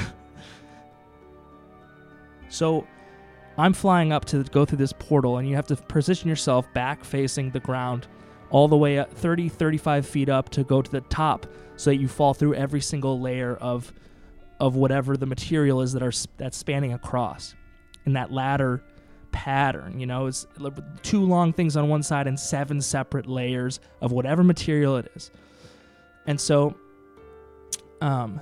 so 2.49 2.86
I'm 3.58 3.73
flying 3.73 4.12
up 4.12 4.25
to 4.25 4.43
go 4.45 4.65
through 4.65 4.77
this 4.77 4.93
portal, 4.93 5.38
and 5.38 5.47
you 5.47 5.56
have 5.56 5.67
to 5.67 5.75
position 5.75 6.30
yourself 6.30 6.72
back 6.74 7.03
facing 7.03 7.51
the 7.51 7.59
ground 7.59 8.07
all 8.49 8.68
the 8.68 8.78
way 8.78 8.99
up 8.99 9.11
30, 9.13 9.49
35 9.49 10.05
feet 10.05 10.30
up 10.30 10.49
to 10.49 10.63
go 10.63 10.82
to 10.82 10.91
the 10.91 11.01
top 11.01 11.47
so 11.78 11.89
that 11.89 11.97
you 11.97 12.07
fall 12.07 12.34
through 12.34 12.53
every 12.53 12.82
single 12.82 13.20
layer 13.20 13.55
of 13.55 13.93
of 14.62 14.76
whatever 14.76 15.18
the 15.18 15.26
material 15.26 15.82
is 15.82 15.91
that 15.91 16.03
are 16.03 16.14
that's 16.38 16.55
spanning 16.55 16.93
across. 16.93 17.55
In 18.05 18.14
that 18.14 18.32
ladder 18.32 18.84
pattern 19.32 19.97
you 19.97 20.05
know 20.05 20.26
it's 20.26 20.45
two 21.03 21.24
long 21.24 21.53
things 21.53 21.78
on 21.78 21.88
one 21.88 22.03
side 22.03 22.28
and 22.28 22.38
seven 22.38 22.82
separate 22.82 23.28
layers 23.28 23.80
of 24.01 24.12
whatever 24.12 24.43
material 24.43 24.97
it 24.97 25.12
is. 25.16 25.32
And 26.28 26.39
so 26.39 26.78
um 28.01 28.39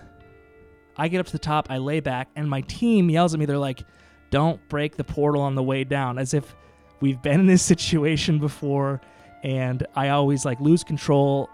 i 0.97 1.07
get 1.07 1.19
up 1.19 1.25
to 1.25 1.31
the 1.31 1.39
top 1.39 1.67
i 1.69 1.77
lay 1.77 2.01
back 2.01 2.29
and 2.35 2.49
my 2.49 2.61
team 2.61 3.09
yells 3.09 3.33
at 3.33 3.39
me. 3.39 3.45
They're 3.45 3.57
like 3.57 3.83
don't 4.29 4.59
break 4.67 4.97
the 4.97 5.03
portal 5.05 5.41
on 5.41 5.55
the 5.55 5.63
way 5.63 5.85
down 5.85 6.19
as 6.19 6.33
if 6.33 6.53
we've 6.99 7.21
been 7.21 7.39
in 7.39 7.47
this 7.47 7.63
situation 7.73 8.39
before. 8.39 8.99
And 9.41 9.87
i 9.95 10.09
always 10.09 10.43
like 10.43 10.59
lose 10.59 10.83
control 10.83 11.49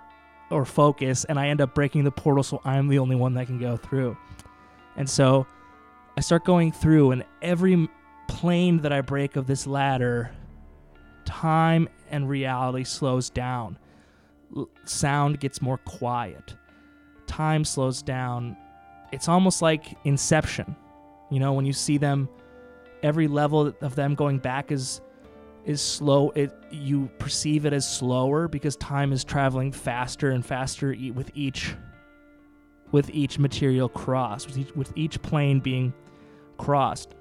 or 0.49 0.65
focus 0.65 1.23
and 1.25 1.39
i 1.39 1.49
end 1.49 1.61
up 1.61 1.75
breaking 1.75 2.03
the 2.03 2.11
portal 2.11 2.43
so 2.43 2.61
i'm 2.63 2.87
the 2.87 2.99
only 2.99 3.15
one 3.15 3.33
that 3.33 3.47
can 3.47 3.59
go 3.59 3.77
through 3.77 4.15
and 4.97 5.09
so 5.09 5.45
I 6.17 6.21
start 6.21 6.45
going 6.45 6.71
through, 6.71 7.11
and 7.11 7.25
every 7.41 7.89
plane 8.27 8.77
that 8.81 8.93
I 8.93 9.01
break 9.01 9.35
of 9.35 9.47
this 9.47 9.67
ladder, 9.67 10.31
time 11.25 11.89
and 12.09 12.29
reality 12.29 12.83
slows 12.83 13.29
down. 13.29 13.77
L- 14.55 14.69
sound 14.85 15.39
gets 15.39 15.61
more 15.61 15.77
quiet. 15.77 16.55
Time 17.27 17.65
slows 17.65 18.01
down. 18.01 18.55
It's 19.11 19.27
almost 19.27 19.61
like 19.61 19.97
Inception. 20.05 20.75
You 21.31 21.39
know, 21.39 21.53
when 21.53 21.65
you 21.65 21.73
see 21.73 21.97
them, 21.97 22.29
every 23.03 23.27
level 23.27 23.73
of 23.81 23.95
them 23.95 24.15
going 24.15 24.39
back 24.39 24.71
is 24.71 25.01
is 25.65 25.81
slow. 25.81 26.29
It 26.31 26.53
you 26.71 27.09
perceive 27.17 27.65
it 27.65 27.73
as 27.73 27.89
slower 27.89 28.47
because 28.47 28.75
time 28.75 29.11
is 29.11 29.23
traveling 29.23 29.71
faster 29.71 30.29
and 30.29 30.45
faster 30.45 30.93
e- 30.93 31.11
with 31.11 31.31
each 31.33 31.75
with 32.91 33.09
each 33.09 33.39
material 33.39 33.89
crossed, 33.89 34.47
with 34.47 34.57
each, 34.57 34.75
with 34.75 34.91
each 34.95 35.21
plane 35.21 35.59
being 35.59 35.93
crossed, 36.57 37.15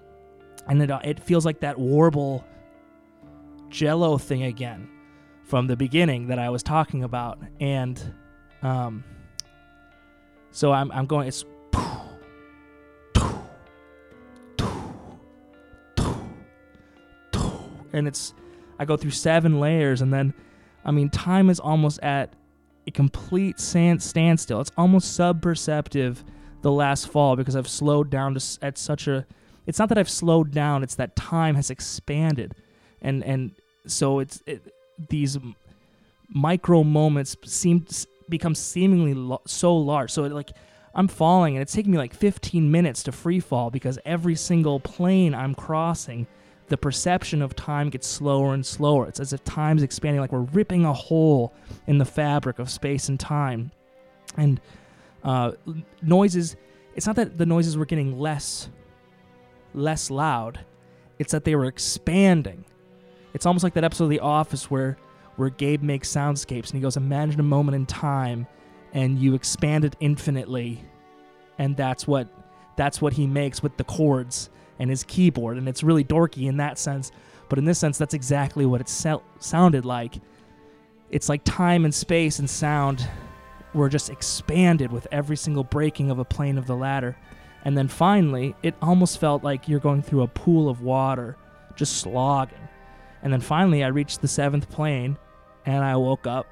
and 0.69 0.83
it 0.83 0.91
uh, 0.91 1.01
it 1.05 1.21
feels 1.21 1.45
like 1.45 1.61
that 1.61 1.79
warble 1.79 2.45
Jello 3.71 4.19
thing 4.19 4.45
again 4.45 4.89
from 5.43 5.67
the 5.67 5.77
beginning 5.77 6.29
that 6.29 6.39
I 6.39 6.51
was 6.51 6.63
talking 6.63 7.05
about, 7.05 7.39
and 7.61 8.01
um, 8.63 9.05
so 10.51 10.73
I'm 10.73 10.93
I'm 10.93 11.07
going 11.07 11.29
it's 11.29 11.45
and 17.95 18.09
it's 18.09 18.35
I 18.79 18.85
go 18.85 18.97
through 18.97 19.13
seven 19.13 19.61
layers 19.61 20.03
and 20.03 20.13
then 20.13 20.35
I 20.85 20.91
mean 20.91 21.09
time 21.09 21.49
is 21.49 21.61
almost 21.61 22.01
at 22.01 22.35
a 22.87 22.91
complete 22.91 23.59
stand, 23.61 24.03
standstill. 24.03 24.61
It's 24.61 24.73
almost 24.77 25.19
subperceptive 25.19 26.19
the 26.63 26.73
last 26.73 27.09
fall 27.09 27.37
because 27.37 27.57
I've 27.57 27.69
slowed 27.69 28.11
down 28.11 28.35
to 28.35 28.59
at 28.63 28.79
such 28.79 29.07
a 29.07 29.27
it's 29.67 29.79
not 29.79 29.89
that 29.89 29.99
I've 29.99 30.11
slowed 30.11 30.51
down, 30.51 30.83
it's 30.83 30.97
that 30.97 31.17
time 31.17 31.55
has 31.55 31.71
expanded. 31.71 32.55
And 33.01 33.23
and 33.25 33.53
so 33.87 34.19
it's 34.19 34.43
it, 34.47 34.75
these 35.09 35.39
micro 36.29 36.85
moments 36.85 37.37
seem 37.45 37.87
become 38.29 38.55
seemingly 38.55 39.15
lo- 39.15 39.43
so 39.47 39.77
large. 39.77 40.11
So 40.11 40.25
it, 40.25 40.33
like 40.33 40.53
I'm 40.95 41.09
falling 41.09 41.57
and 41.57 41.63
it's 41.63 41.73
taking 41.73 41.93
me 41.93 41.99
like 41.99 42.15
15 42.15 42.71
minutes 42.71 43.03
to 43.05 43.13
free 43.13 43.41
fall 43.41 43.71
because 43.71 43.99
every 44.05 44.37
single 44.37 44.81
plane 44.81 45.35
I'm 45.35 45.55
crossing 45.55 46.27
the 46.69 46.77
perception 46.77 47.43
of 47.43 47.55
time 47.55 47.91
gets 47.91 48.07
slower 48.07 48.55
and 48.55 48.65
slower. 48.65 49.07
It's 49.07 49.21
as 49.21 49.33
if 49.33 49.45
time's 49.45 49.83
expanding, 49.83 50.21
like 50.21 50.33
we're 50.33 50.41
ripping 50.41 50.85
a 50.85 50.93
hole 50.93 51.53
in 51.87 51.99
the 51.99 52.05
fabric 52.05 52.59
of 52.59 52.71
space 52.71 53.09
and 53.09 53.21
time. 53.21 53.71
And 54.37 54.61
uh, 55.23 55.53
noises, 56.03 56.57
it's 56.95 57.07
not 57.07 57.17
that 57.17 57.37
the 57.37 57.47
noises 57.47 57.77
were 57.77 57.85
getting 57.85 58.19
less, 58.19 58.71
less 59.75 60.11
loud. 60.11 60.61
It's 61.19 61.33
that 61.33 61.45
they 61.45 61.55
were 61.55 61.67
expanding. 61.67 62.65
It's 63.35 63.47
almost 63.47 63.63
like 63.63 63.75
that 63.75 63.85
episode 63.85 64.05
of 64.05 64.11
The 64.11 64.21
Office 64.21 64.71
where, 64.71 64.97
where 65.37 65.51
Gabe 65.51 65.83
makes 65.83 66.09
soundscapes 66.09 66.71
and 66.71 66.75
he 66.75 66.81
goes, 66.81 66.97
"Imagine 66.97 67.41
a 67.41 67.45
moment 67.45 67.75
in 67.75 67.87
time, 67.87 68.47
and 68.93 69.19
you 69.19 69.35
expand 69.35 69.85
it 69.85 69.97
infinitely." 70.01 70.83
And 71.59 71.77
that's 71.77 72.07
what, 72.07 72.29
that's 72.77 73.01
what 73.01 73.13
he 73.13 73.27
makes 73.27 73.63
with 73.63 73.77
the 73.77 73.85
chords 73.85 74.51
and 74.79 74.91
his 74.91 75.05
keyboard, 75.05 75.57
and 75.57 75.69
it's 75.69 75.83
really 75.83 76.05
dorky 76.05 76.49
in 76.49 76.57
that 76.59 76.79
sense. 76.79 77.13
But 77.49 77.59
in 77.59 77.65
this 77.65 77.79
sense, 77.79 77.99
that's 77.99 78.15
exactly 78.15 78.67
what 78.67 78.81
it 78.81 78.89
sounded 78.89 79.85
like. 79.85 80.15
It's 81.11 81.29
like 81.29 81.45
time 81.45 81.85
and 81.85 81.95
space 81.95 82.39
and 82.39 82.49
sound 82.49 83.09
were 83.73 83.89
just 83.89 84.11
expanded 84.11 84.91
with 84.91 85.07
every 85.13 85.37
single 85.37 85.65
breaking 85.65 86.11
of 86.11 86.19
a 86.19 86.25
plane 86.25 86.59
of 86.59 86.67
the 86.67 86.77
ladder. 86.77 87.17
And 87.65 87.77
then 87.77 87.89
finally, 87.89 88.55
it 88.63 88.75
almost 88.83 89.19
felt 89.19 89.43
like 89.45 89.69
you're 89.69 89.81
going 89.81 90.03
through 90.03 90.23
a 90.23 90.29
pool 90.29 90.69
of 90.69 90.83
water, 90.83 91.37
just 91.77 91.99
slogging. 91.99 92.59
And 93.23 93.33
then 93.33 93.41
finally, 93.41 93.83
I 93.85 93.89
reached 93.89 94.21
the 94.21 94.29
seventh 94.29 94.69
plane, 94.69 95.17
and 95.67 95.83
I 95.85 95.97
woke 95.97 96.27
up 96.27 96.47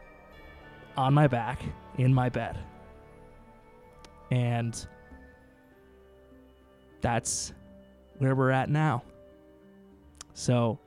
on 0.96 1.14
my 1.14 1.26
back 1.26 1.60
in 1.98 2.14
my 2.14 2.28
bed. 2.28 2.58
And 4.30 4.86
that's 7.00 7.52
where 8.22 8.34
we're 8.34 8.50
at 8.50 8.70
now. 8.70 9.02
So 10.34 10.78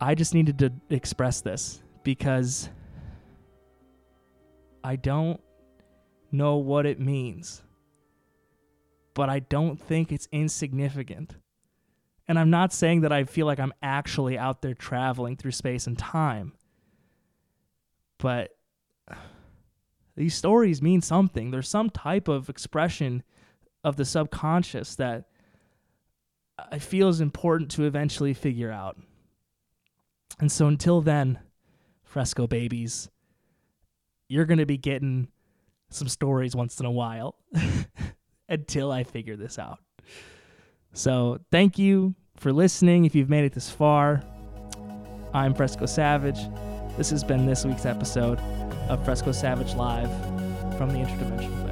I 0.00 0.14
just 0.14 0.34
needed 0.34 0.58
to 0.58 0.72
express 0.90 1.40
this 1.40 1.82
because 2.02 2.68
I 4.84 4.96
don't 4.96 5.40
know 6.30 6.56
what 6.56 6.86
it 6.86 7.00
means, 7.00 7.62
but 9.14 9.28
I 9.28 9.40
don't 9.40 9.80
think 9.80 10.12
it's 10.12 10.28
insignificant. 10.32 11.36
And 12.28 12.38
I'm 12.38 12.50
not 12.50 12.72
saying 12.72 13.02
that 13.02 13.12
I 13.12 13.24
feel 13.24 13.46
like 13.46 13.60
I'm 13.60 13.74
actually 13.82 14.38
out 14.38 14.62
there 14.62 14.74
traveling 14.74 15.36
through 15.36 15.50
space 15.52 15.86
and 15.86 15.98
time, 15.98 16.52
but 18.18 18.50
these 20.16 20.34
stories 20.34 20.82
mean 20.82 21.00
something. 21.00 21.50
There's 21.50 21.68
some 21.68 21.90
type 21.90 22.28
of 22.28 22.48
expression 22.48 23.22
of 23.82 23.96
the 23.96 24.04
subconscious 24.04 24.94
that 24.96 25.24
I 26.70 26.78
feel 26.78 27.08
is 27.08 27.20
important 27.20 27.70
to 27.72 27.84
eventually 27.84 28.34
figure 28.34 28.70
out. 28.70 28.96
And 30.40 30.50
so 30.50 30.66
until 30.66 31.00
then, 31.00 31.38
fresco 32.04 32.46
babies, 32.46 33.10
you're 34.28 34.44
going 34.44 34.58
to 34.58 34.66
be 34.66 34.78
getting 34.78 35.28
some 35.90 36.08
stories 36.08 36.56
once 36.56 36.80
in 36.80 36.86
a 36.86 36.90
while 36.90 37.36
until 38.48 38.90
I 38.90 39.04
figure 39.04 39.36
this 39.36 39.58
out. 39.58 39.78
So 40.92 41.38
thank 41.50 41.78
you 41.78 42.14
for 42.36 42.52
listening. 42.52 43.04
If 43.04 43.14
you've 43.14 43.30
made 43.30 43.44
it 43.44 43.52
this 43.52 43.70
far, 43.70 44.22
I'm 45.34 45.54
Fresco 45.54 45.86
Savage. 45.86 46.38
This 46.96 47.10
has 47.10 47.24
been 47.24 47.46
this 47.46 47.64
week's 47.64 47.86
episode 47.86 48.38
of 48.88 49.02
Fresco 49.04 49.32
Savage 49.32 49.74
Live 49.74 50.10
from 50.76 50.90
the 50.90 50.98
Interdimensional. 50.98 51.71